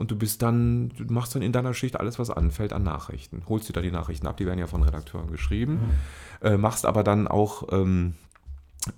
Und 0.00 0.10
du 0.10 0.16
bist 0.16 0.40
dann, 0.40 0.88
du 0.96 1.04
machst 1.12 1.34
dann 1.34 1.42
in 1.42 1.52
deiner 1.52 1.74
Schicht 1.74 2.00
alles, 2.00 2.18
was 2.18 2.30
anfällt 2.30 2.72
an 2.72 2.82
Nachrichten. 2.82 3.42
Holst 3.50 3.68
dir 3.68 3.74
da 3.74 3.82
die 3.82 3.90
Nachrichten 3.90 4.26
ab, 4.26 4.38
die 4.38 4.46
werden 4.46 4.58
ja 4.58 4.66
von 4.66 4.82
Redakteuren 4.82 5.30
geschrieben. 5.30 5.78
Äh, 6.40 6.56
machst 6.56 6.86
aber 6.86 7.04
dann 7.04 7.28
auch 7.28 7.70
ähm, 7.70 8.14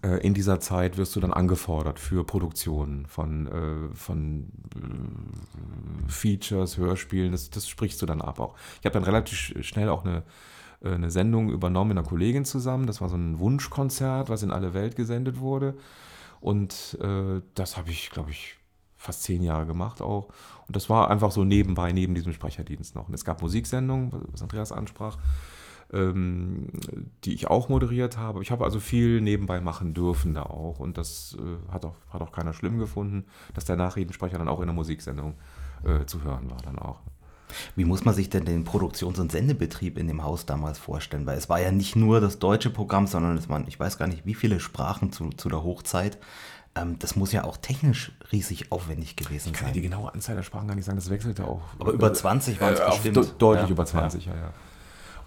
äh, 0.05 0.25
in 0.25 0.33
dieser 0.33 0.61
Zeit 0.61 0.99
wirst 0.99 1.17
du 1.17 1.21
dann 1.21 1.33
angefordert 1.33 1.99
für 1.99 2.23
Produktionen 2.25 3.07
von, 3.07 3.49
äh, 3.49 3.95
von 3.97 4.47
äh, 4.77 6.09
Features, 6.09 6.79
Hörspielen. 6.79 7.33
Das, 7.33 7.51
das 7.51 7.69
sprichst 7.69 8.01
du 8.01 8.07
dann 8.07 8.21
ab 8.21 8.38
auch. 8.38 8.55
Ich 8.79 8.87
habe 8.87 8.95
dann 8.95 9.03
relativ 9.03 9.37
sch- 9.37 9.62
schnell 9.65 9.88
auch 9.88 10.05
eine, 10.05 10.23
äh, 10.85 10.91
eine 10.91 11.11
Sendung 11.11 11.51
übernommen 11.51 11.88
mit 11.88 11.99
einer 11.99 12.07
Kollegin 12.07 12.45
zusammen. 12.45 12.87
Das 12.87 13.01
war 13.01 13.09
so 13.09 13.17
ein 13.17 13.41
Wunschkonzert, 13.41 14.29
was 14.29 14.45
in 14.45 14.53
alle 14.53 14.73
Welt 14.73 14.95
gesendet 14.95 15.41
wurde. 15.41 15.75
Und 16.41 16.97
äh, 17.03 17.41
das 17.57 17.77
habe 17.77 17.91
ich, 17.91 18.11
glaube 18.11 18.31
ich, 18.31 18.55
fast 19.03 19.23
zehn 19.25 19.43
Jahre 19.43 19.67
gemacht 19.67 20.01
auch. 20.01 20.29
Und 20.67 20.77
das 20.77 20.88
war 20.88 21.11
einfach 21.11 21.33
so 21.33 21.45
nebenbei, 21.45 21.93
neben 21.93 22.15
diesem 22.15 22.33
Sprecherdienst 22.33 22.95
noch. 22.95 23.09
Und 23.09 23.15
es 23.15 23.25
gab 23.25 23.43
Musiksendungen, 23.43 24.12
was 24.31 24.43
Andreas 24.43 24.73
ansprach, 24.73 25.19
ähm, 25.93 26.69
die 27.25 27.35
ich 27.35 27.49
auch 27.49 27.69
moderiert 27.69 28.17
habe. 28.17 28.43
Ich 28.43 28.51
habe 28.51 28.65
also 28.65 28.81
viel 28.81 29.21
nebenbei 29.21 29.61
machen 29.61 29.93
dürfen 29.93 30.35
da 30.35 30.45
auch. 30.45 30.79
Und 30.79 30.99
das 30.99 31.37
äh, 31.38 31.73
hat, 31.73 31.85
auch, 31.85 31.97
hat 32.11 32.23
auch 32.23 32.33
keiner 32.33 32.53
schlimm 32.53 32.79
gefunden, 32.79 33.25
dass 33.55 33.65
der 33.65 33.77
Nachrichtensprecher 33.77 34.38
dann 34.38 34.49
auch 34.49 34.61
in 34.61 34.67
der 34.67 34.75
Musiksendung 34.75 35.35
äh, 35.85 36.07
zu 36.07 36.23
hören 36.23 36.51
war 36.51 36.62
dann 36.62 36.79
auch. 36.79 37.01
Wie 37.77 37.85
muss 37.85 38.05
man 38.05 38.15
sich 38.15 38.31
denn 38.31 38.47
den 38.47 38.65
Produktions- 38.65 39.19
und 39.19 39.31
Sendebetrieb 39.31 39.99
in 39.99 40.07
dem 40.07 40.23
Haus 40.23 40.47
damals 40.47 40.79
vorstellen? 40.79 41.27
Weil 41.27 41.37
es 41.37 41.51
war 41.51 41.61
ja 41.61 41.71
nicht 41.71 41.97
nur 41.97 42.21
das 42.21 42.38
deutsche 42.38 42.71
Programm, 42.71 43.07
sondern 43.07 43.37
es 43.37 43.49
waren, 43.49 43.67
ich 43.67 43.79
weiß 43.79 43.99
gar 43.99 44.07
nicht, 44.07 44.25
wie 44.25 44.35
viele 44.35 44.61
Sprachen 44.61 45.12
zu, 45.12 45.29
zu 45.31 45.49
der 45.49 45.62
Hochzeit. 45.62 46.19
Ähm, 46.75 46.99
das 46.99 47.17
muss 47.17 47.33
ja 47.33 47.45
auch 47.45 47.57
technisch 47.59 48.13
riesig 48.33 48.73
aufwendig 48.73 49.17
gewesen 49.17 49.49
Ich 49.49 49.53
kann 49.55 49.69
dir 49.69 49.75
die 49.75 49.81
sein. 49.81 49.91
genaue 49.91 50.13
Anzahl 50.15 50.37
der 50.37 50.43
Sprachen 50.43 50.69
gar 50.69 50.75
nicht 50.75 50.85
sagen, 50.87 50.97
das 50.97 51.11
wechselte 51.11 51.45
auch. 51.47 51.61
Aber 51.79 51.93
über 51.93 52.13
20 52.15 52.61
waren 52.61 52.73
es 52.75 52.81
Äh, 52.81 52.85
auf 52.85 53.03
bestimmt. 53.03 53.17
de- 53.17 53.35
deutlich 53.39 53.67
Ja. 53.69 53.73
über 53.73 53.85
20, 53.85 54.27
ja, 54.27 54.35
ja. 54.35 54.53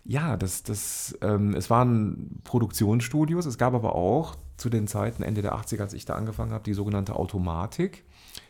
Ja, 0.07 0.37
das, 0.37 0.61
das, 0.63 1.17
ähm, 1.21 1.55
es 1.55 1.69
waren 1.71 2.39
Produktionsstudios, 2.43 3.45
es 3.47 3.57
gab 3.57 3.73
aber 3.73 3.95
auch 3.95 4.35
zu 4.57 4.69
den 4.69 4.87
Zeiten 4.87 5.23
Ende 5.23 5.41
der 5.41 5.55
80er, 5.55 5.81
als 5.81 5.93
ich 5.93 6.05
da 6.05 6.15
angefangen 6.15 6.51
habe, 6.51 6.63
die 6.63 6.73
sogenannte 6.73 7.15
Automatik. 7.15 8.05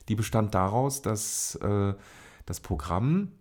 Die 0.09 0.15
bestand 0.15 0.53
daraus, 0.53 1.01
dass 1.01 1.55
äh, 1.55 1.93
das 2.45 2.59
Programm 2.59 3.31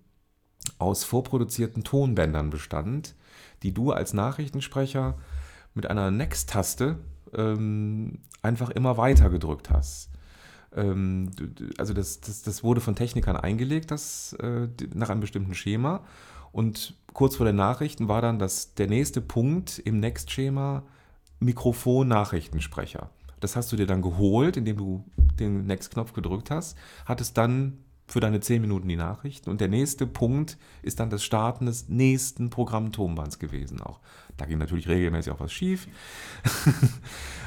aus 0.78 1.04
vorproduzierten 1.04 1.84
Tonbändern 1.84 2.50
bestand, 2.50 3.14
die 3.62 3.72
du 3.74 3.90
als 3.92 4.12
Nachrichtensprecher 4.14 5.18
mit 5.74 5.86
einer 5.86 6.10
Next-Taste 6.10 6.96
ähm, 7.36 8.18
einfach 8.42 8.70
immer 8.70 8.96
weiter 8.96 9.30
gedrückt 9.30 9.70
hast. 9.70 10.10
Ähm, 10.74 11.30
also 11.78 11.94
das, 11.94 12.20
das, 12.20 12.42
das 12.42 12.64
wurde 12.64 12.80
von 12.80 12.94
Technikern 12.94 13.36
eingelegt, 13.36 13.90
das 13.90 14.34
äh, 14.34 14.68
nach 14.92 15.10
einem 15.10 15.20
bestimmten 15.20 15.54
Schema. 15.54 16.04
Und 16.52 16.94
kurz 17.12 17.36
vor 17.36 17.46
den 17.46 17.56
Nachrichten 17.56 18.08
war 18.08 18.22
dann 18.22 18.38
das, 18.38 18.74
der 18.74 18.86
nächste 18.86 19.20
Punkt 19.20 19.78
im 19.78 20.00
Next-Schema 20.00 20.84
Mikrofon-Nachrichtensprecher. 21.40 23.10
Das 23.40 23.56
hast 23.56 23.72
du 23.72 23.76
dir 23.76 23.86
dann 23.86 24.02
geholt, 24.02 24.56
indem 24.56 24.76
du 24.76 25.04
den 25.38 25.66
Next-Knopf 25.66 26.12
gedrückt 26.12 26.50
hast, 26.50 26.78
hattest 27.06 27.36
dann 27.36 27.83
für 28.06 28.20
deine 28.20 28.40
10 28.40 28.60
Minuten 28.60 28.88
die 28.88 28.96
Nachrichten 28.96 29.50
und 29.50 29.60
der 29.60 29.68
nächste 29.68 30.06
Punkt 30.06 30.58
ist 30.82 31.00
dann 31.00 31.10
das 31.10 31.24
Starten 31.24 31.66
des 31.66 31.88
nächsten 31.88 32.50
Programmtonbands 32.50 33.38
gewesen 33.38 33.80
auch. 33.80 34.00
Da 34.36 34.46
ging 34.46 34.58
natürlich 34.58 34.88
regelmäßig 34.88 35.32
auch 35.32 35.40
was 35.40 35.52
schief. 35.52 35.88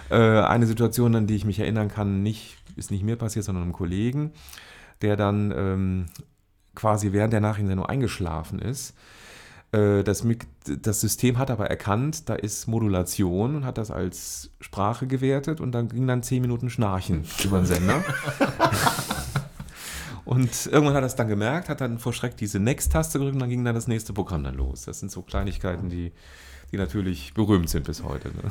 Äh, 0.09 0.15
eine 0.15 0.67
Situation, 0.67 1.13
an 1.15 1.27
die 1.27 1.35
ich 1.35 1.43
mich 1.43 1.59
erinnern 1.59 1.89
kann, 1.89 2.23
nicht, 2.23 2.55
ist 2.77 2.91
nicht 2.91 3.03
mir 3.03 3.17
passiert, 3.17 3.43
sondern 3.43 3.63
einem 3.65 3.73
Kollegen, 3.73 4.31
der 5.01 5.17
dann 5.17 5.51
ähm, 5.53 6.05
quasi 6.75 7.11
während 7.11 7.33
der 7.33 7.41
Nachrichtensendung 7.41 7.85
eingeschlafen 7.85 8.59
ist. 8.59 8.95
Äh, 9.73 10.03
Das, 10.03 10.25
das 10.81 11.01
System 11.01 11.37
hat 11.37 11.51
aber 11.51 11.69
erkannt, 11.69 12.29
da 12.29 12.35
ist 12.35 12.67
Modulation 12.67 13.57
und 13.57 13.65
hat 13.65 13.77
das 13.77 13.91
als 13.91 14.49
Sprache 14.61 15.07
gewertet 15.07 15.59
und 15.59 15.73
dann 15.73 15.89
ging 15.89 16.07
dann 16.07 16.23
10 16.23 16.41
Minuten 16.41 16.69
Schnarchen 16.69 17.25
über 17.43 17.57
den 17.57 17.65
Sender. 17.65 18.01
Und 20.27 20.65
irgendwann 20.65 20.93
hat 20.93 21.03
er 21.03 21.07
es 21.07 21.15
dann 21.15 21.29
gemerkt, 21.29 21.69
hat 21.69 21.79
dann 21.79 21.99
vor 21.99 22.11
Schreck 22.11 22.35
diese 22.35 22.59
Next-Taste 22.59 23.17
gedrückt 23.17 23.35
und 23.35 23.39
dann 23.39 23.49
ging 23.49 23.63
dann 23.63 23.75
das 23.75 23.87
nächste 23.87 24.11
Programm 24.11 24.43
dann 24.43 24.55
los. 24.55 24.83
Das 24.83 24.99
sind 24.99 25.09
so 25.09 25.21
Kleinigkeiten, 25.21 25.87
die, 25.87 26.11
die 26.69 26.75
natürlich 26.75 27.33
berühmt 27.33 27.69
sind 27.69 27.85
bis 27.85 28.03
heute. 28.03 28.27
Ne? 28.27 28.43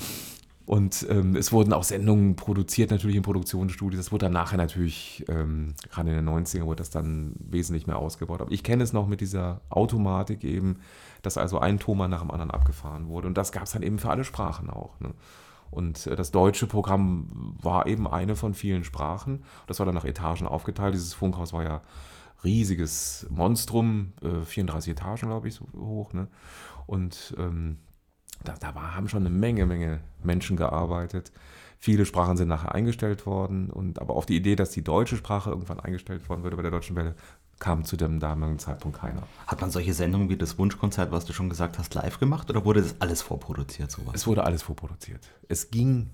Und 0.64 1.06
ähm, 1.10 1.36
es 1.36 1.52
wurden 1.52 1.74
auch 1.74 1.84
Sendungen 1.84 2.34
produziert, 2.34 2.90
natürlich 2.90 3.16
in 3.16 3.22
Produktionsstudios. 3.22 4.02
Das 4.02 4.10
wurde 4.10 4.24
dann 4.24 4.32
nachher 4.32 4.56
natürlich, 4.56 5.26
ähm, 5.28 5.74
gerade 5.90 6.08
in 6.08 6.16
den 6.16 6.26
90ern, 6.26 6.64
wurde 6.64 6.78
das 6.78 6.88
dann 6.88 7.34
wesentlich 7.38 7.86
mehr 7.86 7.98
ausgebaut. 7.98 8.40
Aber 8.40 8.52
ich 8.52 8.62
kenne 8.62 8.82
es 8.82 8.94
noch 8.94 9.06
mit 9.06 9.20
dieser 9.20 9.60
Automatik 9.68 10.44
eben, 10.44 10.78
dass 11.20 11.36
also 11.36 11.58
ein 11.58 11.78
Thomann 11.78 12.10
nach 12.10 12.22
dem 12.22 12.30
anderen 12.30 12.52
abgefahren 12.52 13.06
wurde. 13.06 13.28
Und 13.28 13.36
das 13.36 13.52
gab 13.52 13.64
es 13.64 13.72
dann 13.72 13.82
eben 13.82 13.98
für 13.98 14.08
alle 14.08 14.24
Sprachen 14.24 14.70
auch. 14.70 14.98
Ne? 15.00 15.10
Und 15.76 16.06
äh, 16.06 16.16
das 16.16 16.30
deutsche 16.30 16.66
Programm 16.66 17.54
war 17.60 17.86
eben 17.86 18.08
eine 18.08 18.34
von 18.34 18.54
vielen 18.54 18.82
Sprachen. 18.82 19.44
Das 19.66 19.78
war 19.78 19.84
dann 19.84 19.94
nach 19.94 20.06
Etagen 20.06 20.46
aufgeteilt. 20.46 20.94
Dieses 20.94 21.12
Funkhaus 21.12 21.52
war 21.52 21.64
ja 21.64 21.82
riesiges 22.42 23.26
Monstrum, 23.28 24.14
äh, 24.22 24.42
34 24.42 24.92
Etagen, 24.92 25.28
glaube 25.28 25.48
ich, 25.48 25.54
so 25.54 25.66
hoch. 25.76 26.14
Ne? 26.14 26.28
Und 26.86 27.34
ähm, 27.38 27.76
da, 28.42 28.54
da 28.58 28.74
war, 28.74 28.96
haben 28.96 29.08
schon 29.08 29.26
eine 29.26 29.28
Menge, 29.28 29.66
Menge 29.66 30.00
Menschen 30.22 30.56
gearbeitet. 30.56 31.30
Viele 31.78 32.06
Sprachen 32.06 32.38
sind 32.38 32.48
nachher 32.48 32.74
eingestellt 32.74 33.26
worden. 33.26 33.68
Und 33.68 34.00
aber 34.00 34.14
auf 34.14 34.24
die 34.24 34.36
Idee, 34.36 34.56
dass 34.56 34.70
die 34.70 34.82
deutsche 34.82 35.18
Sprache 35.18 35.50
irgendwann 35.50 35.80
eingestellt 35.80 36.26
worden 36.30 36.42
würde 36.42 36.56
bei 36.56 36.62
der 36.62 36.70
Deutschen 36.70 36.96
Welle, 36.96 37.16
kam 37.58 37.84
zu 37.84 37.96
dem 37.96 38.20
damaligen 38.20 38.58
Zeitpunkt 38.58 38.98
keiner. 38.98 39.22
Hat 39.46 39.60
man 39.60 39.70
solche 39.70 39.94
Sendungen 39.94 40.28
wie 40.28 40.36
das 40.36 40.58
Wunschkonzert, 40.58 41.10
was 41.10 41.24
du 41.24 41.32
schon 41.32 41.48
gesagt 41.48 41.78
hast, 41.78 41.94
live 41.94 42.18
gemacht 42.18 42.50
oder 42.50 42.64
wurde 42.64 42.82
das 42.82 43.00
alles 43.00 43.22
vorproduziert 43.22 43.90
sowas? 43.90 44.14
Es 44.14 44.26
wurde 44.26 44.44
alles 44.44 44.62
vorproduziert. 44.62 45.20
Es 45.48 45.70
ging 45.70 46.10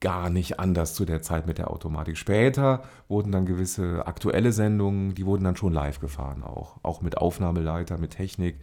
gar 0.00 0.30
nicht 0.30 0.58
anders 0.58 0.94
zu 0.94 1.04
der 1.04 1.20
Zeit 1.20 1.46
mit 1.46 1.58
der 1.58 1.70
Automatik. 1.70 2.16
Später 2.16 2.82
wurden 3.08 3.32
dann 3.32 3.44
gewisse 3.44 4.06
aktuelle 4.06 4.52
Sendungen, 4.52 5.14
die 5.14 5.26
wurden 5.26 5.44
dann 5.44 5.56
schon 5.56 5.72
live 5.72 6.00
gefahren 6.00 6.42
auch. 6.42 6.78
Auch 6.82 7.02
mit 7.02 7.18
Aufnahmeleiter, 7.18 7.98
mit 7.98 8.12
Technik. 8.12 8.60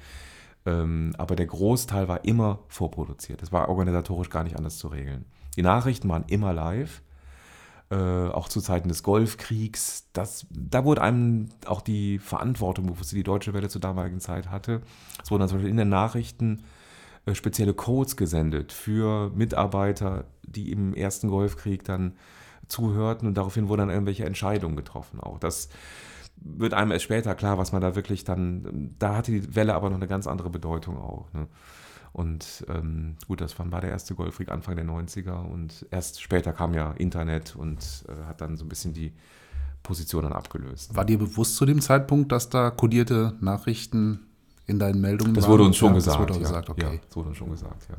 Ähm, 0.66 1.14
aber 1.18 1.36
der 1.36 1.46
Großteil 1.46 2.08
war 2.08 2.26
immer 2.26 2.60
vorproduziert. 2.68 3.42
Das 3.42 3.52
war 3.52 3.70
organisatorisch 3.70 4.30
gar 4.30 4.44
nicht 4.44 4.58
anders 4.58 4.78
zu 4.78 4.88
regeln. 4.88 5.26
Die 5.56 5.62
Nachrichten 5.62 6.10
waren 6.10 6.26
immer 6.28 6.54
live. 6.54 7.02
Äh, 7.90 7.96
auch 7.96 8.50
zu 8.50 8.60
Zeiten 8.60 8.90
des 8.90 9.02
Golfkriegs. 9.02 10.10
Das, 10.12 10.46
da 10.50 10.84
wurde 10.84 11.02
einem 11.02 11.48
auch 11.66 11.80
die 11.80 12.20
Verantwortung 12.20 12.88
bewusst, 12.88 13.14
die 13.14 13.16
die 13.16 13.24
Deutsche 13.24 13.54
Welle 13.54 13.70
zur 13.70 13.80
damaligen 13.80 14.20
Zeit 14.20 14.50
hatte. 14.50 14.82
Es 15.24 15.32
wurden 15.32 15.40
dann 15.40 15.48
zum 15.48 15.60
Beispiel 15.60 15.72
in 15.72 15.78
den 15.78 15.88
Nachrichten 15.88 16.64
äh, 17.26 17.34
spezielle 17.34 17.74
Codes 17.74 18.18
gesendet 18.18 18.74
für 18.74 19.32
Mitarbeiter, 19.34 20.26
die 20.44 20.74
im 20.74 20.94
ersten 20.94 21.30
Golfkrieg 21.30 21.86
dann 21.86 22.18
zuhörten 22.68 23.26
und 23.26 23.36
daraufhin 23.38 23.70
wurden 23.70 23.80
dann 23.80 23.90
irgendwelche 23.90 24.26
Entscheidungen 24.26 24.76
getroffen. 24.76 25.22
Auch 25.22 25.40
das 25.40 25.70
wird 26.36 26.74
einem 26.74 26.92
erst 26.92 27.06
später 27.06 27.36
klar, 27.36 27.58
was 27.58 27.72
man 27.72 27.82
da 27.82 27.96
wirklich 27.96 28.26
dann, 28.26 28.96
da 29.00 29.16
hatte 29.16 29.32
die 29.32 29.56
Welle 29.56 29.76
aber 29.76 29.90
noch 29.90 29.96
eine 29.96 30.08
ganz 30.08 30.28
andere 30.28 30.50
Bedeutung 30.50 30.98
auch. 30.98 31.32
Ne? 31.32 31.48
Und 32.14 32.66
ähm, 32.68 33.16
gut, 33.28 33.42
das 33.42 33.58
war 33.60 33.82
der 33.82 33.92
erste 33.92 34.16
Golfkrieg 34.16 34.50
Anfang 34.50 34.76
der 34.76 34.86
90er 34.86 35.46
und 35.46 35.86
erst 35.92 36.22
später 36.22 36.54
kam 36.54 36.74
ja 36.74 36.92
Internet 36.94 37.56
und 37.56 37.80
äh, 38.08 38.26
hat 38.28 38.42
dann 38.42 38.58
so 38.58 38.66
ein 38.66 38.70
bisschen 38.70 38.94
die 38.94 39.14
Position 39.84 40.24
dann 40.24 40.34
abgelöst. 40.34 40.96
War 40.96 41.06
dir 41.06 41.18
bewusst 41.18 41.56
zu 41.56 41.66
dem 41.66 41.82
Zeitpunkt, 41.82 42.32
dass 42.32 42.50
da 42.50 42.72
kodierte 42.72 43.34
Nachrichten 43.40 44.20
in 44.66 44.80
deinen 44.80 45.00
Meldungen 45.00 45.34
Das 45.34 45.44
waren? 45.46 45.52
wurde 45.54 45.64
uns 45.64 45.78
schon 45.78 45.90
Ja, 45.90 45.96
gesagt. 45.96 46.16
Das 46.16 46.22
wurde 46.22 46.34
auch 46.34 46.38
ja. 46.38 46.42
gesagt, 46.42 46.70
okay. 46.70 46.94
Ja, 46.94 47.00
das 47.08 47.16
wurde 47.16 47.30
uns 47.30 47.38
schon 47.38 47.52
gesagt, 47.52 47.88
ja. 47.90 47.98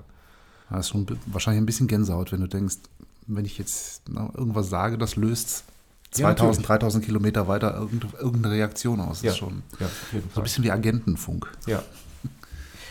Das 0.70 0.80
ist 0.80 0.89
schon 0.91 1.07
wahrscheinlich 1.26 1.62
ein 1.62 1.66
bisschen 1.66 1.87
Gänsehaut, 1.87 2.30
wenn 2.30 2.41
du 2.41 2.47
denkst, 2.47 2.76
wenn 3.26 3.45
ich 3.45 3.57
jetzt 3.57 4.03
na, 4.09 4.30
irgendwas 4.37 4.68
sage, 4.68 4.99
das 4.99 5.16
löst 5.16 5.64
2000, 6.11 6.62
ja, 6.62 6.66
3000 6.76 7.05
Kilometer 7.05 7.49
weiter 7.49 7.89
irgendeine 8.18 8.55
Reaktion 8.55 9.01
aus. 9.01 9.18
Das 9.18 9.22
ja, 9.22 9.30
ist 9.32 9.39
schon 9.39 9.62
ja, 9.78 9.89
so 10.35 10.41
ein 10.41 10.43
bisschen 10.43 10.64
wie 10.64 10.70
Agentenfunk. 10.70 11.51
Ja. 11.66 11.82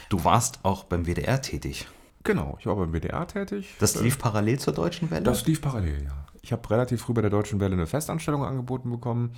Du 0.10 0.24
warst 0.24 0.60
auch 0.64 0.86
beim 0.86 1.06
WDR 1.06 1.42
tätig. 1.42 1.88
Genau, 2.24 2.58
ich 2.60 2.66
war 2.66 2.76
beim 2.76 2.94
WDR 2.94 3.28
tätig. 3.28 3.76
Das 3.80 4.00
lief 4.02 4.18
parallel 4.20 4.60
zur 4.60 4.74
Deutschen 4.74 5.12
Welle? 5.12 5.24
Das 5.24 5.46
lief 5.46 5.62
parallel, 5.62 6.04
ja. 6.04 6.26
Ich 6.42 6.52
habe 6.52 6.70
relativ 6.70 7.02
früh 7.02 7.14
bei 7.14 7.22
der 7.22 7.30
Deutschen 7.30 7.60
Welle 7.60 7.74
eine 7.74 7.88
Festanstellung 7.88 8.44
angeboten 8.44 8.90
bekommen 8.90 9.34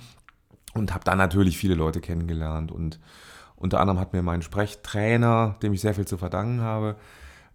und 0.74 0.94
habe 0.94 1.04
dann 1.04 1.18
natürlich 1.18 1.58
viele 1.58 1.74
Leute 1.74 2.00
kennengelernt. 2.00 2.70
Und 2.70 3.00
unter 3.56 3.80
anderem 3.80 3.98
hat 3.98 4.12
mir 4.12 4.22
mein 4.22 4.42
Sprechtrainer, 4.42 5.56
dem 5.62 5.72
ich 5.72 5.80
sehr 5.80 5.94
viel 5.94 6.06
zu 6.06 6.18
verdanken 6.18 6.60
habe, 6.60 6.96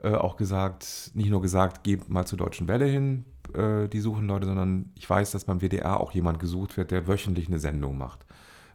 äh, 0.03 0.13
auch 0.13 0.35
gesagt, 0.35 1.11
nicht 1.13 1.29
nur 1.29 1.41
gesagt, 1.41 1.83
geh 1.83 1.99
mal 2.07 2.25
zur 2.25 2.37
Deutschen 2.37 2.67
Welle 2.67 2.85
hin, 2.85 3.25
äh, 3.53 3.87
die 3.87 4.01
suchen 4.01 4.27
Leute, 4.27 4.45
sondern 4.45 4.91
ich 4.95 5.09
weiß, 5.09 5.31
dass 5.31 5.45
beim 5.45 5.61
WDR 5.61 6.01
auch 6.01 6.11
jemand 6.11 6.39
gesucht 6.39 6.75
wird, 6.75 6.91
der 6.91 7.07
wöchentlich 7.07 7.47
eine 7.47 7.59
Sendung 7.59 7.97
macht. 7.97 8.25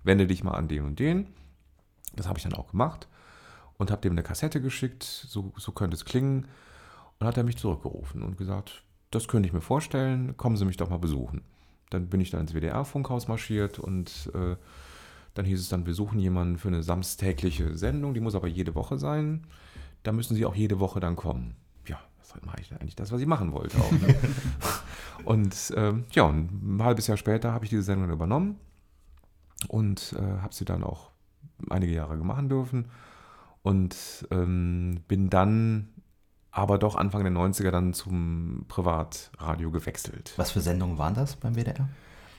Wende 0.03 0.27
dich 0.27 0.45
mal 0.45 0.53
an 0.53 0.69
den 0.69 0.85
und 0.85 0.99
den. 0.99 1.27
Das 2.17 2.27
habe 2.27 2.39
ich 2.39 2.45
dann 2.45 2.55
auch 2.55 2.71
gemacht 2.71 3.10
und 3.81 3.91
habe 3.91 4.03
dem 4.03 4.13
eine 4.13 4.23
Kassette 4.23 4.61
geschickt, 4.61 5.03
so, 5.03 5.53
so 5.57 5.73
könnte 5.73 5.97
es 5.97 6.05
klingen. 6.05 6.47
Und 7.19 7.27
hat 7.27 7.39
er 7.39 7.45
mich 7.45 7.57
zurückgerufen 7.57 8.23
und 8.23 8.37
gesagt, 8.37 8.85
das 9.11 9.27
könnte 9.27 9.47
ich 9.47 9.55
mir 9.55 9.63
vorstellen, 9.63 10.37
kommen 10.37 10.57
Sie 10.57 10.67
mich 10.67 10.77
doch 10.77 10.91
mal 10.91 10.99
besuchen. 10.99 11.43
Dann 11.89 12.09
bin 12.09 12.21
ich 12.21 12.31
dann 12.31 12.43
ins 12.43 12.53
WDR-Funkhaus 12.53 13.27
marschiert 13.27 13.79
und 13.79 14.31
äh, 14.35 14.57
dann 15.35 15.45
hieß 15.47 15.61
es 15.61 15.69
dann, 15.71 15.87
wir 15.87 15.95
suchen 15.95 16.19
jemanden 16.19 16.59
für 16.59 16.69
eine 16.69 16.83
samstägliche 16.83 17.77
Sendung, 17.77 18.13
die 18.13 18.21
muss 18.21 18.35
aber 18.35 18.49
jede 18.49 18.75
Woche 18.75 18.99
sein. 18.99 19.47
Da 20.03 20.13
müssen 20.13 20.35
Sie 20.35 20.45
auch 20.45 20.55
jede 20.55 20.79
Woche 20.79 21.01
dann 21.01 21.17
kommen. 21.17 21.57
Ja, 21.87 21.99
das 22.19 22.35
ich 22.61 22.73
eigentlich 22.73 22.97
das, 22.97 23.13
was 23.13 23.21
ich 23.21 23.27
machen 23.27 23.53
wollte 23.53 23.79
auch. 23.79 23.93
Ne? 23.93 24.15
und 25.25 25.73
ähm, 25.75 26.05
ja, 26.13 26.29
ein 26.29 26.79
halbes 26.81 27.07
Jahr 27.07 27.17
später 27.17 27.53
habe 27.53 27.65
ich 27.65 27.71
diese 27.71 27.83
Sendung 27.83 28.11
übernommen 28.11 28.59
und 29.69 30.15
äh, 30.19 30.41
habe 30.41 30.55
sie 30.55 30.67
dann 30.67 30.85
auch 30.85 31.11
einige 31.71 31.93
Jahre 31.93 32.17
machen 32.19 32.51
dürfen 32.51 32.87
und 33.63 34.27
ähm, 34.31 35.01
bin 35.09 35.31
dann 35.31 35.89
aber 36.51 36.79
doch 36.79 36.97
Anfang 36.97 37.23
der 37.23 37.33
90er 37.33 37.71
dann 37.71 37.95
zum 37.95 38.65
Privatradio 38.69 39.71
gewechselt. 39.71 40.33
Was 40.37 40.51
für 40.51 40.61
Sendungen 40.61 40.99
waren 40.99 41.15
das 41.15 41.37
beim 41.37 41.55
WDR? 41.55 41.89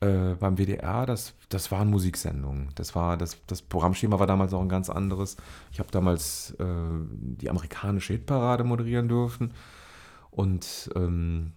Äh, 0.02 0.36
beim 0.36 0.58
WDR, 0.58 1.06
das, 1.06 1.34
das 1.50 1.72
waren 1.72 1.90
Musiksendungen. 1.90 2.70
Das, 2.76 2.96
war, 2.96 3.18
das, 3.18 3.38
das 3.46 3.62
Programmschema 3.62 4.20
war 4.20 4.28
damals 4.28 4.54
auch 4.54 4.62
ein 4.62 4.70
ganz 4.70 4.90
anderes. 4.90 5.38
Ich 5.72 5.80
habe 5.80 5.92
damals 5.92 6.56
äh, 6.60 6.66
die 7.12 7.50
amerikanische 7.50 8.14
Hitparade 8.14 8.64
moderieren 8.64 9.08
dürfen. 9.08 9.54
Und 10.32 10.90
ähm, 10.96 11.54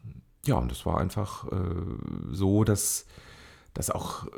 ja, 0.47 0.57
und 0.57 0.71
das 0.71 0.85
war 0.85 0.99
einfach 0.99 1.51
äh, 1.51 1.57
so, 2.31 2.65
dass 2.65 3.07
das 3.75 3.91
auch 3.91 4.27
äh, 4.27 4.31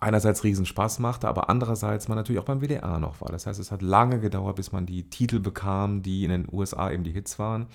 einerseits 0.00 0.44
riesen 0.44 0.66
Spaß 0.66 0.98
machte, 0.98 1.28
aber 1.28 1.48
andererseits 1.48 2.08
man 2.08 2.18
natürlich 2.18 2.40
auch 2.40 2.44
beim 2.44 2.60
WDR 2.60 2.98
noch 2.98 3.20
war. 3.20 3.30
Das 3.30 3.46
heißt, 3.46 3.58
es 3.58 3.70
hat 3.70 3.82
lange 3.82 4.20
gedauert, 4.20 4.56
bis 4.56 4.72
man 4.72 4.84
die 4.84 5.08
Titel 5.08 5.38
bekam, 5.38 6.02
die 6.02 6.24
in 6.24 6.30
den 6.30 6.48
USA 6.52 6.90
eben 6.90 7.04
die 7.04 7.12
Hits 7.12 7.38
waren. 7.38 7.66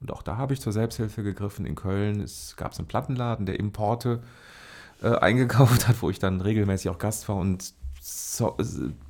Und 0.00 0.12
auch 0.12 0.22
da 0.22 0.36
habe 0.36 0.52
ich 0.52 0.60
zur 0.60 0.72
Selbsthilfe 0.72 1.22
gegriffen. 1.22 1.64
In 1.64 1.74
Köln 1.74 2.20
es 2.20 2.56
gab 2.56 2.76
einen 2.76 2.88
Plattenladen, 2.88 3.46
der 3.46 3.58
Importe 3.58 4.22
äh, 5.02 5.14
eingekauft 5.16 5.88
hat, 5.88 6.02
wo 6.02 6.10
ich 6.10 6.18
dann 6.18 6.40
regelmäßig 6.40 6.90
auch 6.90 6.98
Gast 6.98 7.28
war 7.28 7.36
und 7.36 7.72
so, 8.00 8.56
äh, 8.58 8.64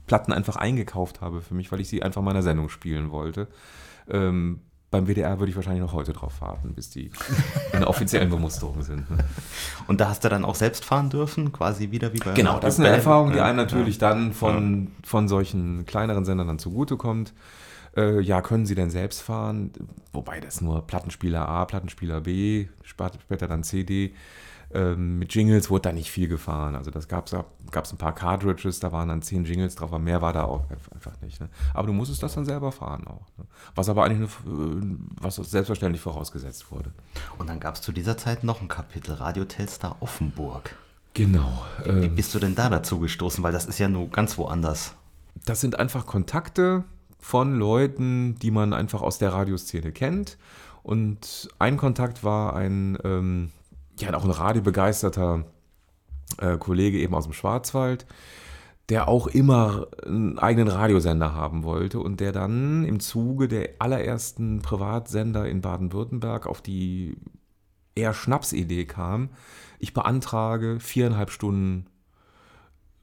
Platten 0.06 0.32
einfach 0.32 0.56
eingekauft 0.56 1.20
habe 1.20 1.40
für 1.40 1.54
mich, 1.54 1.72
weil 1.72 1.80
ich 1.80 1.88
sie 1.88 2.02
einfach 2.02 2.22
meiner 2.22 2.42
Sendung 2.42 2.68
spielen 2.68 3.10
wollte. 3.10 3.48
Ähm, 4.08 4.60
beim 4.90 5.06
WDR 5.06 5.38
würde 5.38 5.50
ich 5.50 5.56
wahrscheinlich 5.56 5.82
noch 5.82 5.92
heute 5.92 6.12
drauf 6.12 6.40
warten, 6.40 6.72
bis 6.74 6.88
die 6.88 7.10
in 7.72 7.80
der 7.80 7.88
offiziellen 7.88 8.30
Bemusterung 8.30 8.82
sind. 8.82 9.10
Ne? 9.10 9.18
Und 9.86 10.00
da 10.00 10.08
hast 10.08 10.24
du 10.24 10.28
dann 10.28 10.44
auch 10.44 10.54
selbst 10.54 10.84
fahren 10.84 11.10
dürfen, 11.10 11.52
quasi 11.52 11.90
wieder 11.90 12.14
wie 12.14 12.18
bei 12.18 12.32
Genau, 12.32 12.58
das 12.58 12.74
ist 12.74 12.80
eine 12.80 12.88
Erfahrung, 12.88 13.32
die 13.32 13.40
einem 13.40 13.56
natürlich 13.56 13.98
dann 13.98 14.32
von, 14.32 14.92
von 15.04 15.28
solchen 15.28 15.84
kleineren 15.84 16.24
Sendern 16.24 16.46
dann 16.46 16.58
zugutekommt. 16.58 17.34
Äh, 17.96 18.20
ja, 18.20 18.40
können 18.40 18.64
Sie 18.64 18.74
denn 18.74 18.90
selbst 18.90 19.20
fahren? 19.20 19.72
Wobei 20.12 20.40
das 20.40 20.60
nur 20.60 20.86
Plattenspieler 20.86 21.46
A, 21.46 21.64
Plattenspieler 21.66 22.22
B, 22.22 22.68
später 22.82 23.46
dann 23.46 23.64
CD 23.64 24.14
ähm, 24.70 25.18
mit 25.18 25.34
Jingles 25.34 25.70
wurde 25.70 25.82
da 25.82 25.92
nicht 25.92 26.10
viel 26.10 26.28
gefahren. 26.28 26.74
Also 26.74 26.90
das 26.90 27.08
gab 27.08 27.26
es 27.26 27.32
ein 27.34 27.98
paar 27.98 28.14
Cartridges, 28.14 28.80
da 28.80 28.92
waren 28.92 29.08
dann 29.08 29.22
zehn 29.22 29.44
Jingles 29.44 29.76
drauf, 29.76 29.90
aber 29.90 29.98
mehr 29.98 30.20
war 30.20 30.32
da 30.32 30.44
auch 30.44 30.64
einfach 30.70 31.18
nicht. 31.22 31.40
Ne? 31.40 31.48
Aber 31.72 31.86
du 31.86 31.92
musstest 31.94 32.22
das 32.22 32.34
dann 32.34 32.44
selber 32.44 32.70
fahren 32.70 33.06
auch. 33.06 33.26
Ne? 33.38 33.44
Was 33.74 33.88
aber 33.88 34.04
eigentlich, 34.04 34.30
eine, 34.44 34.54
äh, 34.54 34.96
was 35.20 35.36
selbstverständlich 35.36 36.02
vorausgesetzt 36.02 36.70
wurde. 36.70 36.92
Und 37.38 37.48
dann 37.48 37.60
gab 37.60 37.76
es 37.76 37.80
zu 37.80 37.92
dieser 37.92 38.18
Zeit 38.18 38.44
noch 38.44 38.60
ein 38.60 38.68
Kapitel, 38.68 39.14
Radio 39.14 39.44
Telstar 39.44 39.96
Offenburg. 40.00 40.74
Genau. 41.14 41.64
Wie, 41.84 42.02
wie 42.02 42.06
ähm, 42.06 42.14
bist 42.14 42.34
du 42.34 42.38
denn 42.38 42.54
da 42.54 42.68
dazu 42.68 43.00
gestoßen? 43.00 43.42
Weil 43.42 43.52
das 43.52 43.64
ist 43.64 43.78
ja 43.78 43.88
nur 43.88 44.10
ganz 44.10 44.36
woanders. 44.36 44.94
Das 45.46 45.60
sind 45.60 45.78
einfach 45.78 46.04
Kontakte 46.04 46.84
von 47.18 47.58
Leuten, 47.58 48.38
die 48.38 48.50
man 48.50 48.72
einfach 48.74 49.00
aus 49.00 49.18
der 49.18 49.32
Radioszene 49.32 49.92
kennt. 49.92 50.36
Und 50.82 51.48
ein 51.58 51.76
Kontakt 51.76 52.22
war 52.22 52.54
ein 52.54 52.98
ähm, 53.04 53.50
ja, 54.00 54.14
auch 54.14 54.24
ein 54.24 54.30
radiobegeisterter 54.30 55.44
äh, 56.38 56.56
Kollege 56.58 56.98
eben 56.98 57.14
aus 57.14 57.24
dem 57.24 57.32
Schwarzwald, 57.32 58.06
der 58.88 59.08
auch 59.08 59.26
immer 59.26 59.86
einen 60.06 60.38
eigenen 60.38 60.68
Radiosender 60.68 61.34
haben 61.34 61.62
wollte 61.62 62.00
und 62.00 62.20
der 62.20 62.32
dann 62.32 62.84
im 62.84 63.00
Zuge 63.00 63.48
der 63.48 63.70
allerersten 63.78 64.60
Privatsender 64.62 65.46
in 65.46 65.60
Baden-Württemberg 65.60 66.46
auf 66.46 66.62
die 66.62 67.16
eher 67.94 68.14
Schnapsidee 68.14 68.86
kam, 68.86 69.30
ich 69.78 69.92
beantrage 69.92 70.80
viereinhalb 70.80 71.30
Stunden 71.30 71.86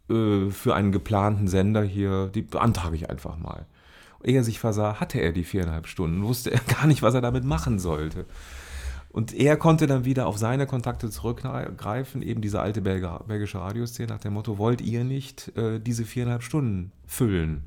äh, 0.09 0.49
für 0.49 0.75
einen 0.75 0.91
geplanten 0.91 1.47
Sender 1.47 1.83
hier, 1.83 2.27
die 2.27 2.41
beantrage 2.41 2.95
ich 2.95 3.09
einfach 3.09 3.37
mal. 3.37 3.65
Ehe 4.23 4.37
er 4.37 4.43
sich 4.43 4.59
versah, 4.59 4.99
hatte 4.99 5.19
er 5.19 5.31
die 5.31 5.43
viereinhalb 5.43 5.87
Stunden, 5.87 6.23
wusste 6.23 6.51
er 6.51 6.59
gar 6.67 6.87
nicht, 6.87 7.03
was 7.03 7.13
er 7.13 7.21
damit 7.21 7.43
machen 7.43 7.79
sollte. 7.79 8.25
Und 9.15 9.33
er 9.33 9.55
konnte 9.55 9.87
dann 9.87 10.03
wieder 10.03 10.27
auf 10.27 10.37
seine 10.37 10.67
Kontakte 10.67 11.09
zurückgreifen, 11.09 12.21
eben 12.21 12.41
diese 12.41 12.59
alte 12.59 12.81
belgische 12.81 13.59
Radioszene 13.61 14.09
nach 14.09 14.19
dem 14.19 14.33
Motto, 14.33 14.57
wollt 14.57 14.81
ihr 14.81 15.05
nicht 15.05 15.55
äh, 15.55 15.79
diese 15.79 16.03
viereinhalb 16.03 16.43
Stunden 16.43 16.91
füllen 17.05 17.63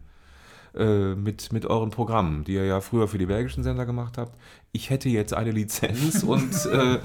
äh, 0.78 1.14
mit, 1.14 1.52
mit 1.52 1.66
euren 1.66 1.90
Programmen, 1.90 2.44
die 2.44 2.54
ihr 2.54 2.64
ja 2.64 2.80
früher 2.80 3.08
für 3.08 3.18
die 3.18 3.26
belgischen 3.26 3.62
Sender 3.62 3.84
gemacht 3.84 4.16
habt? 4.16 4.38
Ich 4.72 4.90
hätte 4.90 5.08
jetzt 5.08 5.34
eine 5.34 5.50
Lizenz 5.50 6.22
und 6.22 6.66
äh, 6.66 7.00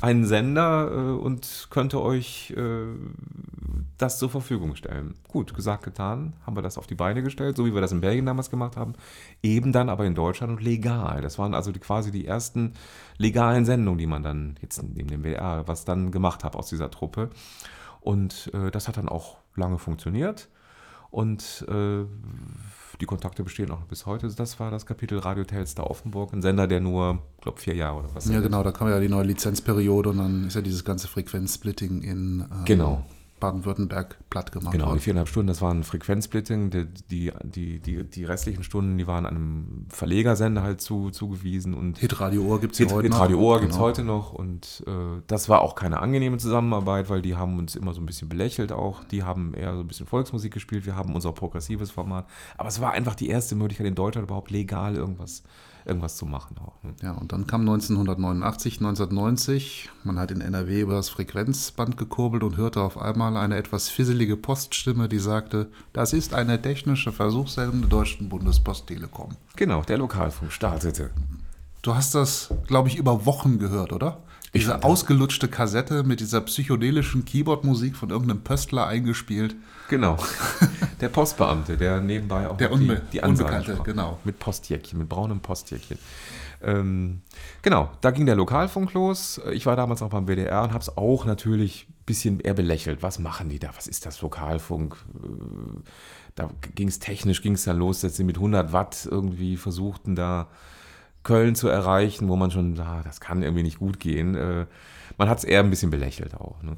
einen 0.00 0.24
Sender 0.24 0.90
äh, 0.90 1.20
und 1.20 1.68
könnte 1.70 2.00
euch 2.00 2.54
äh, 2.56 2.86
das 3.98 4.18
zur 4.18 4.30
Verfügung 4.30 4.76
stellen. 4.76 5.14
Gut, 5.28 5.54
gesagt, 5.54 5.82
getan, 5.82 6.34
haben 6.44 6.56
wir 6.56 6.62
das 6.62 6.78
auf 6.78 6.86
die 6.86 6.94
Beine 6.94 7.22
gestellt, 7.22 7.56
so 7.56 7.66
wie 7.66 7.74
wir 7.74 7.80
das 7.80 7.92
in 7.92 8.00
Belgien 8.00 8.26
damals 8.26 8.50
gemacht 8.50 8.76
haben. 8.76 8.94
Eben 9.42 9.72
dann 9.72 9.88
aber 9.88 10.04
in 10.04 10.14
Deutschland 10.14 10.52
und 10.52 10.62
legal. 10.62 11.20
Das 11.22 11.38
waren 11.38 11.54
also 11.54 11.72
die, 11.72 11.80
quasi 11.80 12.10
die 12.10 12.26
ersten 12.26 12.74
legalen 13.18 13.64
Sendungen, 13.64 13.98
die 13.98 14.06
man 14.06 14.22
dann 14.22 14.56
jetzt 14.60 14.82
neben 14.82 15.08
dem 15.08 15.24
WR, 15.24 15.66
was 15.66 15.84
dann 15.84 16.10
gemacht 16.10 16.44
hat 16.44 16.54
aus 16.56 16.68
dieser 16.68 16.90
Truppe. 16.90 17.30
Und 18.00 18.50
äh, 18.54 18.70
das 18.70 18.86
hat 18.86 18.98
dann 18.98 19.08
auch 19.08 19.38
lange 19.56 19.78
funktioniert. 19.78 20.48
Und 21.10 21.64
äh, 21.68 22.04
die 23.00 23.06
Kontakte 23.06 23.42
bestehen 23.42 23.70
auch 23.70 23.80
bis 23.82 24.06
heute. 24.06 24.28
Das 24.28 24.58
war 24.60 24.70
das 24.70 24.86
Kapitel 24.86 25.18
Radio 25.18 25.44
Telstar 25.44 25.90
Offenburg, 25.90 26.32
ein 26.32 26.42
Sender, 26.42 26.66
der 26.66 26.80
nur, 26.80 27.18
ich 27.36 27.42
glaube, 27.42 27.60
vier 27.60 27.74
Jahre 27.74 27.98
oder 27.98 28.14
was. 28.14 28.28
Ja, 28.28 28.40
genau, 28.40 28.62
da 28.62 28.72
kam 28.72 28.88
ja 28.88 29.00
die 29.00 29.08
neue 29.08 29.24
Lizenzperiode 29.24 30.10
und 30.10 30.18
dann 30.18 30.46
ist 30.46 30.54
ja 30.54 30.62
dieses 30.62 30.84
ganze 30.84 31.08
Frequenzsplitting 31.08 32.02
in 32.02 32.40
ähm, 32.40 32.64
genau. 32.64 33.04
Baden-Württemberg 33.46 34.18
platt 34.28 34.50
gemacht 34.52 34.72
Genau, 34.72 34.92
die 34.94 35.00
viereinhalb 35.00 35.28
Stunden, 35.28 35.48
das 35.48 35.62
war 35.62 35.72
ein 35.72 35.84
Frequenzsplitting. 35.84 36.70
Die, 36.70 36.86
die, 37.10 37.32
die, 37.44 37.80
die, 37.80 38.04
die 38.04 38.24
restlichen 38.24 38.64
Stunden, 38.64 38.98
die 38.98 39.06
waren 39.06 39.26
einem 39.26 39.86
Verlegersender 39.88 40.62
halt 40.62 40.80
zu, 40.80 41.10
zugewiesen. 41.10 41.74
Und 41.74 41.98
Hitradio 41.98 42.42
Ohr 42.42 42.60
gibt 42.60 42.72
es 42.72 42.78
Hit, 42.78 42.92
heute 42.92 43.08
Hitradio 43.08 43.38
Ohr 43.38 43.60
gibt 43.60 43.72
es 43.72 43.76
genau. 43.76 43.88
heute 43.88 44.02
noch. 44.02 44.32
Und 44.32 44.82
äh, 44.86 44.90
das 45.26 45.48
war 45.48 45.62
auch 45.62 45.74
keine 45.74 46.00
angenehme 46.00 46.38
Zusammenarbeit, 46.38 47.08
weil 47.08 47.22
die 47.22 47.36
haben 47.36 47.58
uns 47.58 47.76
immer 47.76 47.94
so 47.94 48.00
ein 48.00 48.06
bisschen 48.06 48.28
belächelt 48.28 48.72
auch. 48.72 49.04
Die 49.04 49.22
haben 49.22 49.54
eher 49.54 49.74
so 49.74 49.80
ein 49.80 49.88
bisschen 49.88 50.06
Volksmusik 50.06 50.52
gespielt. 50.52 50.86
Wir 50.86 50.96
haben 50.96 51.14
unser 51.14 51.32
progressives 51.32 51.90
Format. 51.90 52.26
Aber 52.56 52.68
es 52.68 52.80
war 52.80 52.92
einfach 52.92 53.14
die 53.14 53.28
erste 53.28 53.54
Möglichkeit 53.54 53.86
in 53.86 53.94
Deutschland 53.94 54.26
überhaupt 54.26 54.50
legal 54.50 54.96
irgendwas 54.96 55.42
irgendwas 55.86 56.16
zu 56.16 56.26
machen. 56.26 56.56
Auch, 56.58 56.82
ne? 56.82 56.94
Ja, 57.02 57.12
und 57.12 57.32
dann 57.32 57.46
kam 57.46 57.62
1989, 57.62 58.78
1990, 58.78 59.90
man 60.04 60.18
hat 60.18 60.30
in 60.30 60.40
NRW 60.40 60.80
über 60.80 60.94
das 60.94 61.08
Frequenzband 61.08 61.96
gekurbelt 61.96 62.42
und 62.42 62.56
hörte 62.56 62.80
auf 62.80 63.00
einmal 63.00 63.36
eine 63.36 63.56
etwas 63.56 63.88
fisselige 63.88 64.36
Poststimme, 64.36 65.08
die 65.08 65.18
sagte, 65.18 65.70
das 65.92 66.12
ist 66.12 66.34
eine 66.34 66.60
technische 66.60 67.12
Versuchssendung 67.12 67.80
der 67.80 67.90
Deutschen 67.90 68.28
Bundespost 68.28 68.86
Telekom. 68.86 69.30
Genau, 69.56 69.82
der 69.82 69.98
Lokalfunk 69.98 70.52
startete. 70.52 71.10
Du 71.82 71.94
hast 71.94 72.14
das, 72.14 72.52
glaube 72.66 72.88
ich, 72.88 72.96
über 72.96 73.26
Wochen 73.26 73.58
gehört, 73.58 73.92
oder? 73.92 74.22
Diese 74.54 74.82
ausgelutschte 74.82 75.48
Kassette 75.48 76.02
mit 76.02 76.20
dieser 76.20 76.40
psychedelischen 76.40 77.24
Keyboard-Musik 77.24 77.94
von 77.94 78.10
irgendeinem 78.10 78.40
Pöstler 78.40 78.86
eingespielt. 78.86 79.54
Genau. 79.88 80.16
Der 81.00 81.08
Postbeamte, 81.10 81.76
der 81.76 82.00
nebenbei 82.00 82.48
auch 82.48 82.56
Der 82.56 82.68
die, 82.68 82.74
Unbe 82.74 83.02
die 83.12 83.22
Ansagen 83.22 83.48
Unbekannte, 83.56 83.72
sprach. 83.74 83.84
genau. 83.84 84.18
Mit 84.24 84.38
Postjäckchen, 84.38 84.98
mit 84.98 85.08
braunem 85.10 85.40
Postjäckchen. 85.40 85.98
Ähm, 86.62 87.20
genau, 87.60 87.90
da 88.00 88.10
ging 88.12 88.24
der 88.24 88.34
Lokalfunk 88.34 88.94
los. 88.94 89.38
Ich 89.52 89.66
war 89.66 89.76
damals 89.76 90.00
auch 90.00 90.08
beim 90.08 90.26
WDR 90.26 90.62
und 90.62 90.70
habe 90.72 90.80
es 90.80 90.96
auch 90.96 91.26
natürlich 91.26 91.86
ein 91.90 92.04
bisschen 92.06 92.40
eher 92.40 92.54
belächelt. 92.54 93.02
Was 93.02 93.18
machen 93.18 93.50
die 93.50 93.58
da? 93.58 93.70
Was 93.76 93.86
ist 93.86 94.06
das 94.06 94.22
Lokalfunk? 94.22 94.96
Äh, 95.22 95.80
Da 96.34 96.48
ging 96.74 96.88
es 96.88 96.98
technisch, 96.98 97.42
ging 97.42 97.52
es 97.54 97.64
dann 97.64 97.78
los, 97.78 98.00
dass 98.00 98.16
sie 98.16 98.24
mit 98.24 98.36
100 98.36 98.72
Watt 98.72 99.06
irgendwie 99.10 99.56
versuchten 99.58 100.14
da 100.16 100.48
Köln 101.24 101.54
zu 101.56 101.68
erreichen, 101.68 102.28
wo 102.28 102.36
man 102.36 102.50
schon, 102.50 102.78
ah, 102.80 103.02
das 103.04 103.20
kann 103.20 103.42
irgendwie 103.42 103.62
nicht 103.64 103.78
gut 103.80 104.00
gehen. 104.00 104.34
Äh, 104.34 104.66
man 105.18 105.28
hat 105.28 105.38
es 105.38 105.44
eher 105.44 105.60
ein 105.60 105.70
bisschen 105.70 105.90
belächelt 105.90 106.34
auch. 106.34 106.62
Ne? 106.62 106.76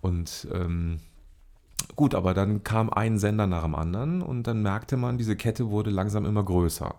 Und 0.00 0.48
ähm, 0.52 0.98
gut, 1.96 2.14
aber 2.14 2.34
dann 2.34 2.64
kam 2.64 2.90
ein 2.90 3.18
Sender 3.18 3.46
nach 3.46 3.62
dem 3.62 3.74
anderen 3.74 4.22
und 4.22 4.44
dann 4.46 4.62
merkte 4.62 4.96
man, 4.96 5.18
diese 5.18 5.36
Kette 5.36 5.70
wurde 5.70 5.90
langsam 5.90 6.24
immer 6.24 6.42
größer. 6.42 6.94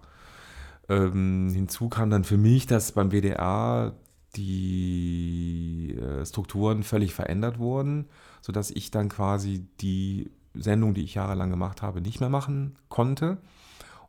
Ähm, 0.90 1.50
hinzu 1.54 1.90
kam 1.90 2.10
dann 2.10 2.24
für 2.24 2.38
mich, 2.38 2.68
dass 2.68 2.92
beim 2.92 3.12
WDR 3.12 3.94
die 4.36 5.96
äh, 6.00 6.26
Strukturen 6.26 6.84
völlig 6.84 7.14
verändert 7.14 7.58
wurden, 7.60 8.08
sodass 8.42 8.72
ich 8.72 8.92
dann 8.92 9.10
quasi 9.10 9.66
die 9.82 10.32
Sendung, 10.54 10.94
die 10.94 11.04
ich 11.04 11.16
jahrelang 11.16 11.50
gemacht 11.50 11.82
habe, 11.82 12.02
nicht 12.02 12.20
mehr 12.20 12.30
machen 12.30 12.76
konnte 12.90 13.38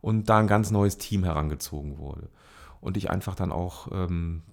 und 0.01 0.29
da 0.29 0.39
ein 0.39 0.47
ganz 0.47 0.71
neues 0.71 0.97
Team 0.97 1.23
herangezogen 1.23 1.97
wurde. 1.99 2.29
Und 2.81 2.97
ich 2.97 3.09
einfach 3.09 3.35
dann 3.35 3.51
auch, 3.51 3.89
ähm, 3.93 4.43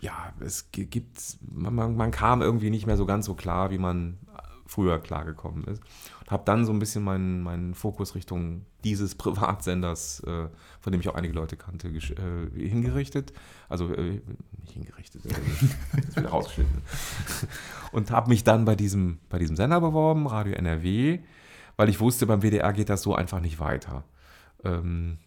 ja, 0.00 0.32
es 0.40 0.70
gi- 0.72 0.86
gibt, 0.86 1.38
man, 1.50 1.96
man 1.96 2.10
kam 2.10 2.42
irgendwie 2.42 2.70
nicht 2.70 2.86
mehr 2.86 2.96
so 2.96 3.06
ganz 3.06 3.26
so 3.26 3.34
klar, 3.34 3.70
wie 3.70 3.78
man 3.78 4.18
früher 4.66 4.98
klargekommen 4.98 5.64
ist. 5.64 5.82
Und 6.20 6.30
habe 6.30 6.42
dann 6.44 6.64
so 6.64 6.72
ein 6.72 6.78
bisschen 6.78 7.04
meinen, 7.04 7.42
meinen 7.42 7.74
Fokus 7.74 8.14
Richtung 8.14 8.66
dieses 8.84 9.14
Privatsenders, 9.16 10.20
äh, 10.20 10.48
von 10.80 10.92
dem 10.92 11.00
ich 11.00 11.08
auch 11.08 11.14
einige 11.14 11.34
Leute 11.34 11.56
kannte, 11.56 11.88
äh, 11.88 12.68
hingerichtet. 12.68 13.32
Also 13.68 13.92
äh, 13.92 14.20
nicht 14.58 14.72
hingerichtet, 14.72 15.24
äh, 15.26 16.00
ist 16.00 16.16
wieder 16.16 16.28
rausgeschnitten. 16.28 16.82
Und 17.92 18.10
habe 18.10 18.28
mich 18.28 18.44
dann 18.44 18.64
bei 18.64 18.76
diesem, 18.76 19.18
bei 19.28 19.38
diesem 19.38 19.56
Sender 19.56 19.80
beworben, 19.80 20.26
Radio 20.26 20.54
NRW, 20.54 21.20
weil 21.76 21.88
ich 21.88 22.00
wusste, 22.00 22.26
beim 22.26 22.42
WDR 22.42 22.72
geht 22.72 22.88
das 22.88 23.02
so 23.02 23.14
einfach 23.14 23.40
nicht 23.40 23.60
weiter. 23.60 24.04
Ähm, 24.64 25.18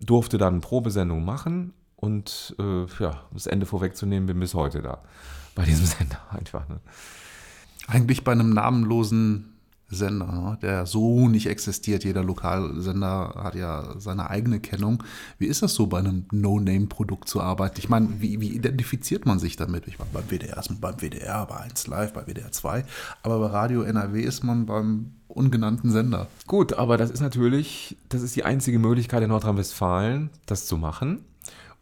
durfte 0.00 0.38
dann 0.38 0.60
Probesendung 0.60 1.24
machen 1.24 1.72
und 1.96 2.56
äh, 2.58 2.86
ja, 2.98 3.22
das 3.32 3.46
Ende 3.46 3.64
vorwegzunehmen, 3.64 4.26
bin 4.26 4.40
bis 4.40 4.54
heute 4.54 4.82
da. 4.82 5.02
Bei 5.54 5.64
diesem 5.64 5.86
Sender 5.98 6.20
einfach. 6.30 6.68
Ne? 6.68 6.80
Eigentlich 7.86 8.24
bei 8.24 8.32
einem 8.32 8.50
namenlosen 8.50 9.52
Sender, 9.92 10.26
ne, 10.26 10.58
der 10.62 10.86
so 10.86 11.28
nicht 11.28 11.46
existiert. 11.46 12.04
Jeder 12.04 12.24
Lokalsender 12.24 13.34
hat 13.36 13.54
ja 13.54 13.94
seine 13.98 14.30
eigene 14.30 14.58
Kennung. 14.60 15.02
Wie 15.38 15.46
ist 15.46 15.62
das 15.62 15.74
so, 15.74 15.86
bei 15.86 15.98
einem 15.98 16.24
No-Name-Produkt 16.32 17.28
zu 17.28 17.40
arbeiten? 17.40 17.76
Ich 17.78 17.88
meine, 17.88 18.08
wie, 18.20 18.40
wie 18.40 18.54
identifiziert 18.54 19.26
man 19.26 19.38
sich 19.38 19.56
damit? 19.56 19.86
Ich 19.86 19.98
war 19.98 20.06
beim 20.12 20.24
WDR 20.30 20.56
ist 20.58 20.70
man 20.70 20.80
beim 20.80 20.96
WDR, 21.00 21.46
bei 21.46 21.56
1 21.56 21.86
Live, 21.86 22.12
bei 22.12 22.26
WDR 22.26 22.50
2, 22.50 22.84
aber 23.22 23.38
bei 23.38 23.46
Radio 23.46 23.82
NRW 23.82 24.22
ist 24.22 24.42
man 24.42 24.66
beim 24.66 25.12
ungenannten 25.28 25.90
Sender. 25.90 26.26
Gut, 26.46 26.72
aber 26.74 26.96
das 26.96 27.10
ist 27.10 27.20
natürlich, 27.20 27.96
das 28.08 28.22
ist 28.22 28.36
die 28.36 28.44
einzige 28.44 28.78
Möglichkeit 28.78 29.22
in 29.22 29.28
Nordrhein-Westfalen, 29.28 30.30
das 30.46 30.66
zu 30.66 30.76
machen. 30.76 31.24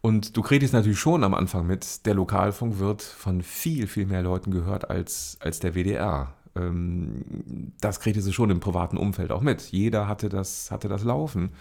Und 0.01 0.35
du 0.35 0.41
kriegst 0.41 0.73
natürlich 0.73 0.99
schon 0.99 1.23
am 1.23 1.35
Anfang 1.35 1.67
mit, 1.67 2.05
der 2.07 2.15
Lokalfunk 2.15 2.79
wird 2.79 3.03
von 3.03 3.43
viel, 3.43 3.85
viel 3.85 4.07
mehr 4.07 4.23
Leuten 4.23 4.51
gehört 4.51 4.89
als, 4.89 5.37
als 5.39 5.59
der 5.59 5.75
WDR. 5.75 6.33
Ähm, 6.55 7.73
das 7.79 7.99
kriegte 7.99 8.21
sie 8.21 8.33
schon 8.33 8.49
im 8.49 8.59
privaten 8.59 8.97
Umfeld 8.97 9.31
auch 9.31 9.41
mit. 9.41 9.61
Jeder 9.71 10.07
hatte 10.07 10.29
das, 10.29 10.71
hatte 10.71 10.87
das 10.87 11.03
Laufen. 11.03 11.51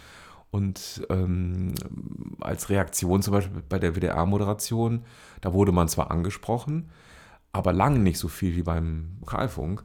Und 0.51 1.07
ähm, 1.11 1.75
als 2.41 2.71
Reaktion 2.71 3.23
zum 3.23 3.35
Beispiel 3.35 3.63
bei 3.69 3.79
der 3.79 3.95
WDR-Moderation, 3.95 5.05
da 5.43 5.53
wurde 5.53 5.71
man 5.71 5.89
zwar 5.89 6.11
angesprochen, 6.11 6.89
aber 7.53 7.73
lange 7.73 7.99
nicht 7.99 8.19
so 8.19 8.29
viel 8.29 8.57
wie 8.57 8.63
beim 8.63 9.19
Lokalfunk. 9.21 9.85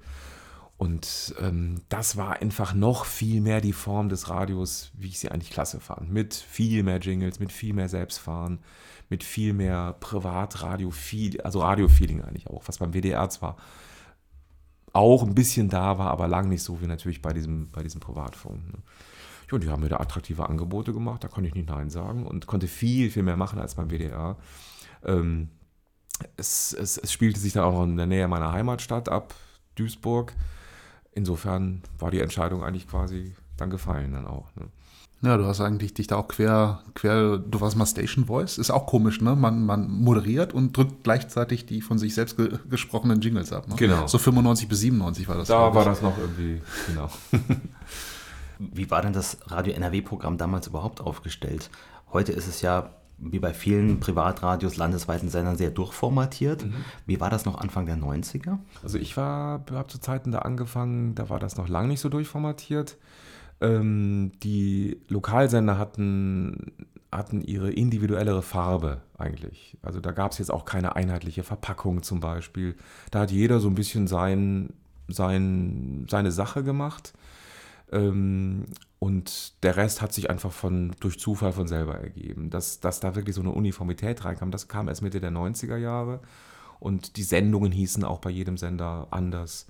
Und 0.77 1.33
ähm, 1.39 1.81
das 1.87 2.17
war 2.17 2.41
einfach 2.41 2.73
noch 2.73 3.05
viel 3.05 3.39
mehr 3.39 3.61
die 3.61 3.73
Form 3.73 4.09
des 4.09 4.29
Radios, 4.29 4.91
wie 4.93 5.07
ich 5.07 5.19
sie 5.19 5.31
eigentlich 5.31 5.51
klasse 5.51 5.79
fand. 5.79 6.11
Mit 6.11 6.33
viel 6.33 6.83
mehr 6.83 6.99
Jingles, 6.99 7.39
mit 7.39 7.53
viel 7.53 7.73
mehr 7.73 7.87
Selbstfahren, 7.87 8.59
mit 9.09 9.23
viel 9.23 9.53
mehr 9.53 9.95
Privatradio, 9.99 10.91
viel, 10.91 11.39
also 11.41 11.61
Radio-Feeling 11.61 12.21
eigentlich 12.23 12.47
auch, 12.47 12.63
was 12.67 12.79
beim 12.79 12.93
WDR 12.93 13.29
zwar 13.29 13.55
auch 14.91 15.23
ein 15.23 15.35
bisschen 15.35 15.69
da 15.69 15.97
war, 15.97 16.11
aber 16.11 16.27
lang 16.27 16.49
nicht 16.49 16.63
so 16.63 16.81
wie 16.81 16.87
natürlich 16.87 17.21
bei 17.21 17.33
diesem, 17.33 17.69
bei 17.71 17.83
diesem 17.83 18.01
Privatfunk. 18.01 18.67
Ne? 18.71 18.79
Und 19.51 19.63
die 19.63 19.69
haben 19.69 19.83
mir 19.83 19.89
da 19.89 19.97
attraktive 19.97 20.49
Angebote 20.49 20.91
gemacht, 20.91 21.23
da 21.23 21.27
konnte 21.27 21.47
ich 21.47 21.55
nicht 21.55 21.69
Nein 21.69 21.89
sagen 21.89 22.25
und 22.25 22.47
konnte 22.47 22.67
viel, 22.67 23.11
viel 23.11 23.23
mehr 23.23 23.37
machen 23.37 23.59
als 23.59 23.75
beim 23.75 23.89
WDR. 23.89 24.37
Ähm, 25.05 25.49
es, 26.35 26.73
es, 26.73 26.97
es 26.97 27.11
spielte 27.11 27.39
sich 27.39 27.53
dann 27.53 27.63
auch 27.63 27.83
in 27.83 27.97
der 27.97 28.07
Nähe 28.07 28.27
meiner 28.27 28.51
Heimatstadt 28.51 29.07
ab, 29.07 29.35
Duisburg. 29.75 30.33
Insofern 31.15 31.81
war 31.97 32.11
die 32.11 32.19
Entscheidung 32.19 32.63
eigentlich 32.63 32.87
quasi 32.87 33.33
dann 33.57 33.69
gefallen 33.69 34.11
dann 34.11 34.27
auch. 34.27 34.53
Ne? 34.55 34.67
Ja, 35.21 35.37
du 35.37 35.45
hast 35.45 35.61
eigentlich 35.61 35.93
dich 35.93 36.07
da 36.07 36.17
auch 36.17 36.27
quer, 36.27 36.83
quer, 36.93 37.37
du 37.37 37.61
warst 37.61 37.77
mal 37.77 37.85
Station 37.85 38.25
Voice, 38.25 38.57
ist 38.57 38.69
auch 38.69 38.85
komisch, 38.85 39.21
ne? 39.21 39.35
Man, 39.35 39.65
man 39.65 39.89
moderiert 39.89 40.53
und 40.53 40.75
drückt 40.75 41.03
gleichzeitig 41.03 41.65
die 41.65 41.81
von 41.81 41.97
sich 41.97 42.13
selbst 42.13 42.37
ge 42.37 42.59
gesprochenen 42.69 43.21
Jingles 43.21 43.51
ab. 43.53 43.67
Ne? 43.67 43.75
Genau. 43.75 44.05
So 44.07 44.17
95 44.17 44.67
bis 44.67 44.81
97 44.81 45.27
war 45.27 45.37
das. 45.37 45.47
Da 45.47 45.73
war 45.73 45.85
das 45.85 46.01
noch 46.01 46.17
irgendwie, 46.17 46.61
genau. 46.87 47.09
Wie 48.59 48.91
war 48.91 49.01
denn 49.01 49.13
das 49.13 49.37
Radio 49.47 49.73
NRW-Programm 49.73 50.37
damals 50.37 50.67
überhaupt 50.67 51.01
aufgestellt? 51.01 51.69
Heute 52.11 52.31
ist 52.31 52.47
es 52.47 52.61
ja 52.61 52.91
wie 53.17 53.39
bei 53.39 53.53
vielen 53.53 53.99
Privatradios, 53.99 54.77
landesweiten 54.77 55.29
Sendern 55.29 55.55
sehr 55.55 55.71
durchformatiert. 55.71 56.65
Wie 57.05 57.19
war 57.19 57.29
das 57.29 57.45
noch 57.45 57.57
Anfang 57.57 57.85
der 57.85 57.97
90er? 57.97 58.57
Also 58.83 58.97
ich 58.97 59.15
war, 59.15 59.63
habe 59.71 59.87
zu 59.87 59.99
Zeiten 59.99 60.31
da 60.31 60.39
angefangen, 60.39 61.15
da 61.15 61.29
war 61.29 61.39
das 61.39 61.57
noch 61.57 61.69
lange 61.69 61.87
nicht 61.87 62.01
so 62.01 62.09
durchformatiert. 62.09 62.97
Ähm, 63.61 64.33
die 64.43 64.99
Lokalsender 65.07 65.77
hatten, 65.77 66.73
hatten 67.11 67.41
ihre 67.41 67.71
individuellere 67.71 68.41
Farbe 68.41 69.01
eigentlich. 69.17 69.77
Also 69.81 70.01
da 70.01 70.11
gab 70.11 70.33
es 70.33 70.39
jetzt 70.39 70.51
auch 70.51 70.65
keine 70.65 70.95
einheitliche 70.95 71.43
Verpackung 71.43 72.03
zum 72.03 72.19
Beispiel. 72.19 72.75
Da 73.11 73.21
hat 73.21 73.31
jeder 73.31 73.59
so 73.59 73.69
ein 73.69 73.75
bisschen 73.75 74.07
sein, 74.07 74.73
sein, 75.07 76.05
seine 76.09 76.31
Sache 76.31 76.63
gemacht. 76.63 77.13
Ähm, 77.95 78.65
und 78.99 79.63
der 79.63 79.77
Rest 79.77 80.01
hat 80.01 80.13
sich 80.13 80.29
einfach 80.29 80.51
von, 80.51 80.95
durch 80.99 81.17
Zufall 81.19 81.53
von 81.53 81.67
selber 81.67 81.95
ergeben. 81.95 82.49
Dass, 82.49 82.79
dass 82.79 82.99
da 82.99 83.15
wirklich 83.15 83.35
so 83.35 83.41
eine 83.41 83.51
Uniformität 83.51 84.25
reinkam, 84.25 84.51
das 84.51 84.67
kam 84.67 84.87
erst 84.87 85.01
Mitte 85.01 85.19
der 85.19 85.31
90er 85.31 85.77
Jahre. 85.77 86.19
Und 86.79 87.17
die 87.17 87.23
Sendungen 87.23 87.71
hießen 87.71 88.03
auch 88.03 88.19
bei 88.19 88.29
jedem 88.29 88.57
Sender 88.57 89.07
anders. 89.11 89.67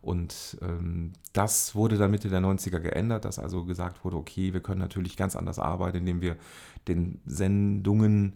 Und 0.00 0.56
ähm, 0.62 1.12
das 1.32 1.74
wurde 1.74 1.98
dann 1.98 2.10
Mitte 2.10 2.28
der 2.28 2.40
90er 2.40 2.78
geändert, 2.78 3.24
dass 3.24 3.38
also 3.38 3.64
gesagt 3.64 4.04
wurde, 4.04 4.16
okay, 4.16 4.52
wir 4.52 4.60
können 4.60 4.80
natürlich 4.80 5.16
ganz 5.16 5.36
anders 5.36 5.58
arbeiten, 5.58 5.98
indem 5.98 6.20
wir 6.20 6.36
den 6.86 7.20
Sendungen 7.26 8.34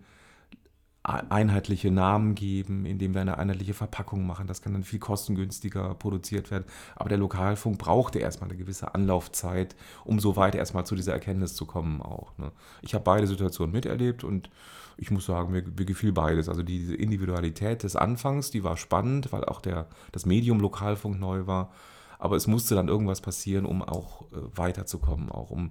einheitliche 1.11 1.91
Namen 1.91 2.35
geben, 2.35 2.87
indem 2.87 3.15
wir 3.15 3.21
eine 3.21 3.39
einheitliche 3.39 3.75
Verpackung 3.75 4.27
machen. 4.27 4.47
Das 4.47 4.63
kann 4.63 4.73
dann 4.73 4.85
viel 4.85 4.99
kostengünstiger 4.99 5.95
produziert 5.95 6.51
werden. 6.51 6.65
Aber 6.97 7.09
der 7.09 7.19
Lokalfunk 7.19 7.79
brauchte 7.79 8.19
erstmal 8.19 8.51
eine 8.51 8.59
gewisse 8.59 8.95
Anlaufzeit, 8.95 9.77
um 10.05 10.21
so 10.21 10.37
weit 10.37 10.55
erstmal 10.55 10.87
zu 10.87 10.95
dieser 10.95 11.13
Erkenntnis 11.13 11.55
zu 11.55 11.67
kommen 11.67 12.01
auch. 12.03 12.37
Ne? 12.39 12.53
Ich 12.83 12.95
habe 12.95 13.05
beide 13.05 13.27
Situationen 13.27 13.73
miterlebt 13.73 14.25
und 14.25 14.51
ich 14.97 15.11
muss 15.11 15.27
sagen, 15.27 15.53
mir, 15.53 15.63
mir 15.63 15.87
gefiel 15.87 16.13
beides. 16.13 16.49
Also 16.49 16.63
diese 16.63 16.95
Individualität 16.95 17.83
des 17.83 17.97
Anfangs, 17.97 18.51
die 18.51 18.65
war 18.65 18.77
spannend, 18.77 19.33
weil 19.33 19.45
auch 19.45 19.61
der, 19.61 19.87
das 20.13 20.27
Medium 20.27 20.61
Lokalfunk 20.61 21.19
neu 21.19 21.47
war. 21.47 21.73
Aber 22.19 22.37
es 22.37 22.47
musste 22.47 22.75
dann 22.75 22.89
irgendwas 22.89 23.23
passieren, 23.23 23.65
um 23.65 23.83
auch 23.83 24.23
äh, 24.33 24.37
weiterzukommen, 24.55 25.31
auch 25.31 25.51
um 25.51 25.71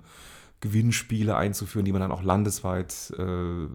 Gewinnspiele 0.61 1.35
einzuführen, 1.35 1.85
die 1.85 1.91
man 1.91 2.01
dann 2.01 2.11
auch 2.11 2.23
landesweit 2.23 3.13
äh, 3.17 3.67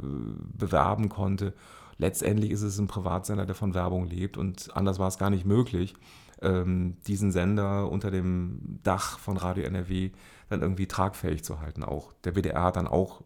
bewerben 0.52 1.08
konnte. 1.08 1.54
Letztendlich 1.98 2.50
ist 2.50 2.62
es 2.62 2.78
ein 2.78 2.88
Privatsender, 2.88 3.46
der 3.46 3.54
von 3.54 3.74
Werbung 3.74 4.06
lebt 4.06 4.36
und 4.36 4.76
anders 4.76 4.98
war 4.98 5.08
es 5.08 5.18
gar 5.18 5.30
nicht 5.30 5.46
möglich, 5.46 5.94
ähm, 6.42 6.96
diesen 7.06 7.32
Sender 7.32 7.90
unter 7.90 8.10
dem 8.10 8.80
Dach 8.82 9.18
von 9.18 9.36
Radio 9.36 9.64
NRW 9.64 10.10
dann 10.48 10.60
irgendwie 10.60 10.86
tragfähig 10.86 11.44
zu 11.44 11.60
halten. 11.60 11.84
Auch 11.84 12.12
der 12.24 12.34
WDR 12.34 12.64
hat 12.64 12.76
dann 12.76 12.86
auch, 12.86 13.22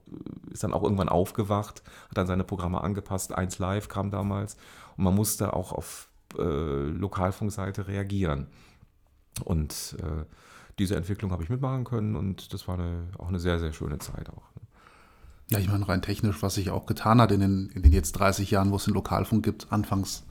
ist 0.50 0.62
dann 0.62 0.72
auch 0.72 0.82
irgendwann 0.82 1.08
aufgewacht, 1.08 1.82
hat 2.08 2.18
dann 2.18 2.26
seine 2.26 2.44
Programme 2.44 2.82
angepasst. 2.82 3.32
1 3.32 3.58
Live 3.58 3.88
kam 3.88 4.10
damals 4.10 4.56
und 4.96 5.04
man 5.04 5.14
musste 5.14 5.54
auch 5.54 5.72
auf 5.72 6.08
äh, 6.38 6.42
Lokalfunkseite 6.42 7.88
reagieren. 7.88 8.46
Und 9.44 9.96
äh, 10.00 10.24
diese 10.78 10.96
Entwicklung 10.96 11.30
habe 11.32 11.42
ich 11.42 11.48
mitmachen 11.50 11.84
können 11.84 12.16
und 12.16 12.52
das 12.52 12.68
war 12.68 12.78
eine, 12.78 13.08
auch 13.18 13.28
eine 13.28 13.38
sehr, 13.38 13.58
sehr 13.58 13.72
schöne 13.72 13.98
Zeit 13.98 14.28
auch. 14.30 14.42
ne. 14.54 14.62
Ja, 15.50 15.58
ich 15.58 15.68
meine, 15.68 15.88
rein 15.88 16.02
technisch, 16.02 16.42
was 16.42 16.54
sich 16.56 16.70
auch 16.70 16.84
getan 16.84 17.20
hat 17.20 17.32
in 17.32 17.40
den, 17.40 17.70
in 17.70 17.82
den 17.82 17.92
jetzt 17.92 18.12
30 18.12 18.50
Jahren, 18.50 18.70
wo 18.70 18.76
es 18.76 18.84
den 18.84 18.94
Lokalfunk 18.94 19.44
gibt. 19.44 19.72
Anfangs 19.72 20.24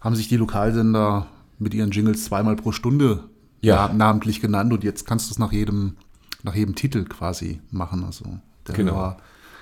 haben 0.00 0.16
sich 0.16 0.28
die 0.28 0.36
Lokalsender 0.36 1.28
mit 1.58 1.74
ihren 1.74 1.92
Jingles 1.92 2.24
zweimal 2.24 2.56
pro 2.56 2.72
Stunde 2.72 3.24
ja. 3.60 3.88
namentlich 3.92 4.40
genannt 4.40 4.72
und 4.72 4.82
jetzt 4.84 5.06
kannst 5.06 5.28
du 5.28 5.32
es 5.32 5.38
nach 5.38 5.52
jedem, 5.52 5.96
nach 6.42 6.54
jedem 6.54 6.74
Titel 6.74 7.04
quasi 7.04 7.60
machen. 7.70 8.04
Also 8.04 8.24
der 8.66 8.74
Genau. 8.74 8.92
Hörer 8.92 9.16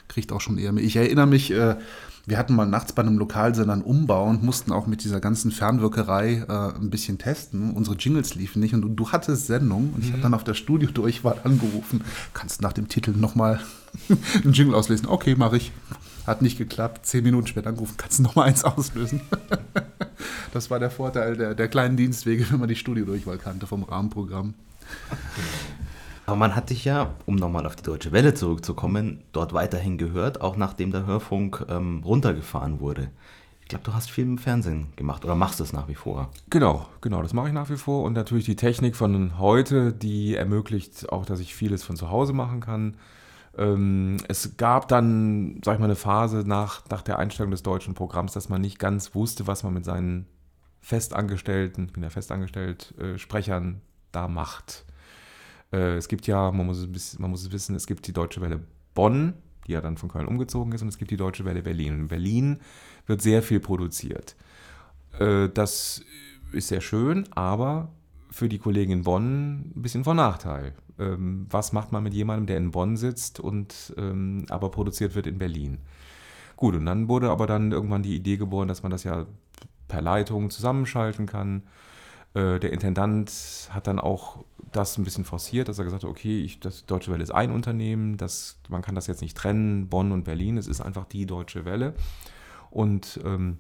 kriegt 0.09 0.33
auch 0.33 0.41
schon 0.41 0.57
eher 0.59 0.73
mehr. 0.73 0.85
Ich 0.85 0.97
erinnere 0.97 1.27
mich, 1.27 1.51
äh, 1.51 1.77
wir 2.27 2.39
hatten 2.39 2.57
mal 2.57 2.67
nachts 2.67 2.93
bei 2.93 3.03
einem 3.03 3.19
Lokalsender 3.19 3.73
einen 3.73 3.83
Umbau 3.83 4.29
und 4.29 4.43
mussten 4.43 4.73
auch 4.73 4.89
mit 4.89 5.05
dieser 5.05 5.21
ganzen 5.21 5.53
Fernwirkerei 5.53 6.45
äh, 6.49 6.77
ein 6.77 6.91
bisschen 6.91 7.19
testen. 7.19 7.73
Unsere 7.73 7.97
Jingles 7.97 8.35
liefen 8.35 8.61
nicht 8.61 8.75
und 8.75 8.83
du, 8.83 8.89
du 8.89 9.13
hattest 9.13 9.47
Sendung 9.47 9.93
und 9.95 10.05
ich 10.05 10.13
habe 10.13 10.23
dann 10.23 10.35
auf 10.35 10.43
der 10.43 10.55
Studiodurchwahl 10.55 11.41
angerufen. 11.45 12.03
Kannst 12.35 12.63
nach 12.63 12.73
dem 12.73 12.89
Titel 12.89 13.13
nochmal 13.13 13.61
einen 14.43 14.53
Jingle 14.53 14.75
auslesen? 14.75 15.07
Okay, 15.07 15.37
mache 15.37 15.57
ich. 15.57 15.71
Hat 16.27 16.43
nicht 16.43 16.59
geklappt. 16.59 17.07
Zehn 17.07 17.23
Minuten 17.23 17.47
später 17.47 17.69
angerufen, 17.69 17.95
kannst 17.97 18.19
du 18.19 18.25
nochmal 18.25 18.49
eins 18.49 18.65
auslösen? 18.65 19.21
das 20.53 20.69
war 20.69 20.81
der 20.81 20.91
Vorteil 20.91 21.37
der, 21.37 21.55
der 21.55 21.69
kleinen 21.69 21.97
Dienstwege, 21.97 22.51
wenn 22.51 22.59
man 22.59 22.69
die 22.69 22.75
Studiodurchwahl 22.75 23.39
kannte 23.39 23.69
vom 23.69 23.85
Rahmenprogramm. 23.85 24.55
Aber 26.27 26.37
man 26.37 26.57
hat 26.57 26.71
dich 26.71 26.85
ja, 26.85 27.15
um 27.25 27.37
nochmal 27.37 27.67
auf 27.67 27.77
die 27.77 27.85
Deutsche 27.85 28.11
Welle 28.11 28.35
zurückzukommen, 28.35 29.23
dort 29.31 29.53
weiterhin 29.53 29.97
gehört, 29.97 30.41
auch 30.41 30.57
nachdem 30.57 30.91
der 30.91 31.07
Hörfunk 31.07 31.65
ähm, 31.69 32.03
runtergefahren 32.05 32.81
wurde. 32.81 33.11
Ich 33.61 33.69
glaube, 33.69 33.85
du 33.85 33.95
hast 33.95 34.11
viel 34.11 34.25
im 34.25 34.39
Fernsehen 34.39 34.89
gemacht 34.97 35.25
oder 35.25 35.35
machst 35.35 35.61
es 35.61 35.73
nach 35.73 35.89
wie 35.89 35.95
vor. 35.95 36.31
Genau, 36.51 36.87
genau, 37.01 37.23
das 37.23 37.33
mache 37.33 37.49
ich 37.49 37.55
nach 37.55 37.71
wie 37.71 37.77
vor. 37.77 38.05
Und 38.05 38.13
natürlich 38.13 38.45
die 38.45 38.57
Technik 38.57 38.97
von 38.97 39.39
heute, 39.39 39.93
die 39.93 40.35
ermöglicht 40.35 41.11
auch, 41.11 41.27
dass 41.27 41.41
ich 41.41 41.55
vieles 41.55 41.85
von 41.85 41.97
zu 41.97 42.11
Hause 42.11 42.33
machen 42.33 42.61
kann. 42.61 42.97
Ähm, 43.57 44.19
es 44.29 44.57
gab 44.57 44.89
dann, 44.89 45.61
sag 45.65 45.75
ich 45.75 45.81
mal, 45.81 45.87
eine 45.87 45.97
Phase 45.97 46.45
nach, 46.47 46.89
nach 46.91 47.03
der 47.03 47.19
Einstellung 47.19 47.51
des 47.51 47.63
deutschen 47.63 47.95
Programms, 47.95 48.33
dass 48.33 48.49
man 48.49 48.61
nicht 48.61 48.79
ganz 48.79 49.15
wusste, 49.15 49.47
was 49.47 49.63
man 49.63 49.75
mit 49.75 49.85
seinen 49.85 50.27
Festangestellten, 50.81 51.87
ich 51.87 51.93
bin 51.93 52.03
ja 52.03 52.11
festangestellt, 52.11 52.95
äh, 52.99 53.19
Sprechern 53.19 53.81
da 54.13 54.29
macht. 54.29 54.85
Äh, 55.77 55.97
es 55.97 56.09
gibt 56.09 56.27
ja, 56.27 56.51
man 56.51 56.67
muss, 56.67 56.79
es, 56.79 56.91
bis- 56.91 57.19
man 57.19 57.31
muss 57.31 57.43
es 57.43 57.53
wissen, 57.53 57.77
es 57.77 57.87
gibt 57.87 58.07
die 58.07 58.13
Deutsche 58.13 58.41
Welle 58.41 58.61
Bonn, 58.95 59.35
die 59.67 59.73
ja 59.73 59.81
dann 59.81 59.97
von 59.97 60.09
Köln 60.09 60.27
umgezogen 60.27 60.73
ist, 60.73 60.83
und 60.83 60.89
es 60.89 60.99
gibt 60.99 61.11
die 61.11 61.17
Deutsche 61.17 61.45
Welle 61.45 61.63
Berlin. 61.63 61.95
In 61.95 62.09
Berlin 62.09 62.61
wird 63.07 63.21
sehr 63.21 63.43
viel 63.43 63.61
produziert. 63.61 64.37
Äh, 65.19 65.49
das 65.49 66.03
ist 66.53 66.69
sehr 66.69 66.81
schön, 66.81 67.27
aber 67.33 67.91
für 68.31 68.49
die 68.49 68.59
Kollegen 68.59 68.93
in 68.93 69.03
Bonn 69.03 69.73
ein 69.77 69.83
bisschen 69.83 70.05
von 70.05 70.17
Nachteil. 70.17 70.73
Ähm, 70.99 71.47
was 71.51 71.73
macht 71.73 71.93
man 71.93 72.03
mit 72.03 72.15
jemandem, 72.15 72.47
der 72.47 72.57
in 72.57 72.71
Bonn 72.71 72.97
sitzt 72.97 73.41
und 73.41 73.95
ähm, 73.99 74.47
aber 74.49 74.71
produziert 74.71 75.15
wird 75.15 75.27
in 75.27 75.39
Berlin? 75.39 75.79
Gut, 76.57 76.75
und 76.75 76.87
dann 76.87 77.09
wurde 77.09 77.31
aber 77.31 77.47
dann 77.47 77.73
irgendwann 77.73 78.03
die 78.03 78.17
Idee 78.17 78.39
geboren, 78.39 78.69
dass 78.69 78.83
man 78.83 78.91
das 78.91 79.05
ja 79.05 79.27
per 79.89 80.01
Leitung 80.01 80.49
zusammenschalten 80.51 81.27
kann. 81.27 81.65
Äh, 82.35 82.59
der 82.61 82.73
Intendant 82.73 83.31
hat 83.71 83.87
dann 83.87 83.99
auch 83.99 84.45
das 84.73 84.99
ein 84.99 85.05
bisschen 85.05 85.25
forciert, 85.25 85.69
dass 85.69 85.79
er 85.79 85.85
gesagt 85.85 86.05
hat, 86.05 86.11
okay, 86.11 86.43
ich, 86.43 86.61
das 86.61 86.87
Deutsche 86.87 87.13
Welle 87.13 87.23
ist 87.23 87.31
ein 87.31 87.51
Unternehmen, 87.51 88.17
das, 88.17 88.59
man 88.69 88.83
kann 88.83 88.95
das 88.95 89.07
jetzt 89.07 89.23
nicht 89.23 89.37
trennen, 89.37 89.89
Bonn 89.89 90.13
und 90.13 90.25
Berlin, 90.25 90.57
es 90.57 90.67
ist 90.67 90.81
einfach 90.81 91.05
die 91.05 91.27
Deutsche 91.27 91.65
Welle. 91.65 91.95
Und, 92.71 93.21
ähm, 93.25 93.59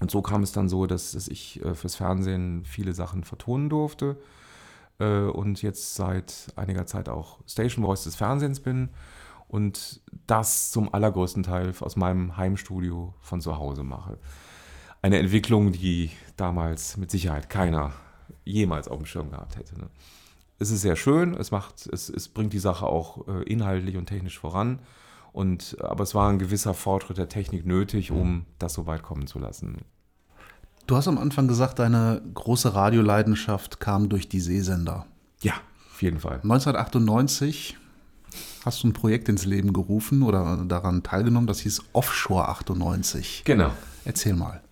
und 0.00 0.10
so 0.10 0.20
kam 0.22 0.42
es 0.42 0.52
dann 0.52 0.68
so, 0.68 0.86
dass, 0.86 1.12
dass 1.12 1.28
ich 1.28 1.64
äh, 1.64 1.74
fürs 1.74 1.96
Fernsehen 1.96 2.64
viele 2.64 2.92
Sachen 2.92 3.24
vertonen 3.24 3.68
durfte 3.68 4.16
äh, 4.98 5.22
und 5.22 5.62
jetzt 5.62 5.94
seit 5.94 6.52
einiger 6.56 6.86
Zeit 6.86 7.08
auch 7.08 7.38
Station 7.46 7.84
Voice 7.84 8.04
des 8.04 8.16
Fernsehens 8.16 8.60
bin 8.60 8.90
und 9.48 10.00
das 10.26 10.70
zum 10.70 10.92
allergrößten 10.92 11.42
Teil 11.42 11.72
aus 11.80 11.96
meinem 11.96 12.36
Heimstudio 12.36 13.14
von 13.20 13.40
zu 13.40 13.58
Hause 13.58 13.84
mache. 13.84 14.18
Eine 15.02 15.18
Entwicklung, 15.18 15.72
die 15.72 16.10
damals 16.36 16.96
mit 16.96 17.10
Sicherheit 17.10 17.50
keiner 17.50 17.92
jemals 18.44 18.88
auf 18.88 18.98
dem 18.98 19.06
Schirm 19.06 19.30
gehabt 19.30 19.56
hätte. 19.56 19.78
Ne? 19.78 19.88
Es 20.62 20.70
ist 20.70 20.82
sehr 20.82 20.94
schön, 20.94 21.34
es, 21.34 21.50
macht, 21.50 21.88
es, 21.92 22.08
es 22.08 22.28
bringt 22.28 22.52
die 22.52 22.60
Sache 22.60 22.86
auch 22.86 23.26
äh, 23.26 23.42
inhaltlich 23.42 23.96
und 23.96 24.06
technisch 24.06 24.38
voran. 24.38 24.78
Und, 25.32 25.76
aber 25.80 26.04
es 26.04 26.14
war 26.14 26.30
ein 26.30 26.38
gewisser 26.38 26.72
Fortschritt 26.72 27.18
der 27.18 27.28
Technik 27.28 27.66
nötig, 27.66 28.12
um 28.12 28.46
das 28.58 28.74
so 28.74 28.86
weit 28.86 29.02
kommen 29.02 29.26
zu 29.26 29.38
lassen. 29.38 29.78
Du 30.86 30.96
hast 30.96 31.08
am 31.08 31.18
Anfang 31.18 31.48
gesagt, 31.48 31.78
deine 31.78 32.22
große 32.34 32.74
Radioleidenschaft 32.74 33.80
kam 33.80 34.08
durch 34.08 34.28
die 34.28 34.40
Seesender. 34.40 35.06
Ja, 35.40 35.54
auf 35.92 36.02
jeden 36.02 36.20
Fall. 36.20 36.40
1998 36.42 37.76
hast 38.64 38.82
du 38.82 38.88
ein 38.88 38.92
Projekt 38.92 39.28
ins 39.28 39.44
Leben 39.44 39.72
gerufen 39.72 40.22
oder 40.22 40.64
daran 40.66 41.02
teilgenommen, 41.02 41.46
das 41.46 41.60
hieß 41.60 41.82
Offshore 41.92 42.48
98. 42.48 43.42
Genau. 43.44 43.72
Erzähl 44.04 44.34
mal. 44.34 44.62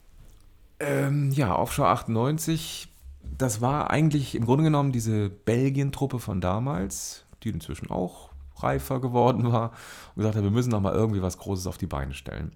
Ähm, 0.78 1.30
ja, 1.32 1.56
Offshore 1.56 1.88
98, 1.88 2.89
das 3.36 3.60
war 3.60 3.90
eigentlich 3.90 4.34
im 4.34 4.44
Grunde 4.44 4.64
genommen 4.64 4.92
diese 4.92 5.30
Belgien-Truppe 5.30 6.18
von 6.18 6.40
damals, 6.40 7.24
die 7.42 7.50
inzwischen 7.50 7.90
auch 7.90 8.30
reifer 8.56 9.00
geworden 9.00 9.52
war 9.52 9.70
und 10.14 10.16
gesagt 10.16 10.36
hat, 10.36 10.42
wir 10.42 10.50
müssen 10.50 10.70
noch 10.70 10.80
mal 10.80 10.94
irgendwie 10.94 11.22
was 11.22 11.38
Großes 11.38 11.66
auf 11.66 11.78
die 11.78 11.86
Beine 11.86 12.14
stellen. 12.14 12.52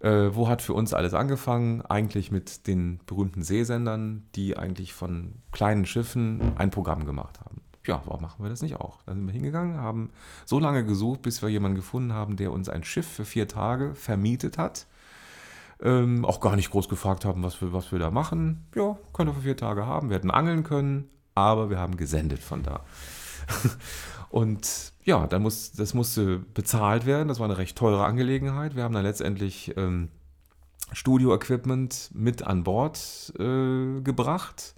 Äh, 0.00 0.34
wo 0.34 0.48
hat 0.48 0.60
für 0.60 0.74
uns 0.74 0.92
alles 0.92 1.14
angefangen? 1.14 1.82
Eigentlich 1.82 2.30
mit 2.30 2.66
den 2.66 3.00
berühmten 3.06 3.42
Seesendern, 3.42 4.24
die 4.34 4.56
eigentlich 4.56 4.92
von 4.92 5.36
kleinen 5.50 5.86
Schiffen 5.86 6.52
ein 6.56 6.70
Programm 6.70 7.06
gemacht 7.06 7.40
haben. 7.40 7.62
Ja, 7.86 8.02
warum 8.06 8.22
machen 8.22 8.42
wir 8.42 8.50
das 8.50 8.62
nicht 8.62 8.76
auch? 8.76 9.02
Dann 9.02 9.16
sind 9.16 9.26
wir 9.26 9.32
hingegangen, 9.32 9.76
haben 9.76 10.10
so 10.46 10.58
lange 10.58 10.84
gesucht, 10.84 11.22
bis 11.22 11.42
wir 11.42 11.48
jemanden 11.48 11.76
gefunden 11.76 12.12
haben, 12.12 12.36
der 12.36 12.52
uns 12.52 12.68
ein 12.68 12.84
Schiff 12.84 13.06
für 13.06 13.24
vier 13.24 13.46
Tage 13.46 13.94
vermietet 13.94 14.58
hat. 14.58 14.86
Ähm, 15.82 16.24
auch 16.24 16.40
gar 16.40 16.56
nicht 16.56 16.70
groß 16.70 16.88
gefragt 16.88 17.24
haben, 17.24 17.42
was 17.42 17.60
wir, 17.60 17.72
was 17.72 17.90
wir 17.92 17.98
da 17.98 18.10
machen. 18.10 18.66
Ja, 18.74 18.96
können 19.12 19.30
wir 19.30 19.34
für 19.34 19.42
vier 19.42 19.56
Tage 19.56 19.86
haben. 19.86 20.08
Wir 20.08 20.16
hätten 20.16 20.30
angeln 20.30 20.62
können, 20.64 21.10
aber 21.34 21.68
wir 21.70 21.78
haben 21.78 21.96
gesendet 21.96 22.42
von 22.42 22.62
da. 22.62 22.80
Und 24.30 24.92
ja, 25.04 25.26
dann 25.26 25.42
muss, 25.42 25.72
das 25.72 25.94
musste 25.94 26.38
bezahlt 26.38 27.06
werden. 27.06 27.28
Das 27.28 27.38
war 27.38 27.44
eine 27.46 27.58
recht 27.58 27.76
teure 27.76 28.04
Angelegenheit. 28.04 28.74
Wir 28.74 28.82
haben 28.84 28.94
dann 28.94 29.02
letztendlich 29.04 29.76
ähm, 29.76 30.08
Studio-Equipment 30.92 32.10
mit 32.14 32.42
an 32.42 32.64
Bord 32.64 33.32
äh, 33.38 34.00
gebracht. 34.00 34.74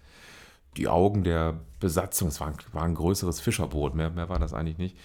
Die 0.76 0.88
Augen 0.88 1.24
der 1.24 1.60
Besatzung, 1.80 2.28
es 2.28 2.40
war, 2.40 2.48
ein- 2.48 2.56
war 2.72 2.82
ein 2.82 2.94
größeres 2.94 3.40
Fischerboot, 3.40 3.94
mehr, 3.94 4.10
mehr 4.10 4.28
war 4.28 4.38
das 4.38 4.52
eigentlich 4.52 4.78
nicht. 4.78 4.96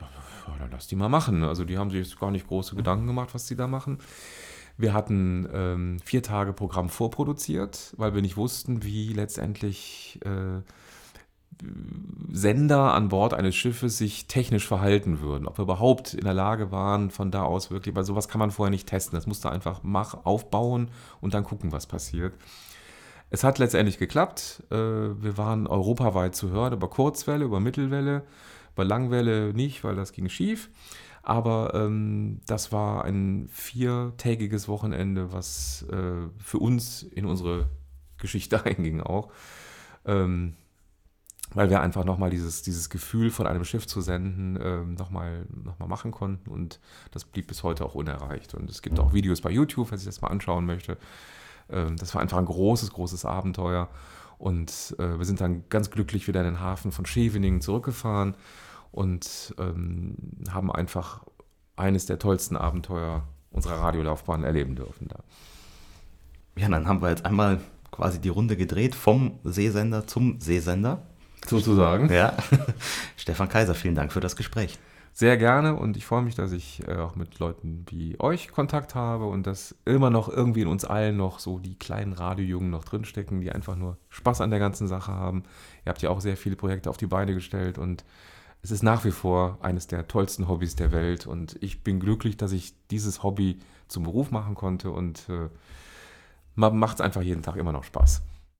Ja, 0.00 0.54
dann 0.58 0.70
lass 0.70 0.86
die 0.86 0.96
mal 0.96 1.08
machen. 1.08 1.42
Also 1.44 1.64
die 1.64 1.76
haben 1.78 1.90
sich 1.90 2.18
gar 2.18 2.30
nicht 2.30 2.46
große 2.46 2.76
Gedanken 2.76 3.06
gemacht, 3.06 3.30
was 3.34 3.46
die 3.46 3.56
da 3.56 3.66
machen. 3.66 3.98
Wir 4.78 4.94
hatten 4.94 5.48
ähm, 5.52 5.98
vier 6.04 6.22
Tage 6.22 6.52
Programm 6.52 6.88
vorproduziert, 6.88 7.92
weil 7.96 8.14
wir 8.14 8.22
nicht 8.22 8.36
wussten, 8.36 8.84
wie 8.84 9.12
letztendlich 9.12 10.20
äh, 10.24 10.62
Sender 12.30 12.94
an 12.94 13.08
Bord 13.08 13.34
eines 13.34 13.56
Schiffes 13.56 13.98
sich 13.98 14.28
technisch 14.28 14.68
verhalten 14.68 15.20
würden. 15.20 15.48
Ob 15.48 15.58
wir 15.58 15.64
überhaupt 15.64 16.14
in 16.14 16.22
der 16.22 16.34
Lage 16.34 16.70
waren, 16.70 17.10
von 17.10 17.32
da 17.32 17.42
aus 17.42 17.72
wirklich, 17.72 17.96
weil 17.96 18.04
sowas 18.04 18.28
kann 18.28 18.38
man 18.38 18.52
vorher 18.52 18.70
nicht 18.70 18.88
testen. 18.88 19.16
Das 19.16 19.26
musste 19.26 19.50
einfach 19.50 19.80
mach, 19.82 20.24
aufbauen 20.24 20.90
und 21.20 21.34
dann 21.34 21.42
gucken, 21.42 21.72
was 21.72 21.86
passiert. 21.86 22.34
Es 23.30 23.42
hat 23.42 23.58
letztendlich 23.58 23.98
geklappt. 23.98 24.62
Äh, 24.70 24.76
Wir 24.76 25.36
waren 25.36 25.66
europaweit 25.66 26.36
zu 26.36 26.50
hören 26.50 26.72
über 26.72 26.88
Kurzwelle, 26.88 27.44
über 27.44 27.58
Mittelwelle, 27.58 28.22
über 28.74 28.84
Langwelle 28.84 29.52
nicht, 29.52 29.82
weil 29.82 29.96
das 29.96 30.12
ging 30.12 30.28
schief. 30.28 30.70
Aber 31.28 31.74
ähm, 31.74 32.40
das 32.46 32.72
war 32.72 33.04
ein 33.04 33.48
viertägiges 33.52 34.66
Wochenende, 34.66 35.30
was 35.30 35.84
äh, 35.90 36.26
für 36.38 36.58
uns 36.58 37.02
in 37.02 37.26
unsere 37.26 37.68
Geschichte 38.16 38.64
einging 38.64 39.02
auch. 39.02 39.30
Ähm, 40.06 40.54
weil 41.52 41.68
wir 41.68 41.82
einfach 41.82 42.04
nochmal 42.06 42.30
dieses, 42.30 42.62
dieses 42.62 42.88
Gefühl 42.88 43.30
von 43.30 43.46
einem 43.46 43.64
Schiff 43.64 43.86
zu 43.86 44.00
senden 44.00 44.58
ähm, 44.62 44.94
nochmal 44.94 45.44
noch 45.50 45.78
mal 45.78 45.86
machen 45.86 46.12
konnten 46.12 46.48
und 46.48 46.80
das 47.10 47.26
blieb 47.26 47.48
bis 47.48 47.62
heute 47.62 47.84
auch 47.84 47.94
unerreicht. 47.94 48.54
Und 48.54 48.70
es 48.70 48.80
gibt 48.80 48.98
auch 48.98 49.12
Videos 49.12 49.42
bei 49.42 49.50
YouTube, 49.50 49.90
wer 49.90 49.98
sich 49.98 50.06
das 50.06 50.22
mal 50.22 50.28
anschauen 50.28 50.64
möchte. 50.64 50.96
Ähm, 51.68 51.98
das 51.98 52.14
war 52.14 52.22
einfach 52.22 52.38
ein 52.38 52.46
großes, 52.46 52.90
großes 52.90 53.26
Abenteuer 53.26 53.90
und 54.38 54.96
äh, 54.98 55.18
wir 55.18 55.26
sind 55.26 55.42
dann 55.42 55.64
ganz 55.68 55.90
glücklich 55.90 56.26
wieder 56.26 56.40
in 56.40 56.46
den 56.46 56.60
Hafen 56.60 56.90
von 56.90 57.04
Scheveningen 57.04 57.60
zurückgefahren 57.60 58.34
und 58.90 59.54
ähm, 59.58 60.16
haben 60.50 60.72
einfach 60.72 61.24
eines 61.76 62.06
der 62.06 62.18
tollsten 62.18 62.56
Abenteuer 62.56 63.22
unserer 63.50 63.80
Radiolaufbahn 63.80 64.44
erleben 64.44 64.76
dürfen 64.76 65.08
da. 65.08 65.22
Ja, 66.56 66.68
dann 66.68 66.88
haben 66.88 67.00
wir 67.00 67.10
jetzt 67.10 67.24
einmal 67.24 67.60
quasi 67.90 68.20
die 68.20 68.28
Runde 68.28 68.56
gedreht 68.56 68.94
vom 68.94 69.38
Seesender 69.44 70.06
zum 70.06 70.40
Seesender. 70.40 71.02
Sozusagen. 71.46 72.12
Ja. 72.12 72.36
Stefan 73.16 73.48
Kaiser, 73.48 73.74
vielen 73.74 73.94
Dank 73.94 74.12
für 74.12 74.20
das 74.20 74.36
Gespräch. 74.36 74.78
Sehr 75.12 75.36
gerne 75.36 75.74
und 75.74 75.96
ich 75.96 76.06
freue 76.06 76.22
mich, 76.22 76.34
dass 76.34 76.52
ich 76.52 76.86
äh, 76.86 76.96
auch 76.96 77.16
mit 77.16 77.38
Leuten 77.40 77.84
wie 77.88 78.20
euch 78.20 78.52
Kontakt 78.52 78.94
habe 78.94 79.26
und 79.26 79.46
dass 79.46 79.74
immer 79.84 80.10
noch 80.10 80.28
irgendwie 80.28 80.60
in 80.60 80.68
uns 80.68 80.84
allen 80.84 81.16
noch 81.16 81.40
so 81.40 81.58
die 81.58 81.76
kleinen 81.76 82.12
Radiojungen 82.12 82.70
noch 82.70 82.84
drinstecken, 82.84 83.40
die 83.40 83.50
einfach 83.50 83.74
nur 83.74 83.96
Spaß 84.10 84.42
an 84.42 84.50
der 84.50 84.60
ganzen 84.60 84.86
Sache 84.86 85.12
haben. 85.12 85.42
Ihr 85.84 85.90
habt 85.90 86.02
ja 86.02 86.10
auch 86.10 86.20
sehr 86.20 86.36
viele 86.36 86.54
Projekte 86.54 86.88
auf 86.90 86.98
die 86.98 87.08
Beine 87.08 87.34
gestellt 87.34 87.78
und 87.78 88.04
es 88.62 88.70
ist 88.70 88.82
nach 88.82 89.04
wie 89.04 89.10
vor 89.10 89.58
eines 89.60 89.86
der 89.86 90.08
tollsten 90.08 90.48
Hobbys 90.48 90.76
der 90.76 90.92
Welt 90.92 91.26
und 91.26 91.56
ich 91.60 91.82
bin 91.82 92.00
glücklich, 92.00 92.36
dass 92.36 92.52
ich 92.52 92.74
dieses 92.90 93.22
Hobby 93.22 93.58
zum 93.86 94.04
Beruf 94.04 94.30
machen 94.30 94.54
konnte 94.54 94.90
und 94.90 95.28
äh, 95.28 95.48
macht 96.54 96.96
es 96.96 97.00
einfach 97.00 97.22
jeden 97.22 97.42
Tag 97.42 97.56
immer 97.56 97.72
noch 97.72 97.84
Spaß. 97.84 98.22